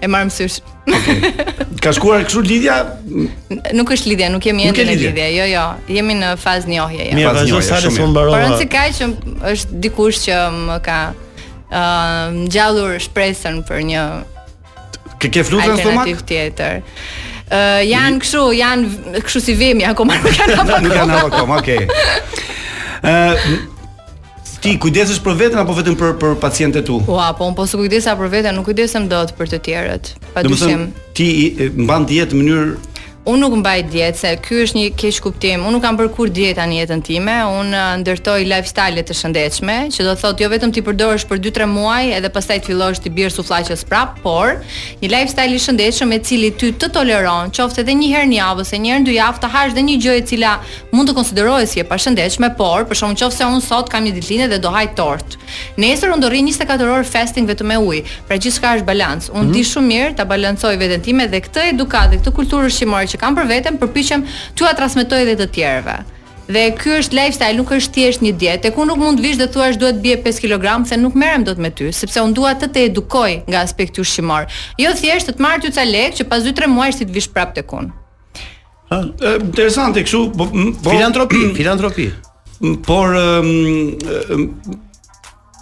e 0.03 0.07
marr 0.11 0.27
mësysh. 0.29 0.57
Ka 1.81 1.91
shkuar 1.95 2.25
kështu 2.27 2.41
lidhja? 2.45 2.75
Nuk 3.77 3.91
është 3.95 4.11
lidhja, 4.11 4.29
nuk 4.33 4.45
jemi 4.45 4.67
ende 4.67 4.85
në 4.89 4.95
lidhje. 5.01 5.27
Jo, 5.37 5.45
jo. 5.49 5.65
Jemi 5.97 6.17
në 6.19 6.33
fazë 6.43 6.71
njohje, 6.73 7.07
jo. 7.11 7.17
Mirë, 7.19 7.33
vazhdo 7.39 7.61
sa 7.65 7.79
të 7.83 7.91
thon 7.97 8.15
Por 8.15 8.37
anse 8.37 8.67
kaq 8.71 8.97
që 8.99 9.09
është 9.53 9.79
dikush 9.87 10.21
që 10.27 10.39
më 10.59 10.77
ka 10.85 10.97
ë 11.73 12.49
gjallur 12.55 12.99
shpresën 13.07 13.61
për 13.67 13.85
një 13.91 14.03
Ke 15.23 15.31
ke 15.31 15.45
flutën 15.47 15.79
stomak? 15.79 15.85
Alternativ 15.85 16.25
tjetër 16.27 16.81
uh, 17.51 17.81
janë 17.83 18.21
kështu, 18.23 18.43
janë 18.59 19.21
kështu 19.25 19.41
si 19.43 19.55
vemi 19.59 19.85
akoma 19.87 20.19
nuk 20.21 20.31
janë 20.39 20.55
akoma. 20.57 20.79
Nuk 20.85 20.95
janë 21.01 21.17
akoma, 21.27 21.57
okay. 21.59 21.85
Ë 23.03 23.11
uh, 23.11 23.47
Ti 24.63 24.77
kujdesesh 24.79 25.17
për 25.19 25.33
veten 25.35 25.59
apo 25.59 25.73
vetëm 25.75 25.97
për 25.99 26.13
për 26.21 26.35
pacientët 26.39 26.85
tu? 26.87 27.01
Ua, 27.11 27.33
po 27.35 27.49
un 27.49 27.55
po 27.57 27.65
kujdesha 27.67 28.13
për 28.15 28.29
veten, 28.31 28.55
nuk 28.55 28.69
kujdesem 28.69 29.09
dot 29.11 29.33
për 29.35 29.49
të 29.51 29.57
tjerët. 29.65 30.11
Patyshim. 30.37 30.85
Domethënë 30.85 31.15
ti 31.19 31.71
mban 31.83 32.05
dietë 32.07 32.31
në 32.31 32.39
mënyrë 32.45 32.92
unë 33.29 33.39
nuk 33.39 33.53
mbaj 33.61 33.83
dietë 33.87 34.19
se 34.19 34.31
ky 34.43 34.57
është 34.65 34.77
një 34.81 34.87
keq 34.99 35.17
kuptim. 35.23 35.61
Unë 35.63 35.77
nuk 35.77 35.83
kam 35.85 35.95
bërë 35.99 36.11
kur 36.15 36.31
dieta 36.35 36.65
në 36.67 36.79
jetën 36.81 37.03
time. 37.07 37.35
Unë 37.59 37.75
uh, 37.77 37.91
ndërtoj 38.01 38.43
lifestyle 38.49 39.03
të 39.07 39.15
shëndetshme, 39.19 39.75
që 39.95 40.07
do 40.09 40.15
thotë 40.19 40.43
jo 40.43 40.49
vetëm 40.51 40.73
ti 40.75 40.83
përdorësh 40.83 41.25
për 41.29 41.39
2-3 41.47 41.67
muaj 41.71 42.03
edhe 42.17 42.31
pastaj 42.35 42.57
të 42.65 42.71
fillosh 42.73 43.03
të 43.05 43.13
bjerë 43.17 43.35
sufllaqe 43.37 43.77
prap, 43.89 44.17
por 44.25 44.57
një 45.03 45.11
lifestyle 45.13 45.55
i 45.55 45.61
shëndetshëm 45.63 46.11
me 46.11 46.19
cili 46.27 46.51
ty 46.51 46.73
të 46.83 46.91
toleron, 46.97 47.53
qoftë 47.55 47.83
edhe 47.85 47.95
një 48.01 48.11
herë 48.15 48.31
në 48.31 48.39
javë 48.41 48.65
ose 48.67 48.81
një 48.81 48.91
herë 48.91 49.03
në 49.03 49.07
dy 49.07 49.15
javë 49.19 49.43
të 49.43 49.51
hash 49.55 49.77
dhe 49.77 49.85
një 49.87 49.97
gjë 50.03 50.17
e 50.17 50.25
cila 50.33 50.53
mund 50.91 51.11
të 51.13 51.17
konsiderohet 51.21 51.71
si 51.71 51.79
e 51.81 51.87
pa 51.87 51.95
pashëndetshme, 51.95 52.51
por 52.59 52.87
për 52.91 53.01
shkakun 53.01 53.31
se 53.31 53.47
unë 53.47 53.63
sot 53.63 53.91
kam 53.93 54.03
një 54.07 54.17
ditëlindje 54.17 54.49
dhe 54.51 54.59
do 54.67 54.73
haj 54.75 54.85
tort. 54.99 55.39
Nesër 55.79 56.11
unë 56.15 56.23
do 56.25 56.31
rri 56.33 56.43
24 56.43 56.91
orë 56.97 57.07
fasting 57.07 57.47
vetëm 57.47 57.67
me 57.71 57.79
ujë. 57.79 58.03
Pra 58.27 58.35
gjithçka 58.41 58.71
është 58.79 58.87
balanc. 58.87 59.29
Unë 59.29 59.37
mm 59.37 59.43
-hmm. 59.43 59.53
di 59.53 59.63
shumë 59.69 59.87
mirë 59.93 60.13
ta 60.19 60.23
balancoj 60.25 60.73
veten 60.77 61.01
time 61.01 61.27
dhe 61.27 61.39
këtë 61.45 61.61
edukatë, 61.73 62.15
këtë 62.19 62.31
kulturë 62.37 62.71
shqiptare 62.73 63.12
që 63.13 63.21
kam 63.21 63.37
për 63.37 63.49
veten, 63.51 63.77
përpiqem 63.81 64.25
t'ua 64.57 64.73
transmetoj 64.77 65.21
edhe 65.27 65.37
të 65.45 65.49
tjerëve. 65.55 65.97
Dhe 66.43 66.63
ky 66.75 66.97
është 66.99 67.15
lifestyle, 67.15 67.55
nuk 67.55 67.69
është 67.71 67.93
thjesht 67.95 68.23
një 68.25 68.33
dietë. 68.41 68.73
Ku 68.75 68.83
nuk 68.89 68.99
mund 68.99 69.21
të 69.21 69.23
vish 69.23 69.37
dhe 69.39 69.45
thua 69.53 69.69
se 69.71 69.79
duhet 69.79 70.01
bie 70.03 70.17
5 70.25 70.41
kg, 70.43 70.73
se 70.89 70.97
nuk 70.99 71.15
merrem 71.21 71.45
dot 71.47 71.61
me 71.63 71.69
ty, 71.71 71.87
sepse 71.95 72.19
un 72.19 72.33
dua 72.35 72.51
të 72.59 72.67
të 72.73 72.83
edukoj 72.89 73.33
nga 73.47 73.61
aspekti 73.63 74.03
ushqimor. 74.03 74.49
Jo 74.81 74.91
thjesht 74.99 75.29
të 75.29 75.37
të 75.37 75.45
marr 75.45 75.61
ty 75.63 75.71
ca 75.75 75.85
lekë 75.87 76.19
që 76.19 76.27
pas 76.33 76.43
2-3 76.43 76.67
muajsh 76.75 76.99
ti 76.99 77.07
të 77.07 77.15
vish 77.15 77.31
prapë 77.35 77.59
tek 77.61 77.75
un. 77.79 77.91
Ëh, 78.91 79.07
interesante 79.39 80.03
kështu, 80.03 80.23
po, 80.35 80.49
po- 80.51 80.91
filantropi, 80.97 81.39
filantropi. 81.55 82.09
Por 82.87 83.15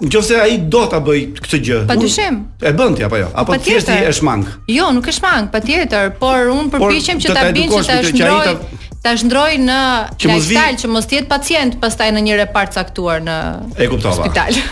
Nëse 0.01 0.35
ai 0.41 0.55
do 0.65 0.79
ta 0.89 0.97
bëj 1.05 1.17
këtë 1.45 1.57
gjë. 1.67 1.77
Patyshim. 1.91 2.39
E 2.65 2.71
bën 2.73 2.95
ti 2.97 3.05
apo 3.05 3.19
jo? 3.21 3.27
Apo 3.37 3.53
thjesht 3.61 3.89
e 3.93 4.09
shmang. 4.17 4.47
Jo, 4.75 4.87
nuk 4.95 5.05
e 5.05 5.13
shmang, 5.13 5.51
patjetër, 5.53 6.15
por 6.17 6.49
un 6.55 6.71
përpiqem 6.73 7.21
që 7.21 7.35
ta 7.37 7.47
bëj 7.53 7.67
që 7.75 7.83
ta 7.89 7.99
shndroj. 8.07 8.89
Ta 9.01 9.15
shndroj 9.17 9.55
në 9.63 9.77
që 10.21 10.35
vi... 10.45 10.59
që 10.83 10.89
mos 10.93 11.07
të 11.09 11.17
jetë 11.21 11.29
pacient 11.31 11.79
pastaj 11.81 12.11
në 12.13 12.21
një 12.27 12.39
repart 12.43 12.77
caktuar 12.77 13.23
në 13.25 13.39
e 13.81 13.89
kuptova. 13.89 14.27
Spital. 14.27 14.61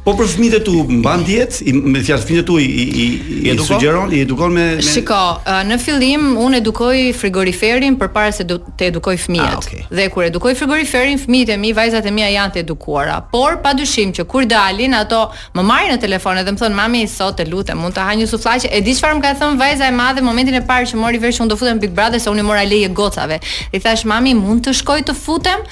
Po 0.00 0.14
për 0.16 0.30
fëmijët 0.32 0.54
e 0.56 0.58
tu 0.64 0.78
mban 0.96 1.20
diet, 1.28 1.58
me 1.90 2.00
thjesht 2.00 2.24
fëmijët 2.24 2.46
e 2.46 2.48
tu 2.48 2.54
i 2.58 2.64
i 2.64 2.82
i 2.82 3.34
i 3.50 3.50
i 3.52 3.56
sugjeron, 3.60 4.08
i 4.16 4.22
edukon 4.24 4.54
me, 4.56 4.62
me... 4.78 4.82
Shiko, 4.82 5.14
uh, 5.44 5.58
në 5.68 5.76
fillim 5.82 6.22
unë 6.40 6.62
edukoj 6.62 7.02
frigoriferin 7.18 7.98
përpara 8.00 8.32
se 8.32 8.46
të 8.48 8.86
edukoj 8.86 9.12
fëmijët. 9.26 9.58
Ah, 9.58 9.60
okay. 9.60 9.82
Dhe 9.92 10.06
kur 10.14 10.24
edukoj 10.30 10.54
frigoriferin, 10.56 11.20
fëmijët 11.20 11.52
e 11.52 11.58
mi, 11.60 11.74
vajzat 11.76 12.08
e 12.08 12.14
mia 12.16 12.30
janë 12.32 12.54
të 12.56 12.62
edukuara. 12.64 13.18
Por 13.28 13.58
padyshim 13.62 14.14
që 14.16 14.24
kur 14.24 14.48
dalin 14.48 14.96
ato, 15.02 15.26
më 15.58 15.66
marrin 15.68 15.92
në 15.94 16.00
telefon 16.06 16.40
edhe 16.40 16.56
më 16.56 16.62
thon 16.64 16.78
mami 16.80 17.04
sot 17.06 17.36
të 17.42 17.50
lutem, 17.52 17.76
mund 17.84 17.92
të 17.98 18.08
ha 18.08 18.16
një 18.22 18.30
sufllaqe. 18.32 18.72
E 18.72 18.80
di 18.88 18.96
çfarë 18.96 19.20
më 19.20 19.26
ka 19.26 19.34
thënë 19.42 19.60
vajza 19.60 19.92
e 19.92 19.96
madhe 20.00 20.24
momentin 20.24 20.56
e 20.62 20.64
parë 20.64 20.88
që 20.94 21.02
mori 21.04 21.20
vesh 21.22 21.36
që 21.36 21.44
unë 21.44 21.52
do 21.52 21.60
futem 21.60 21.84
Big 21.84 21.92
Brother 21.92 22.16
se 22.24 22.32
unë 22.32 22.48
mora 22.48 22.64
leje 22.64 22.88
gocave. 22.88 23.36
I 23.74 23.80
thash 23.82 24.04
mami 24.08 24.34
mund 24.38 24.64
të 24.66 24.74
shkoj 24.80 25.00
të 25.10 25.14
futem 25.18 25.64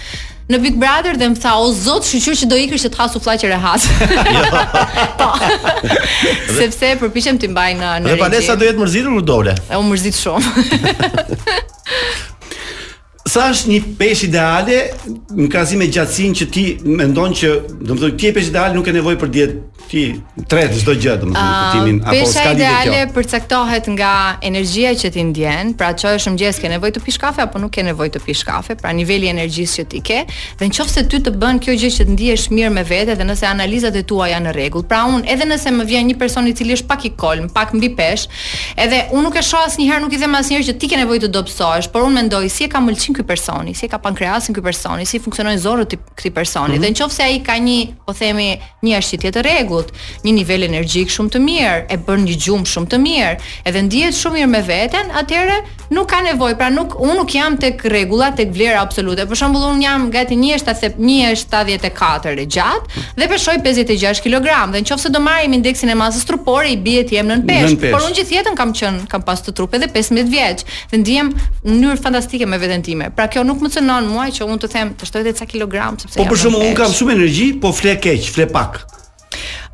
në 0.48 0.58
Big 0.62 0.78
Brother 0.80 1.18
dhe 1.20 1.28
më 1.34 1.40
tha 1.42 1.52
o 1.60 1.66
zot, 1.76 2.06
shqyr 2.08 2.36
që 2.42 2.46
do 2.48 2.56
ikësh 2.60 2.86
të 2.88 3.00
hasu 3.00 3.20
flaqer 3.24 3.52
e 3.52 3.58
po. 5.20 5.28
Sepse 6.56 6.92
përpiqem 7.02 7.36
të 7.42 7.50
mbaj 7.52 7.70
në 7.80 7.92
në. 8.04 8.08
Dhe 8.08 8.16
palesa 8.22 8.56
do 8.56 8.64
jetë 8.68 8.80
mërzitur 8.84 9.18
kur 9.18 9.26
dole. 9.34 9.56
E 9.68 9.76
u 9.80 9.84
mërzit 9.84 10.16
shumë. 10.16 11.04
Sa 13.28 13.48
është 13.52 13.68
një 13.72 13.78
peshë 14.00 14.24
ideale 14.30 14.76
në 15.36 15.48
krahasim 15.52 15.82
me 15.82 15.88
gjatësinë 15.92 16.36
që 16.40 16.46
ti 16.54 16.62
mendon 16.96 17.34
që, 17.36 17.50
domethënë, 17.84 18.16
ti 18.20 18.30
e 18.30 18.34
peshë 18.36 18.52
ideale 18.54 18.76
nuk 18.78 18.86
e 18.88 18.94
nevojë 18.96 19.18
për 19.20 19.30
diet, 19.34 19.56
ti 19.90 20.02
tret 20.48 20.72
çdo 20.78 20.94
gjë, 21.00 21.16
domethënë, 21.24 21.42
ah, 21.42 21.72
kuptimin 21.74 21.98
apo 21.98 22.14
ska 22.14 22.14
kjo. 22.14 22.30
Peshë 22.30 22.54
ideale 22.56 23.02
përcaktohet 23.12 23.90
nga 23.98 24.12
energjia 24.48 24.94
që 25.02 25.10
ti 25.12 25.24
ndjen, 25.30 25.74
pra 25.78 25.90
çoj 26.00 26.14
është 26.16 26.32
mëngjes 26.32 26.60
ke 26.62 26.70
nevojë 26.72 26.94
të 26.96 27.02
pish 27.08 27.20
kafe 27.24 27.44
apo 27.44 27.60
nuk 27.60 27.74
ke 27.76 27.84
nevojë 27.90 28.14
të 28.16 28.22
pish 28.24 28.46
kafe, 28.48 28.78
pra 28.80 28.94
niveli 28.96 29.28
i 29.28 29.32
energjisë 29.34 29.82
që 29.82 29.86
ti 29.92 30.00
ke, 30.08 30.22
dhe 30.62 30.70
nëse 30.70 31.04
ti 31.12 31.20
të 31.28 31.34
bën 31.42 31.60
kjo 31.66 31.76
gjë 31.82 31.92
që 31.98 32.08
të 32.08 32.16
ndihesh 32.16 32.46
mirë 32.56 32.72
me 32.78 32.86
vete 32.88 33.18
dhe 33.20 33.28
nëse 33.28 33.44
analizat 33.50 33.98
e 34.00 34.04
tua 34.08 34.30
janë 34.32 34.48
në 34.48 34.56
rregull, 34.56 34.88
pra 34.88 35.02
un 35.12 35.20
edhe 35.28 35.44
nëse 35.52 35.74
më 35.76 35.88
vjen 35.92 36.08
një 36.14 36.18
person 36.24 36.48
i 36.48 36.56
cili 36.56 36.76
është 36.80 36.88
pak 36.94 37.04
i 37.10 37.12
kolm, 37.20 37.52
pak 37.52 37.76
mbi 37.76 37.92
peshë, 38.00 38.32
edhe 38.88 39.04
un 39.12 39.26
nuk 39.28 39.36
e 39.36 39.44
shoh 39.44 39.68
asnjëherë, 39.68 40.04
nuk 40.08 40.16
i 40.16 40.22
them 40.24 40.36
asnjëherë 40.40 40.70
që 40.72 40.78
ti 40.80 40.92
ke 40.94 41.00
nevojë 41.04 41.26
të 41.26 41.32
dobësohesh, 41.36 41.92
por 41.92 42.08
un 42.08 42.16
mendoj 42.20 42.44
si 42.52 42.64
e 42.68 42.72
kam 42.72 42.88
ulë 42.88 43.17
ky 43.18 43.22
personi, 43.26 43.74
si 43.74 43.88
ka 43.90 43.98
pankreasin 43.98 44.54
ky 44.54 44.62
personi, 44.62 45.02
si 45.08 45.18
funksionojnë 45.18 45.58
zorët 45.66 45.96
e 45.98 45.98
këtij 46.18 46.30
personi. 46.38 46.76
Mm 46.78 46.82
-hmm. 46.84 46.94
Dhe 46.94 46.94
nëse 46.94 47.22
ai 47.26 47.40
ka 47.42 47.54
një, 47.58 48.06
po 48.06 48.12
themi, 48.14 48.54
një 48.84 48.94
arsitje 48.96 49.30
të 49.34 49.40
rregullt, 49.42 49.90
një 50.24 50.32
nivel 50.38 50.62
energjik 50.70 51.10
shumë 51.10 51.30
të 51.34 51.38
mirë, 51.42 51.84
e 51.92 51.96
bën 52.06 52.20
një 52.28 52.34
gjumë 52.44 52.66
shumë 52.72 52.88
të 52.92 52.98
mirë, 53.08 53.36
edhe 53.66 53.80
ndihet 53.82 54.14
shumë 54.14 54.34
mirë 54.38 54.50
me 54.54 54.62
veten, 54.62 55.06
atyre 55.20 55.58
nuk 55.90 56.06
ka 56.10 56.20
nevojë, 56.22 56.56
pra 56.56 56.70
nuk 56.70 56.94
unë 57.00 57.14
nuk 57.14 57.30
jam 57.34 57.56
tek 57.58 57.82
rregulla, 57.84 58.30
tek 58.32 58.52
vlera 58.56 58.80
absolute. 58.86 59.22
Për 59.26 59.36
shembull, 59.36 59.62
unë 59.72 59.82
jam 59.82 60.10
gati 60.12 60.34
1.74 60.34 62.34
e 62.40 62.46
gjatë 62.54 62.86
dhe 63.18 63.26
peshoj 63.28 63.56
56 63.64 64.20
kg. 64.24 64.46
Dhe 64.72 64.80
nëse 64.80 65.08
do 65.10 65.20
marrim 65.20 65.52
indeksin 65.52 65.88
e 65.88 65.94
masës 65.94 66.24
trupore, 66.24 66.68
i 66.70 66.76
bie 66.76 67.02
ti 67.04 67.14
në 67.18 67.34
pesh. 67.48 67.74
Por 67.94 68.00
unë 68.06 68.14
gjithjetën 68.18 68.54
kam 68.56 68.72
qen, 68.72 68.94
kam 69.08 69.22
pas 69.22 69.42
të 69.42 69.52
trupe 69.52 69.76
edhe 69.76 69.88
15 69.88 70.28
vjeç 70.34 70.58
dhe 70.90 70.96
ndihem 70.98 71.28
në 71.64 71.72
mënyrë 71.72 72.00
fantastike 72.02 72.46
me 72.46 72.58
veten 72.58 72.82
time. 72.82 73.07
Pra 73.14 73.28
kjo 73.30 73.44
nuk 73.46 73.62
më 73.62 73.70
cënon 73.78 74.08
mua 74.10 74.28
që 74.34 74.46
unë 74.48 74.60
të 74.64 74.70
them 74.74 74.92
të 74.98 75.08
shtoj 75.08 75.22
edhe 75.24 75.34
ca 75.38 75.46
kilogram 75.48 75.96
sepse 76.00 76.18
Po 76.18 76.26
për 76.30 76.42
shkakun 76.42 76.64
unë 76.68 76.78
kam 76.78 76.94
shumë 76.94 77.14
energji, 77.16 77.48
po 77.62 77.72
fle 77.76 77.96
keq, 78.02 78.28
fle 78.34 78.46
pak. 78.52 78.80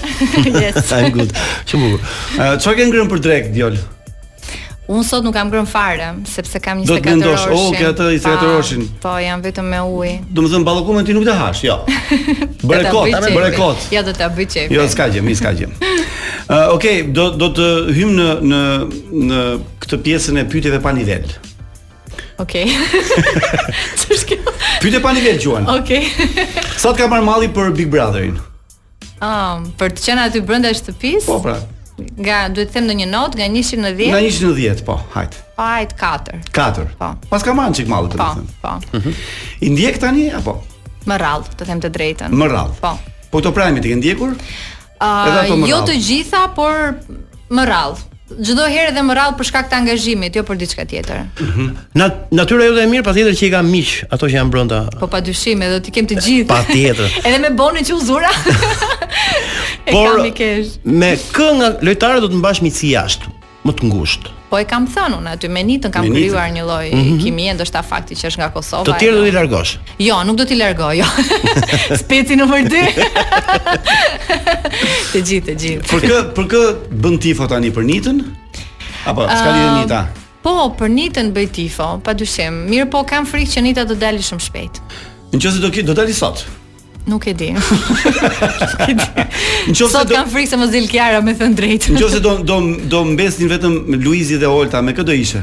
Yes. 0.63 0.95
I'm 0.95 1.11
good. 1.19 1.35
Çfarë? 1.67 2.63
Çfarë 2.63 2.79
kanë 2.79 2.95
ngrënë 2.95 3.11
për 3.13 3.23
drek, 3.27 3.51
Djol? 3.59 3.77
Unë 4.85 5.01
sot 5.09 5.25
nuk 5.25 5.33
kam 5.33 5.49
grën 5.49 5.65
fare, 5.65 6.11
sepse 6.29 6.59
kam 6.61 6.83
24 6.85 6.91
sekatëroshin. 6.91 6.99
Do 7.01 7.07
të 7.09 7.13
mendosh, 7.15 7.45
o, 7.57 7.71
ke 7.73 7.87
atë 7.89 8.09
i 8.15 8.19
sekatëroshin. 8.21 8.83
Po, 9.01 9.13
jam 9.25 9.41
vetëm 9.45 9.69
me 9.73 9.79
uj. 9.89 10.11
Do 10.37 10.43
më 10.45 10.51
thëmë, 10.53 10.67
balokume 10.67 11.05
ti 11.09 11.15
nuk 11.17 11.25
të 11.25 11.37
hash, 11.39 11.63
jo. 11.65 11.77
Bërë 11.85 12.91
e 12.91 12.93
kotë, 12.93 13.31
bërë 13.33 13.49
kotë. 13.57 13.87
Jo, 13.95 14.03
do 14.05 14.13
të 14.13 14.29
bëj 14.37 14.47
qepë. 14.53 14.75
Jo, 14.77 14.83
jo, 14.83 14.87
s'ka 14.93 15.07
gjemë, 15.15 15.29
mi 15.31 15.37
s'ka 15.39 15.55
gjemë. 15.57 15.81
Uh, 15.81 16.75
Okej, 16.75 16.75
okay, 16.75 17.03
do, 17.17 17.27
do 17.41 17.49
të 17.57 17.69
hymë 17.97 18.15
në, 18.21 18.29
në, 18.51 18.63
në 19.33 19.43
këtë 19.87 20.03
pjesën 20.05 20.43
e 20.43 20.49
pytjeve 20.53 20.83
pa 20.85 20.93
nivel. 20.99 21.33
Okej. 22.43 22.69
Okay. 22.69 23.03
Qështë 24.03 24.23
kjo? 24.35 24.43
Pyetje 24.85 25.01
pa 25.01 25.15
nivel 25.17 25.41
gjuën. 25.41 25.71
Okej. 25.79 26.11
Okay. 26.11 26.51
sot 26.77 27.01
ka 27.01 27.09
malli 27.09 27.49
për 27.49 27.73
Big 27.79 27.89
Brotherin. 27.89 28.37
Oh, 29.25 29.63
për 29.81 29.95
të 29.97 30.11
qenë 30.11 30.27
aty 30.29 30.43
brenda 30.45 30.75
shtëpisë. 30.77 31.25
Po, 31.31 31.39
pra, 31.41 31.55
Nga 31.99 32.39
duhet 32.55 32.73
të 32.73 32.75
them 32.75 32.89
në 32.91 32.95
një 33.03 33.07
not, 33.11 33.37
nga 33.39 33.47
100 33.47 33.83
në 33.85 33.91
10. 33.99 34.09
Nga 34.11 34.23
100 34.29 34.49
në 34.51 34.57
10, 34.59 34.83
po, 34.87 34.97
hajt. 35.15 35.37
Po, 35.55 35.63
hajt 35.63 35.93
4. 36.01 36.41
4. 36.59 36.87
Po. 36.99 37.11
Pas 37.31 37.45
ka 37.47 37.55
marrë 37.55 37.77
çik 37.81 37.91
mall 37.91 38.09
të 38.11 38.19
them. 38.19 38.49
Po. 38.63 38.63
po. 38.63 38.99
Mhm. 38.99 39.19
I 39.69 39.73
ndjek 39.75 40.01
tani 40.03 40.25
apo? 40.35 40.57
Më 41.07 41.19
rall, 41.21 41.47
të 41.59 41.69
them 41.69 41.83
të 41.85 41.91
drejtën. 41.99 42.35
Më 42.35 42.49
rall. 42.51 42.75
Po. 42.83 42.95
Po 43.31 43.43
të 43.43 43.55
pranim 43.55 43.83
ti 43.85 43.93
ke 43.95 43.99
ndjekur? 44.01 44.35
uh, 45.05 45.55
jo 45.71 45.83
të 45.87 45.99
gjitha, 46.01 46.43
por 46.57 46.97
më 47.51 47.69
rall 47.71 47.97
çdo 48.43 48.65
herë 48.69 48.95
dhe 48.97 49.03
më 49.07 49.15
radh 49.19 49.37
për 49.39 49.49
shkak 49.51 49.69
të 49.71 49.77
angazhimit, 49.83 50.37
jo 50.39 50.43
për 50.49 50.59
diçka 50.63 50.85
tjetër. 50.91 51.23
Mm 51.39 52.11
Natyra 52.39 52.67
jote 52.69 52.83
e 52.85 52.89
mirë 52.91 53.05
patjetër 53.07 53.37
që 53.39 53.47
i 53.47 53.51
ka 53.53 53.61
miq 53.67 53.93
ato 54.13 54.27
që 54.27 54.37
janë 54.39 54.53
brenda. 54.55 54.81
Po 55.01 55.09
padyshim, 55.13 55.63
edhe 55.67 55.81
ti 55.87 55.95
kem 55.95 56.09
të 56.11 56.19
gjithë. 56.25 56.49
Patjetër. 56.51 57.17
edhe 57.29 57.39
me 57.45 57.53
bonin 57.59 57.87
që 57.87 57.95
uzura. 57.99 58.33
e 59.89 59.95
kam 59.95 60.25
i 60.29 60.33
kesh. 60.35 60.79
Me 60.85 61.15
kënga 61.35 61.79
nga 61.81 62.21
do 62.25 62.29
të 62.31 62.41
mbash 62.43 62.65
miqësi 62.67 62.95
jashtë? 62.97 63.35
më 63.65 63.73
të 63.81 63.89
ngushtë. 63.91 64.33
Po 64.51 64.59
e 64.61 64.67
kam 64.69 64.85
thënë 64.91 65.17
unë 65.19 65.31
aty 65.35 65.49
me 65.51 65.63
nitën 65.65 65.91
kam 65.93 66.05
krijuar 66.13 66.51
një 66.53 66.65
lloj 66.67 66.89
mm 66.93 67.01
-hmm. 67.01 67.21
kimie, 67.23 67.53
ndoshta 67.57 67.81
fakti 67.83 68.15
që 68.15 68.25
është 68.29 68.39
nga 68.41 68.49
Kosova. 68.53 68.85
Të 68.85 68.99
tjerë 68.99 69.17
jo. 69.17 69.23
do 69.23 69.25
t'i 69.25 69.33
largosh. 69.37 69.73
Jo, 69.99 70.17
nuk 70.25 70.37
do 70.37 70.45
t'i 70.45 70.55
largoj. 70.59 70.95
Jo. 71.01 71.07
Speci 72.03 72.37
numër 72.37 72.63
2. 72.75 72.83
të 75.13 75.19
gjithë, 75.29 75.47
të 75.51 75.61
gjithë. 75.63 75.87
Për 75.93 76.01
kë, 76.09 76.17
për 76.37 76.45
kë 76.53 76.63
bën 77.03 77.17
tifo 77.25 77.47
tani 77.49 77.69
për 77.77 77.85
nitën? 77.93 78.17
Apo 79.09 79.21
s'ka 79.37 79.49
lidhje 79.51 79.71
me 79.73 79.79
nita? 79.81 80.01
Po, 80.45 80.53
për 80.79 80.89
nitën 80.99 81.27
bëj 81.35 81.49
tifo, 81.57 81.87
padyshim. 82.05 82.55
Mirë, 82.71 82.91
po 82.93 83.03
kam 83.11 83.25
frikë 83.31 83.51
që 83.57 83.61
nita 83.69 83.85
do 83.89 83.95
dalë 83.97 84.21
shumë 84.29 84.45
shpejt. 84.47 84.75
Në 85.33 85.39
qoftë 85.43 85.61
do 85.65 85.71
ki, 85.75 85.81
do 85.89 85.95
dalë 85.97 86.15
sot. 86.23 86.39
Nuk 87.11 87.25
e 87.27 87.33
di. 87.37 87.53
Nëse 87.53 89.75
do 89.77 89.87
kan 90.15 90.27
frikë 90.31 90.49
se 90.51 90.57
mos 90.61 90.71
dil 90.73 90.87
Kiara 90.89 91.21
me 91.25 91.33
thën 91.37 91.55
drejt. 91.57 91.89
Nëse 91.95 92.21
do 92.25 92.39
do 92.49 92.59
do 92.91 93.05
mbesin 93.13 93.49
vetëm 93.53 93.75
Luizi 94.05 94.39
dhe 94.41 94.49
Olta, 94.49 94.81
me 94.83 94.93
kë 94.97 95.05
do 95.09 95.13
ishe? 95.17 95.41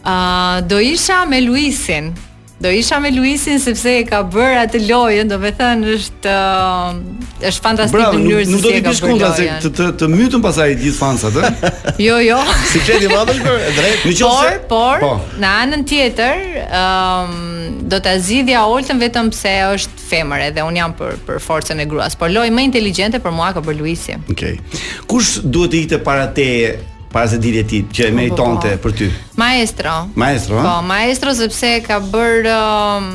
Uh, 0.00 0.62
do 0.70 0.78
isha 0.82 1.22
me 1.30 1.42
Luisin. 1.46 2.12
Do 2.60 2.68
isha 2.70 3.00
me 3.00 3.10
Luisin 3.10 3.56
sepse 3.58 3.88
e 3.88 4.00
ka 4.04 4.18
bër 4.22 4.58
atë 4.66 4.80
të 4.84 5.48
thënë 5.56 5.94
është 5.96 6.28
uh, 6.28 6.92
është 7.40 7.62
fantastik 7.64 8.02
në 8.02 8.12
mënyrë 8.12 8.44
se 8.44 8.50
ka. 8.50 8.52
Nuk 8.52 8.60
do 8.60 8.72
të 8.74 8.80
bësh 8.84 9.00
kundra 9.06 9.30
se 9.38 9.46
të 9.64 9.70
të 9.78 9.86
të 10.02 10.08
mytën 10.12 10.42
pasaj 10.44 10.66
gjithë 10.82 10.98
fansat, 10.98 11.38
ë? 11.40 11.42
Jo, 12.06 12.18
jo. 12.20 12.36
Si 12.68 12.82
çeli 12.84 13.08
madh 13.08 13.32
është 13.32 13.54
drejt. 13.78 14.04
Në 14.04 14.58
Por, 14.68 15.00
Po. 15.00 15.12
Në 15.40 15.54
anën 15.62 15.86
tjetër, 15.88 16.44
ë 16.68 16.84
um, 16.84 17.80
do 17.90 18.02
ta 18.04 18.18
zgjidhja 18.20 18.66
Oltën 18.68 19.00
vetëm 19.08 19.32
pse 19.32 19.56
është 19.72 20.06
femër 20.10 20.44
edhe 20.50 20.68
un 20.68 20.76
jam 20.76 20.92
për 21.00 21.16
për 21.30 21.40
forcën 21.46 21.80
e 21.80 21.88
gruas, 21.88 22.12
por 22.18 22.28
lojë 22.34 22.52
më 22.60 22.68
inteligjente 22.68 23.24
për 23.24 23.36
mua 23.40 23.54
ka 23.56 23.64
për 23.64 23.80
Luisin. 23.80 24.26
Okej. 24.36 24.60
Kush 25.08 25.38
duhet 25.44 25.72
të 25.78 25.84
ikte 25.86 26.04
para 26.04 26.28
teje 26.36 26.76
para 27.12 27.26
se 27.28 27.38
ditë 27.42 27.62
ti, 27.66 27.78
që 27.90 28.04
e 28.06 28.10
po, 28.10 28.14
po, 28.14 28.18
meritonte 28.20 28.72
po. 28.78 28.84
për 28.88 28.94
ty. 29.00 29.08
Maestro. 29.40 29.94
Maestro, 30.18 30.60
ha? 30.62 30.66
Po, 30.66 30.74
maestro, 30.86 31.32
sepse 31.36 31.72
ka 31.86 31.98
bërë 32.06 32.54
uh, 32.54 33.08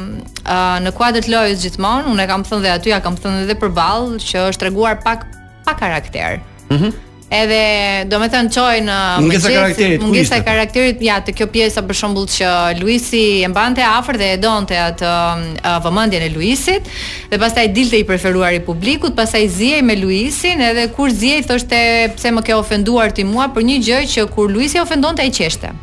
uh, 0.43 0.75
në 0.83 0.93
kuadrët 0.97 1.29
lojës 1.31 1.63
gjithmonë, 1.63 2.09
unë 2.11 2.25
e 2.25 2.29
kam 2.31 2.43
thënë 2.47 2.63
dhe 2.67 2.73
aty, 2.75 2.95
a 2.95 3.01
kam 3.05 3.15
thënë 3.19 3.41
dhe 3.45 3.53
dhe 3.53 3.57
për 3.63 3.71
balë, 3.79 4.19
që 4.23 4.45
është 4.51 4.67
reguar 4.69 4.99
pak, 5.05 5.25
pak 5.65 5.79
karakterë. 5.85 6.39
Mm 6.71 6.95
Edhe 7.33 8.05
do 8.05 8.19
me 8.21 8.27
thënë 8.29 8.45
në 8.45 8.51
qoj 8.53 8.81
në 8.85 8.95
mëgjesi 9.25 9.93
Mëgjesi 10.03 10.29
të 10.29 10.37
karakterit 10.45 10.99
Ja, 11.01 11.15
të 11.25 11.33
kjo 11.37 11.47
pjesë 11.49 11.81
për 11.89 11.97
shumbull 11.97 12.27
që 12.29 12.51
Luisi 12.79 13.23
e 13.41 13.49
mbante 13.49 13.81
afer 13.81 14.19
dhe 14.21 14.27
e 14.35 14.37
donë 14.43 14.67
të 14.69 14.77
atë 14.83 15.09
um, 15.09 15.41
Vëmëndjen 15.87 16.27
e 16.27 16.29
Luisit 16.35 16.91
Dhe 17.31 17.39
pas 17.41 17.55
taj 17.57 17.65
dilë 17.73 17.95
të 17.95 18.03
i 18.03 18.05
preferuar 18.11 18.53
i 18.53 18.61
publikut 18.61 19.17
Pas 19.17 19.33
taj 19.33 19.47
zjej 19.57 19.81
me 19.83 19.97
Luisin 19.97 20.61
Edhe 20.69 20.85
kur 20.93 21.09
zjej, 21.09 21.41
thoshte 21.49 21.81
pse 22.13 22.35
më 22.35 22.45
ke 22.45 22.53
ofenduar 22.61 23.09
të 23.09 23.25
i 23.25 23.27
mua 23.33 23.49
Për 23.57 23.65
një 23.71 23.81
gjëj 23.89 24.07
që 24.15 24.29
kur 24.37 24.53
Luisi 24.53 24.81
ofendon 24.83 25.17
të 25.17 25.25
i 25.25 25.33
qeshte 25.33 25.73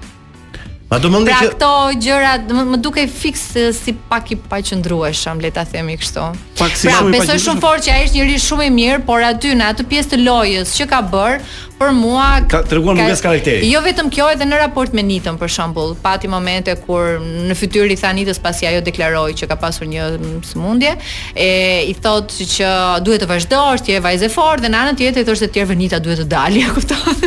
Ma 0.92 0.98
do 1.00 1.08
mendoj 1.08 1.30
pra 1.32 1.48
që 1.48 1.52
këto 1.54 1.68
gjëra 2.04 2.30
më 2.72 2.78
dukej 2.84 3.06
fikse 3.08 3.62
si 3.78 3.94
pak 4.10 4.34
i 4.34 4.36
paqëndrueshëm, 4.50 5.40
le 5.40 5.48
ta 5.56 5.64
themi 5.64 5.94
kështu. 5.96 6.26
Pak 6.60 6.74
si 6.76 6.90
pra, 6.90 6.98
shumë 6.98 7.16
i 7.16 7.16
paqëndrueshëm. 7.16 7.16
Besoj 7.22 7.44
shumë 7.48 7.62
fort 7.64 7.86
që 7.88 7.94
ai 7.96 8.02
është 8.10 8.16
njëri 8.18 8.38
shumë 8.50 8.66
i 8.68 8.74
mirë, 8.76 9.00
por 9.08 9.24
aty 9.32 9.54
në 9.56 9.70
atë 9.72 9.86
pjesë 9.88 10.12
të 10.14 10.18
lojës 10.26 10.74
që 10.76 10.88
ka 10.92 11.00
bër, 11.16 11.44
për 11.80 11.94
mua 11.96 12.26
ka 12.46 12.60
treguar 12.68 13.00
karakteri. 13.00 13.66
Jo 13.72 13.80
vetëm 13.82 14.10
kjo, 14.14 14.28
edhe 14.36 14.46
në 14.46 14.58
raport 14.60 14.92
me 14.94 15.02
Nitën 15.06 15.38
për 15.40 15.50
shembull, 15.50 15.96
pati 16.04 16.28
momente 16.30 16.76
kur 16.84 17.16
në 17.48 17.56
fytyrë 17.58 17.96
i 17.96 17.96
tha 17.98 18.12
Nitës 18.14 18.38
pasi 18.44 18.68
ajo 18.68 18.84
deklaroi 18.86 19.32
që 19.40 19.48
ka 19.50 19.56
pasur 19.64 19.88
një 19.90 20.10
sëmundje, 20.52 20.92
e 21.34 21.48
i 21.88 21.96
thotë 22.04 22.46
që 22.52 22.70
duhet 23.02 23.24
të 23.24 23.30
vazhdosh, 23.32 23.82
ti 23.88 23.96
je 23.96 24.04
vajzë 24.04 24.28
fort 24.36 24.62
dhe 24.62 24.70
në 24.70 24.84
anën 24.84 25.00
tjetër 25.00 25.24
i 25.24 25.28
thoshte 25.32 25.50
tjerë 25.56 25.78
Nita 25.82 25.98
duhet 26.04 26.22
të 26.22 26.28
dalë, 26.36 26.62
e 26.62 26.70
kupton? 26.76 27.26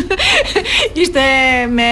Ishte 1.04 1.20
me 1.76 1.92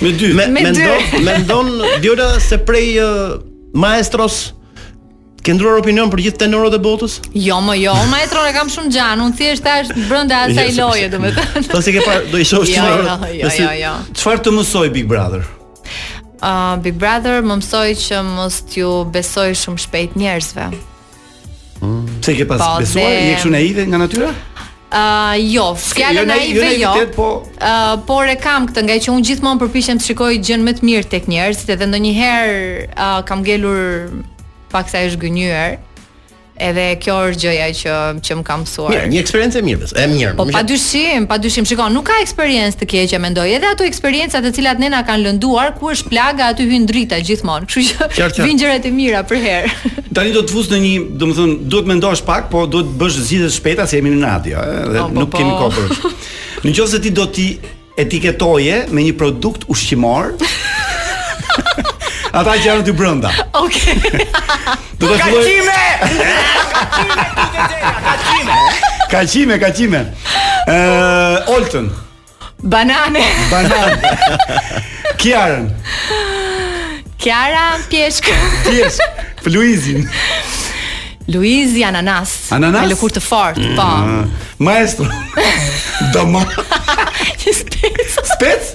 me 0.00 0.12
dy 0.16 0.32
me, 0.32 0.48
me, 0.54 0.62
me 0.64 0.72
dy. 0.76 0.88
Mendon 1.22 1.82
Diola 2.00 2.38
se 2.40 2.58
prej 2.58 2.98
uh, 3.00 3.40
maestros 3.72 4.52
Ke 5.42 5.54
ndruar 5.56 5.78
opinion 5.80 6.10
për 6.12 6.20
gjithë 6.26 6.40
tenorët 6.42 6.74
e 6.76 6.80
botës? 6.82 7.14
Jo, 7.32 7.56
më 7.64 7.76
jo. 7.80 7.92
Unë 8.04 8.48
e 8.50 8.50
kam 8.52 8.68
shumë 8.68 8.90
gjanë, 8.92 9.22
Unë 9.24 9.38
thjesht 9.38 9.68
është 9.72 10.02
brenda 10.10 10.40
asaj 10.44 10.66
jo, 10.74 10.88
loje, 10.90 11.06
domethënë. 11.12 11.62
Po 11.72 11.80
si 11.80 11.94
ke 11.94 12.02
parë, 12.04 12.24
do 12.34 12.40
i 12.42 12.48
shohësh 12.50 12.72
jo, 12.74 12.74
ti. 12.74 12.76
Jo, 12.76 13.12
jo, 13.22 13.52
jo, 13.62 13.70
jo. 13.78 13.92
Çfarë 14.18 14.42
të 14.44 14.52
mësoj 14.58 14.90
Big 14.98 15.08
Brother? 15.08 15.46
Ë, 15.46 16.50
uh, 16.50 16.74
Big 16.84 16.98
Brother 17.00 17.40
më 17.46 17.56
mësoi 17.62 17.94
që 18.02 18.20
mos 18.26 18.58
t'ju 18.68 18.90
besoj 19.14 19.48
shumë 19.62 19.84
shpejt 19.86 20.18
njerëzve. 20.20 20.68
Mm. 20.74 22.04
Se 22.26 22.36
ke 22.36 22.44
pas 22.50 22.60
po, 22.60 22.74
besuar, 22.82 23.08
dhe... 23.08 23.26
je 23.30 23.32
kështu 23.38 23.54
naive 23.54 23.88
nga 23.94 24.04
natyra? 24.04 24.34
uh, 24.92 25.34
jo, 25.36 25.74
fjalën 25.74 26.26
naive 26.26 26.74
i 26.76 26.80
jo. 26.80 26.94
Po... 27.14 27.42
Uh, 27.60 27.98
por 28.06 28.28
e 28.28 28.36
kam 28.40 28.68
këtë 28.70 28.84
nga 28.86 28.96
që 29.02 29.12
un 29.14 29.24
gjithmonë 29.26 29.62
përpiqem 29.62 30.00
të 30.00 30.08
shikoj 30.10 30.32
gjën 30.44 30.64
më 30.66 30.76
të 30.80 30.88
mirë 30.88 31.10
tek 31.14 31.28
njerëzit, 31.30 31.72
edhe 31.76 31.90
ndonjëherë 31.90 32.62
uh, 32.94 33.20
kam 33.28 33.44
gjelur 33.46 34.12
paksa 34.72 35.04
është 35.08 35.22
gënyer. 35.26 35.76
ë 35.84 35.87
Edhe 36.58 36.86
kjo 37.00 37.14
është 37.30 37.42
gjëja 37.44 37.66
që 37.78 37.96
që 38.26 38.36
më 38.40 38.44
ka 38.48 38.54
mësuar. 38.62 38.90
Mirë, 38.90 39.08
një 39.12 39.18
eksperiencë 39.22 39.60
e 39.60 39.64
mirë, 39.66 39.88
e 40.02 40.06
mirë. 40.10 40.30
Po 40.38 40.46
padyshim, 40.48 41.26
padyshim. 41.30 41.66
Shikon, 41.70 41.94
nuk 41.94 42.08
ka 42.10 42.18
eksperiencë 42.24 42.80
të 42.80 42.88
keqe 42.92 43.20
mendoj. 43.22 43.44
Edhe 43.58 43.68
ato 43.74 43.86
eksperiencat 43.86 44.42
të 44.46 44.52
cilat 44.58 44.82
ne 44.82 44.90
na 44.94 45.04
kanë 45.06 45.24
lënduar, 45.28 45.76
ku 45.78 45.92
është 45.94 46.10
plaga, 46.12 46.50
aty 46.52 46.66
hyn 46.72 46.86
drita 46.90 47.20
gjithmonë. 47.22 47.70
Kështu 47.70 48.28
që 48.40 48.48
vin 48.48 48.58
gjërat 48.62 48.88
e 48.90 48.94
mira 48.96 49.22
për 49.28 49.42
herë. 49.44 49.94
Tani 50.18 50.34
do 50.34 50.42
të 50.42 50.56
fus 50.56 50.70
në 50.72 50.82
një, 50.82 50.98
domethënë, 51.22 51.58
duhet 51.70 51.90
më 51.92 52.14
pak, 52.32 52.50
po 52.52 52.66
duhet 52.66 52.90
të 52.90 52.98
bësh 53.04 53.20
zgjidhje 53.28 53.52
shpejta 53.60 53.86
se 53.86 54.00
jemi 54.02 54.16
në 54.16 54.22
radio, 54.26 54.58
ëh, 54.58 54.82
eh, 54.82 54.92
dhe 54.96 55.06
no, 55.14 55.28
po, 55.28 55.38
po, 55.38 55.38
nuk 55.38 55.38
po. 55.38 55.38
kemi 55.38 55.54
kohë 55.54 55.78
për. 55.78 56.18
Nëse 56.68 57.02
ti 57.06 57.14
do 57.14 57.30
ti 57.30 57.48
etiketoje 57.98 58.86
me 58.90 59.06
një 59.06 59.14
produkt 59.20 59.68
ushqimor, 59.70 60.34
Ata 62.28 62.52
që 62.58 62.64
janë 62.64 62.84
ty 62.86 62.92
brenda. 62.96 63.30
Okej. 63.56 63.96
Do 65.00 65.08
të 65.08 65.14
shkojmë. 65.20 65.76
Kaçime, 66.76 67.24
kaçime, 67.62 67.94
kaçime. 68.08 68.58
Kaçime, 69.14 69.58
kaçime. 69.62 70.02
Ë, 70.68 70.76
Oltën. 71.54 71.88
Banane. 72.60 73.24
Banane. 73.48 74.12
Kiarën. 75.22 75.68
Kiara, 77.18 77.68
pjeshkë. 77.90 78.36
Pjeshkë. 78.68 79.26
Fluizin. 79.44 80.04
Luizi 81.28 81.82
Ananas. 81.84 82.50
Ananas? 82.50 82.80
Me 82.86 82.94
lëkur 82.94 83.12
të 83.12 83.20
fort, 83.22 83.58
po. 83.76 83.84
Ah, 83.84 84.46
maestro. 84.64 85.04
Dama. 86.14 86.40
Një 87.44 87.54
spec. 87.54 88.68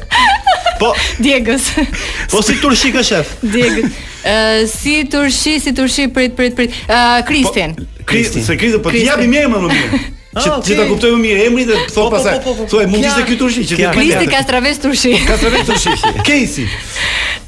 Po. 0.79 0.91
Diego 1.19 1.55
Po 2.31 2.41
si 2.45 2.55
turshi 2.61 2.91
ka 2.93 3.01
shef? 3.05 3.35
Diegës. 3.43 3.95
Uh, 4.23 4.29
eh, 4.31 4.59
si 4.69 5.01
turshi, 5.09 5.57
si 5.59 5.73
turshi, 5.77 6.07
prit, 6.13 6.35
prit, 6.37 6.53
prit. 6.55 6.75
Uh, 6.89 6.95
eh, 6.95 7.23
Kristin. 7.27 7.73
Po, 7.79 8.05
Kristin. 8.11 8.43
Se 8.45 8.57
Kristin, 8.57 8.81
po 8.83 8.91
ti 8.93 9.05
japi 9.07 9.25
mjerë 9.31 9.53
më 9.53 9.63
më 9.65 9.71
mjerë. 9.73 10.03
Ti 10.33 10.49
oh, 10.49 10.57
okay. 10.65 10.73
ta 10.73 10.85
kuptoj 10.89 11.11
më 11.13 11.19
mirë 11.21 11.41
emrin 11.45 11.67
dhe 11.69 11.75
thon 11.93 12.07
po, 12.07 12.07
po, 12.09 12.15
pastaj. 12.15 12.37
Po, 12.41 12.53
thuaj 12.65 12.85
mund 12.89 13.03
të 13.05 13.09
ishte 13.11 13.25
ky 13.27 13.35
turshi 13.37 13.63
që. 13.69 13.75
Kristi 13.93 14.29
Kastraves 14.31 14.79
turshi. 14.81 15.09
Ka 15.21 15.35
Kastraves 15.35 15.67
turshi. 15.69 16.13
Kesi. 16.29 16.65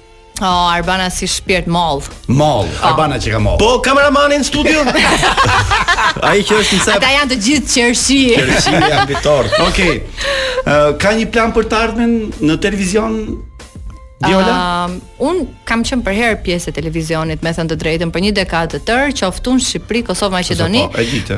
Oh, 0.43 0.69
Arbana 0.73 1.07
si 1.11 1.27
shpirt 1.27 1.65
mall. 1.67 2.01
Mall, 2.27 2.65
oh. 2.65 2.79
Po. 2.81 2.87
Arbana 2.87 3.19
që 3.21 3.31
ka 3.35 3.39
mall. 3.39 3.59
Po 3.61 3.75
kameramani 3.85 4.39
në 4.41 4.45
studio? 4.47 4.81
Ai 6.25 6.39
që 6.41 6.55
është 6.63 6.79
sa. 6.81 6.95
Ata 6.97 7.11
janë 7.13 7.29
të 7.29 7.35
gjithë 7.45 7.69
qershi. 7.75 8.17
Qershi 8.39 8.71
janë 8.73 9.03
fitor. 9.11 9.49
Okej. 9.67 9.91
Okay. 9.91 9.99
Uh, 10.63 10.95
ka 11.01 11.13
një 11.13 11.27
plan 11.33 11.53
për 11.53 11.69
të 11.69 11.81
ardhmen 11.85 12.15
në 12.41 12.55
televizion? 12.63 13.19
Diola? 14.25 14.55
Uh, 14.89 14.95
un 15.29 15.43
kam 15.69 15.81
qenë 15.85 16.01
për 16.07 16.17
herë 16.17 16.39
pjesë 16.47 16.69
e 16.71 16.73
televizionit, 16.79 17.41
me 17.45 17.53
thënë 17.57 17.73
të 17.73 17.77
drejtën, 17.83 18.11
për 18.13 18.25
një 18.27 18.31
dekadë 18.39 18.71
të 18.75 18.79
tërë, 18.87 19.11
qoftë 19.19 19.53
në 19.59 19.65
Shqipëri, 19.67 20.01
Kosovë, 20.11 20.35
Maqedoni. 20.39 20.83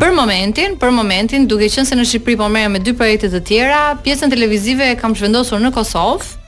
për 0.03 0.15
momentin, 0.17 0.75
për 0.81 0.91
momentin, 0.95 1.43
duke 1.47 1.67
qenë 1.75 1.87
se 1.91 1.99
në 1.99 2.07
Shqipëri 2.09 2.37
po 2.43 2.47
merrem 2.51 2.75
me 2.79 2.81
dy 2.83 2.95
projekte 2.99 3.31
të 3.37 3.43
tjera, 3.51 3.81
pjesën 4.03 4.31
televizive 4.35 4.91
e 4.91 4.95
kam 4.99 5.15
zhvendosur 5.15 5.63
në 5.63 5.71
Kosovë 5.79 6.42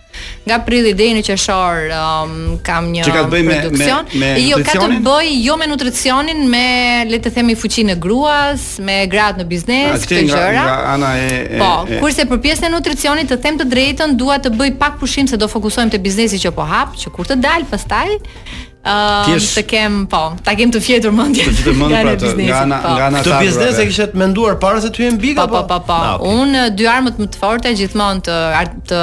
nga 0.48 0.60
prilli 0.66 0.92
deri 0.96 1.16
në 1.18 1.22
qershor 1.26 1.90
um, 1.96 2.34
kam 2.66 2.92
një 2.94 3.06
ka 3.08 3.24
produksion 3.30 4.06
me, 4.12 4.20
me, 4.20 4.28
me 4.38 4.44
jo 4.46 4.60
ka 4.66 4.76
të 4.78 5.00
bëj 5.06 5.32
jo 5.48 5.56
me 5.58 5.68
nutricionin 5.70 6.44
me 6.52 6.66
le 7.10 7.20
të 7.24 7.32
themi 7.40 7.56
fuqinë 7.60 7.96
e 7.96 7.98
gruas 8.04 8.68
me 8.86 9.00
gratë 9.12 9.42
në 9.42 9.48
biznes 9.52 10.06
këto 10.06 10.22
gjëra 10.30 10.68
ana 10.94 11.14
e, 11.22 11.28
e 11.58 11.62
po 11.62 11.72
e, 11.90 12.00
kurse 12.04 12.28
për 12.30 12.44
pjesën 12.46 12.70
e 12.70 12.74
nutricionit 12.76 13.32
të 13.34 13.40
them 13.46 13.60
të 13.62 13.70
drejtën 13.74 14.16
dua 14.20 14.38
të 14.44 14.54
bëj 14.60 14.72
pak 14.82 15.00
pushim 15.02 15.28
se 15.32 15.40
do 15.42 15.50
fokusojmë 15.52 15.98
te 15.98 16.02
biznesi 16.06 16.42
që 16.46 16.54
po 16.58 16.68
hap 16.70 16.96
që 17.02 17.16
kur 17.18 17.30
të 17.32 17.40
dal 17.44 17.66
pastaj 17.72 18.06
Kish... 19.26 19.48
të 19.58 19.64
kem, 19.66 19.96
po, 20.12 20.20
ta 20.46 20.54
kem 20.60 20.70
të 20.74 20.82
fjetur 20.84 21.14
mendje. 21.16 21.46
Të 21.50 21.56
fjetur 21.58 21.78
mendje 21.80 22.02
pra 22.06 22.12
të 22.22 22.32
nga 22.46 22.58
ana 22.66 22.78
po. 22.84 22.90
nga 22.94 23.06
ana 23.10 23.22
të 23.26 23.32
biznes 23.42 23.80
e 23.82 23.86
kishe 23.90 24.06
të 24.12 24.20
menduar 24.22 24.60
para 24.62 24.78
po, 24.78 24.84
se 24.86 24.92
të 24.94 25.02
hyen 25.02 25.18
big 25.22 25.40
apo? 25.42 25.58
Po, 25.58 25.64
po, 25.72 25.80
po. 25.88 25.98
po. 26.22 26.34
Unë 26.44 26.68
dy 26.78 26.86
armët 26.92 27.18
më 27.22 27.28
të 27.34 27.42
forta 27.42 27.72
gjithmonë 27.80 28.26
të 28.28 28.36
të 28.92 29.02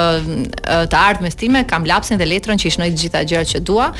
të 0.92 1.00
ardhmes 1.00 1.38
time 1.40 1.64
kam 1.70 1.86
lapsin 1.88 2.20
dhe 2.20 2.28
letrën 2.30 2.62
që 2.62 2.68
i 2.70 2.74
shnoj 2.76 2.90
të 2.92 3.02
gjitha 3.02 3.24
gjërat 3.32 3.54
që 3.56 3.64
dua, 3.66 3.90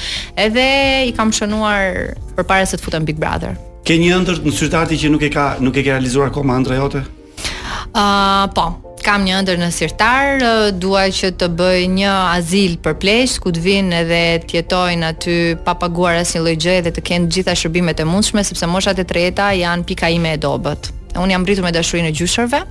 edhe 0.45 0.69
i 1.11 1.17
kam 1.19 1.35
shënuar 1.35 2.15
përpara 2.39 2.67
se 2.71 2.79
të 2.79 2.87
futem 2.87 3.05
Big 3.09 3.19
Brother. 3.19 3.59
Ke 3.83 3.99
një 3.99 4.15
ëndër 4.21 4.45
në 4.47 4.55
qytati 4.61 5.01
që 5.03 5.11
nuk 5.11 5.27
e 5.27 5.33
ka 5.35 5.49
nuk 5.61 5.75
e 5.75 5.83
ke 5.83 5.91
realizuar 5.99 6.31
akoma 6.31 6.61
ëndra 6.63 6.79
jote? 6.79 7.03
Ah, 7.99 8.47
uh, 8.47 8.49
po 8.55 8.71
kam 9.03 9.25
një 9.27 9.37
ëndër 9.43 9.59
në 9.59 9.69
sirtar, 9.75 10.43
dua 10.81 11.05
që 11.13 11.33
të 11.41 11.49
bëj 11.59 11.81
një 11.97 12.13
azil 12.39 12.79
për 12.85 12.97
pleqsh 13.03 13.39
ku 13.43 13.53
të 13.55 13.63
vinë 13.67 14.01
edhe 14.05 14.21
të 14.47 14.61
jetojnë 14.61 15.09
aty 15.11 15.37
pa 15.67 15.75
paguar 15.81 16.21
asnjë 16.23 16.45
lloj 16.45 16.57
gjëje 16.65 16.85
dhe 16.87 16.95
të 16.97 17.05
kenë 17.11 17.29
të 17.29 17.37
gjitha 17.37 17.57
shërbimet 17.63 18.01
e 18.05 18.09
mundshme 18.09 18.45
sepse 18.47 18.69
moshat 18.71 19.03
e 19.03 19.07
treta 19.11 19.51
janë 19.59 19.87
pika 19.91 20.11
ime 20.15 20.37
e 20.37 20.41
dobët. 20.47 20.93
Unë 21.19 21.35
jam 21.35 21.45
rritur 21.47 21.67
me 21.67 21.75
dashurinë 21.75 22.09
e 22.13 22.17
gjyshërve. 22.21 22.63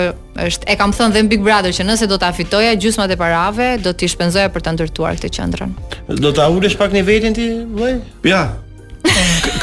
është 0.47 0.71
e 0.73 0.77
kam 0.79 0.93
thënë 0.95 1.13
dhe 1.13 1.25
në 1.27 1.33
Big 1.33 1.43
Brother 1.45 1.75
që 1.75 1.85
nëse 1.85 2.07
do 2.09 2.17
ta 2.21 2.31
fitoja 2.33 2.71
gjysmat 2.81 3.11
e 3.13 3.19
parave, 3.19 3.71
do 3.83 3.91
t'i 3.93 4.09
shpenzoja 4.09 4.49
për 4.55 4.65
të 4.65 4.73
ndërtuar 4.77 5.19
këtë 5.19 5.33
qendrën. 5.37 5.75
Do 6.23 6.31
ta 6.33 6.47
ulësh 6.49 6.79
pak 6.79 6.95
nivelin 6.95 7.35
ti, 7.37 7.51
vëllai? 7.75 7.99
Ja, 8.25 8.47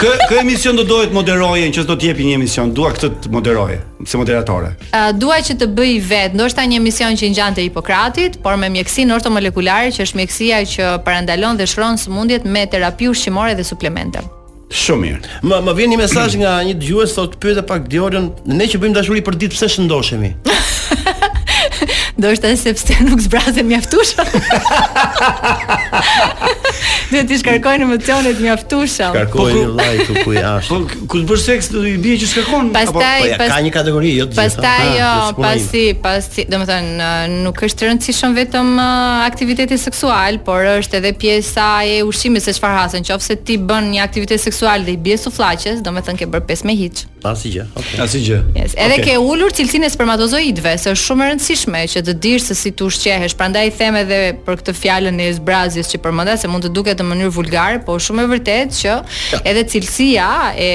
kë 0.01 0.11
kë 0.31 0.39
emision 0.43 0.77
do 0.77 0.85
dohet 0.87 1.13
moderoje 1.15 1.69
që 1.75 1.85
do 1.89 1.95
të 1.97 2.11
jepi 2.11 2.27
një 2.29 2.37
emision. 2.39 2.73
Dua 2.77 2.91
këtë 2.95 3.11
të 3.25 3.31
moderoje, 3.33 3.79
si 4.07 4.21
moderatore. 4.21 4.73
Ë 4.93 5.01
uh, 5.01 5.15
dua 5.17 5.39
që 5.45 5.57
të 5.61 5.69
bëj 5.77 5.95
vet, 6.11 6.35
ndoshta 6.37 6.65
një 6.69 6.81
emision 6.81 7.17
që 7.17 7.31
ngjante 7.35 7.65
Hipokratit, 7.65 8.37
por 8.45 8.59
me 8.61 8.69
mjeksinë 8.75 9.15
ortomolekulare 9.17 9.95
që 9.97 10.07
është 10.07 10.21
mjeksia 10.21 10.61
që 10.75 10.91
parandalon 11.07 11.61
dhe 11.61 11.69
shfron 11.71 11.99
sëmundjet 12.03 12.45
me 12.45 12.67
terapi 12.73 13.09
ushqimore 13.13 13.57
dhe 13.59 13.65
suplemente. 13.65 14.23
Shumë 14.71 15.03
mirë. 15.03 15.37
Më 15.51 15.73
vjen 15.75 15.91
një 15.91 15.97
mesazh 16.05 16.37
nga 16.39 16.59
një 16.67 16.77
dëgjues 16.79 17.17
thotë 17.17 17.41
pyetë 17.43 17.65
pak 17.67 17.89
Diorën, 17.91 18.29
ne 18.55 18.69
që 18.71 18.79
bëjmë 18.79 18.95
dashuri 19.01 19.25
për 19.27 19.41
ditë 19.41 19.57
pse 19.57 19.71
shëndoshemi? 19.77 20.35
Do 22.21 22.29
është 22.35 22.51
edhe 22.51 22.59
sepse 22.61 22.97
nuk 23.09 23.21
zbrazën 23.25 23.65
mjaftushëm. 23.65 24.35
Dhe 27.11 27.23
ti 27.27 27.39
shkarkojnë 27.41 27.87
emocionet 27.89 28.39
mjaftushëm. 28.45 29.15
Shkarkojnë 29.15 29.33
po 29.33 29.47
një 29.49 29.63
vllai 29.71 30.05
ku 30.05 30.25
ku 30.27 30.35
jashtë. 30.37 30.71
Po 30.71 31.07
ku 31.11 31.21
të 31.25 31.29
bësh 31.31 31.45
seks 31.49 31.71
do 31.73 31.83
i 31.89 31.95
bie 32.03 32.19
që 32.21 32.29
shkarkon. 32.31 32.69
Pastaj 32.77 32.93
apo, 32.93 33.01
po, 33.01 33.31
ja, 33.31 33.39
pas, 33.41 33.53
ka 33.55 33.59
një 33.65 33.73
kategori, 33.79 34.11
jo 34.21 34.27
të 34.31 34.37
Pastaj 34.37 34.93
jo, 34.99 35.11
pasi, 35.41 35.85
pasi, 36.05 36.45
domethënë 36.53 37.11
nuk 37.41 37.63
është 37.69 37.89
rëndësishëm 37.89 38.37
vetëm 38.37 38.71
aktiviteti 39.25 39.81
seksual, 39.87 40.39
por 40.47 40.69
është 40.77 41.01
edhe 41.01 41.15
pjesa 41.21 41.71
e 41.89 41.99
ushqimit 42.09 42.45
se 42.47 42.53
çfarë 42.59 42.83
hasën. 42.85 43.09
Qofse 43.11 43.39
ti 43.49 43.57
bën 43.59 43.89
një 43.95 44.05
aktivitet 44.05 44.45
seksual 44.45 44.85
dhe 44.87 44.95
i 44.99 45.01
bie 45.01 45.17
suflaqes, 45.19 45.81
domethënë 45.87 46.21
ke 46.23 46.29
bërë 46.37 46.49
pesë 46.53 46.69
me 46.69 46.77
hiç. 46.85 47.07
Pasi 47.21 47.51
gjë. 47.53 47.65
Okej. 47.75 47.89
Okay. 47.93 48.01
Asi 48.05 48.21
gjë. 48.25 48.37
Yes. 48.57 48.75
Edhe 48.81 48.95
okay. 48.97 49.13
ke 49.13 49.17
ulur 49.21 49.53
cilësinë 49.57 49.89
e 49.89 50.79
se 50.81 50.89
është 50.89 50.97
shumë 51.05 51.25
e 51.25 51.33
rëndësishme 51.33 51.81
që 51.93 52.01
të 52.11 52.19
dish 52.23 52.49
se 52.51 52.57
si 52.59 52.71
të 52.75 52.87
ushqehesh. 52.91 53.37
Prandaj 53.39 53.71
them 53.79 53.97
edhe 54.03 54.21
për 54.45 54.61
këtë 54.61 54.75
fjalën 54.77 55.21
e 55.25 55.31
zbrazjes 55.39 55.91
që 55.95 56.01
përmenda 56.05 56.37
se 56.41 56.51
mund 56.51 56.67
të 56.67 56.73
duket 56.75 57.01
në 57.03 57.09
mënyrë 57.15 57.35
vulgare, 57.39 57.83
por 57.87 58.01
shumë 58.03 58.27
e 58.27 58.31
vërtetë 58.35 58.79
që 58.83 59.01
edhe 59.47 59.67
cilësia 59.75 60.29
e 60.61 60.71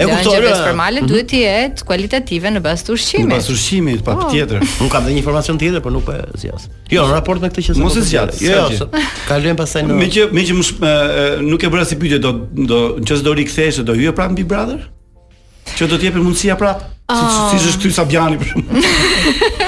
E 0.00 0.06
kuptoj. 0.06 0.22
Gjëra 0.36 0.52
formale 0.62 1.00
mhm. 1.02 1.08
duhet 1.10 1.26
të 1.28 1.38
jetë 1.42 1.84
kualitative 1.84 2.50
në 2.54 2.60
bazë 2.64 2.84
të 2.86 2.92
ushqimit. 2.94 3.26
Në 3.28 3.34
bazë 3.34 3.50
të 3.50 3.56
ushqimit, 3.58 4.04
pa 4.06 4.14
oh. 4.14 4.28
tjetër. 4.30 4.62
Un 4.86 4.92
kam 4.92 5.02
dhënë 5.04 5.18
informacion 5.18 5.58
tjetër, 5.60 5.82
por 5.84 5.92
nuk 5.92 6.06
po 6.06 6.14
zgjas. 6.40 6.68
Jo, 6.94 7.02
në 7.10 7.16
raport 7.18 7.42
me 7.42 7.50
këtë 7.50 7.64
që 7.66 7.74
thonë. 7.74 7.84
Mos 7.88 7.96
po 7.98 7.98
e 7.98 8.06
zgjat. 8.06 8.32
Jo, 8.38 8.60
jo 8.78 8.86
kalojmë 9.26 9.58
pastaj 9.58 9.82
në. 9.90 9.98
Meqë 10.00 10.28
meqë 10.30 11.42
nuk 11.50 11.66
e 11.68 11.72
bëra 11.74 11.84
si 11.90 11.98
pyetje 12.00 12.22
do 12.22 12.32
do 12.70 12.80
nëse 13.02 13.26
do 13.26 13.34
rikthesh 13.42 13.82
do 13.84 13.98
hyje 13.98 14.14
prapë 14.16 14.38
Big 14.38 14.48
Brother? 14.48 14.86
Që 15.74 15.90
do 15.90 15.98
të 16.00 16.08
jepë 16.12 16.22
mundësia 16.24 16.56
prapë? 16.62 16.86
Oh. 17.10 17.20
Si 17.50 17.58
si 17.58 17.58
ah. 17.66 17.68
është 17.74 17.82
ky 17.90 17.96
Sabiani 18.00 18.38
për 18.40 18.52
shembull. 18.54 19.52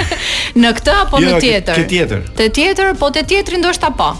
në 0.56 0.72
këtë 0.78 0.94
apo 1.02 1.20
jo, 1.22 1.28
në 1.34 1.40
tjetër? 1.40 1.78
Jo, 1.80 1.86
tjetër. 1.88 2.22
Te 2.36 2.46
tjetër, 2.52 2.92
po 3.00 3.10
te 3.14 3.22
tjetri 3.28 3.60
ndoshta 3.60 3.90
po. 3.96 4.10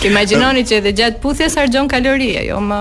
Imaginoni 0.08 0.62
që 0.66 0.74
edhe 0.80 0.90
gjatë 0.96 1.20
puthjes 1.22 1.54
argjon 1.60 1.86
kaloria 1.90 2.40
Jo 2.46 2.58
më 2.64 2.78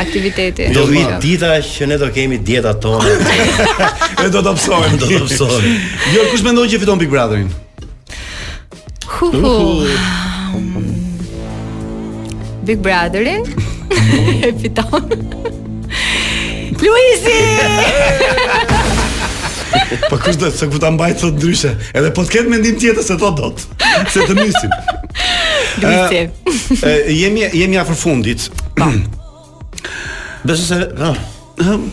aktiviteti 0.00 0.62
Do 0.74 0.82
vi 0.90 1.02
dita 1.22 1.50
që 1.66 1.84
ne 1.90 1.96
do 2.02 2.06
kemi 2.14 2.36
dieta 2.46 2.72
tonë 2.82 3.08
E 4.24 4.26
do 4.32 4.40
të 4.42 4.52
psojmë 4.58 4.96
Do 5.02 5.06
të 5.08 5.16
pësojmë 5.28 5.66
Jo, 6.16 6.22
kush 6.32 6.44
me 6.46 6.50
ndoj 6.56 6.66
që 6.72 6.76
fiton 6.82 6.98
Big 7.02 7.10
Brotherin? 7.12 7.50
Hu 9.12 9.26
hu 9.36 9.52
Big 12.66 12.78
Brotherin 12.84 13.44
E 14.42 14.42
fiton 14.64 15.06
Luizi 16.82 17.38
Luizi 17.38 18.92
Po 20.10 20.16
kush 20.18 20.38
do 20.40 20.48
të 20.50 20.56
sa 20.58 20.66
ku 20.70 20.78
ta 20.82 20.90
sot 21.18 21.38
ndryshe? 21.38 21.72
Edhe 21.96 22.10
po 22.14 22.24
të 22.24 22.32
ketë 22.36 22.50
mendim 22.52 22.76
tjetër 22.80 23.04
se 23.08 23.16
to 23.20 23.30
do 23.38 23.50
të. 23.56 23.66
Se 24.12 24.26
të 24.28 24.36
nisim. 24.40 24.74
Do 25.82 25.88
E 25.90 26.92
jemi 27.14 27.46
jemi 27.54 27.78
afër 27.82 27.96
fundit. 27.98 28.48
Pam. 28.76 29.02
Po. 29.02 29.66
Besoj 30.46 30.64
se 30.66 30.78
ha. 31.00 31.12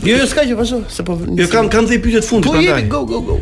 Jo, 0.03 0.15
jo 0.15 0.27
ska 0.29 0.43
që 0.49 0.57
po 0.59 0.65
se 0.67 1.05
po. 1.07 1.15
Jo 1.37 1.47
kam 1.51 1.69
kam 1.73 1.87
dhe 1.89 1.97
pyetjet 2.03 2.25
fundit 2.27 2.49
po, 2.51 2.57
prandaj. 2.57 2.71
Po 2.71 2.79
jemi 2.79 2.91
go 2.91 3.03
go 3.09 3.21
go. 3.31 3.39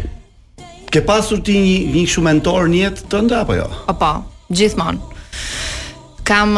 Ke 0.93 1.01
pasur 1.07 1.41
ti 1.43 1.57
një 1.59 1.75
një 1.97 2.05
shumë 2.15 2.29
mentor 2.31 2.69
në 2.71 2.91
të 2.99 3.07
tënde 3.11 3.39
apo 3.41 3.57
jo? 3.59 3.67
Po 3.87 3.95
pa, 3.99 4.13
gjithmonë 4.49 5.18
kam 6.31 6.53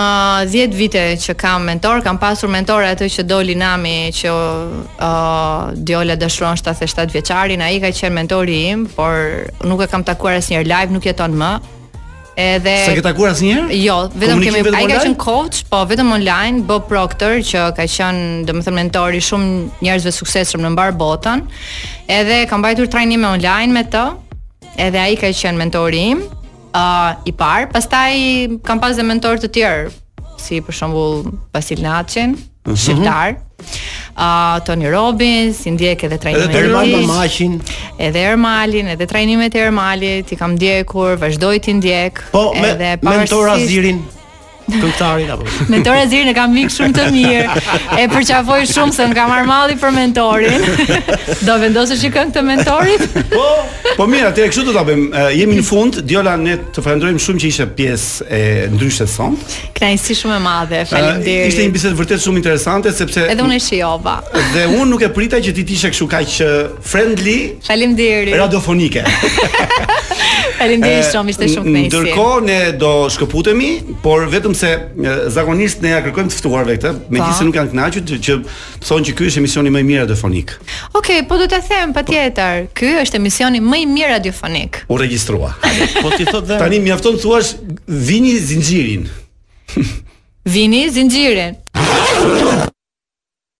10 0.51 0.69
uh, 0.69 0.75
vite 0.75 1.01
që 1.25 1.33
kam 1.39 1.63
mentor, 1.63 2.01
kam 2.03 2.17
pasur 2.19 2.49
mentore 2.51 2.89
ato 2.91 3.07
që 3.15 3.23
doli 3.27 3.53
nami 3.59 3.97
që 4.15 4.31
uh, 4.31 5.69
Diola 5.89 6.17
dëshuron 6.23 6.59
77 6.59 7.13
vjeçarin, 7.15 7.61
ai 7.67 7.77
ka 7.83 7.91
qenë 7.99 8.17
mentori 8.17 8.57
im, 8.73 8.83
por 8.97 9.13
nuk 9.67 9.85
e 9.85 9.87
kam 9.91 10.03
takuar 10.07 10.41
asnjëherë 10.41 10.67
live, 10.73 10.97
nuk 10.97 11.07
jeton 11.07 11.37
më. 11.43 11.51
Edhe 12.41 12.73
Sa 12.87 12.93
ke 12.97 13.03
takuar 13.05 13.31
asnjëherë? 13.31 13.79
Jo, 13.79 13.95
vetëm 14.19 14.43
kemi 14.43 14.61
ai 14.73 14.83
ka 14.91 14.99
qenë 15.05 15.17
coach, 15.21 15.61
po 15.71 15.85
vetëm 15.87 16.11
online, 16.17 16.65
bë 16.67 16.81
proktor 16.91 17.37
që 17.51 17.63
ka 17.79 17.87
qenë 17.95 18.43
domethënë 18.51 18.79
mentori 18.81 19.23
shumë 19.29 19.81
njerëzve 19.87 20.13
suksesshëm 20.17 20.65
në 20.67 20.73
mbar 20.75 20.97
botën. 20.99 21.45
Edhe 22.19 22.43
kam 22.51 22.65
bajtur 22.67 22.91
trajnime 22.91 23.29
online 23.37 23.71
me 23.77 23.85
të. 23.95 24.03
Edhe 24.89 24.99
ai 25.03 25.15
ka 25.21 25.31
qenë 25.43 25.63
mentori 25.63 26.05
im 26.11 26.27
uh, 26.75 27.15
i 27.27 27.33
parë. 27.37 27.69
Pastaj 27.73 28.11
kam 28.67 28.81
pas 28.83 28.97
dhe 28.97 29.05
mentor 29.05 29.39
të 29.41 29.51
tjerë, 29.55 29.91
si 30.41 30.61
për 30.65 30.73
shembull 30.77 31.33
Basil 31.53 31.83
Naçin, 31.85 32.35
mhm. 32.65 32.77
shqiptar. 32.77 33.37
Uh, 34.11 34.57
Tony 34.67 34.89
Robbins, 34.91 35.61
i 35.69 35.71
ndjek 35.71 36.03
edhe 36.09 36.17
trajnimet 36.19 36.49
e 36.51 36.63
tij. 36.67 37.59
Edhe 38.07 38.23
Ermalin, 38.33 38.89
edhe 38.91 39.07
trajnimet 39.07 39.55
e 39.55 39.61
Ermalit, 39.67 40.33
i 40.35 40.39
kam 40.39 40.57
ndjekur, 40.57 41.15
vazhdoi 41.21 41.59
të 41.63 41.77
ndjek. 41.79 42.23
Po, 42.33 42.49
edhe 42.57 42.97
me, 43.01 43.15
mentor 43.21 43.47
Azirin, 43.53 44.01
Tutarin 44.81 45.29
apo. 45.29 45.43
Mentor 45.69 45.93
Azirin 45.95 46.27
e 46.27 46.33
kam 46.35 46.53
mik 46.53 46.69
shumë 46.73 46.95
të 46.95 47.07
mirë. 47.15 47.77
E 48.01 48.05
përqafoj 48.11 48.61
shumë 48.69 48.95
se 48.95 49.07
më 49.11 49.17
ka 49.17 49.25
marr 49.29 49.47
malli 49.49 49.75
për 49.81 49.93
mentorin. 49.95 50.65
Do 51.47 51.57
vendosë 51.63 51.97
shikën 52.01 52.31
këtë 52.31 52.43
mentorit? 52.47 53.05
Po. 53.33 53.45
Po 53.97 54.07
mirë, 54.07 54.29
atë 54.31 54.47
kështu 54.51 54.63
do 54.69 54.75
ta 54.75 54.85
bëjmë. 54.87 55.25
Jemi 55.35 55.57
në 55.59 55.65
fund, 55.67 55.99
Diola 56.07 56.37
ne 56.39 56.55
të 56.71 56.83
falenderojmë 56.85 57.21
shumë 57.25 57.41
që 57.43 57.49
ishte 57.51 57.67
pjesë 57.77 58.27
e 58.37 58.41
ndryshës 58.77 59.15
sonë. 59.17 59.49
Kënaqësi 59.77 60.17
shumë 60.21 60.37
e 60.39 60.43
madhe. 60.45 60.83
Faleminderit. 60.89 61.51
Ishte 61.51 61.67
një 61.67 61.75
bisedë 61.75 61.99
vërtet 61.99 62.23
shumë 62.25 62.41
interesante 62.41 62.95
sepse 62.95 63.27
Edhe 63.33 63.43
unë 63.45 63.57
e 63.59 63.63
shijova. 63.65 64.15
Dhe 64.55 64.65
unë 64.71 64.87
nuk 64.93 65.03
e 65.03 65.11
prita 65.15 65.41
që 65.43 65.53
ti 65.59 65.65
ishe 65.75 65.91
kështu 65.93 66.07
kaq 66.15 66.37
friendly. 66.91 67.37
Faleminderit. 67.67 68.37
Radiofonike. 68.39 69.03
Faleminderit 70.61 71.07
shumë, 71.11 71.33
ishte 71.35 71.47
shumë 71.57 71.67
kënaqësi. 71.67 71.91
Ndërkohë 71.91 72.41
ne 72.47 72.59
do 72.81 72.93
shkëputemi, 73.11 73.71
por 74.05 74.23
vetëm 74.31 74.53
se 74.61 75.13
zakonisht 75.33 75.81
ne 75.85 75.93
ja 75.95 75.99
kërkojmë 76.05 76.31
të 76.31 76.37
ftuarve 76.37 76.75
këtë, 76.77 76.91
megjithëse 77.11 77.47
nuk 77.47 77.57
janë 77.59 77.71
kënaqur 77.73 78.05
që 78.25 78.35
thonë 78.85 79.07
që 79.09 79.13
ky 79.17 79.27
është 79.29 79.41
emisioni 79.41 79.71
më 79.73 79.81
i 79.83 79.87
mirë 79.89 80.01
radiofonik. 80.05 80.53
Okej, 80.57 80.97
okay, 81.01 81.27
po 81.29 81.39
do 81.41 81.47
të 81.51 81.59
them 81.67 81.93
patjetër, 81.97 82.65
po, 82.67 82.79
ky 82.81 82.91
është 83.03 83.21
emisioni 83.21 83.61
më 83.67 83.81
i 83.83 83.87
mirë 83.95 84.11
radiofonik. 84.17 84.81
U 84.91 84.99
regjistrua. 85.01 85.53
po 86.01 86.11
ti 86.17 86.27
thotë 86.29 86.45
dhe... 86.51 86.59
Tani 86.61 86.79
mjafton 86.87 87.17
thuash 87.23 87.55
vini 88.09 88.35
zinxhirin. 88.51 89.09
vini 90.45 90.85
zinxhirin. 90.91 91.57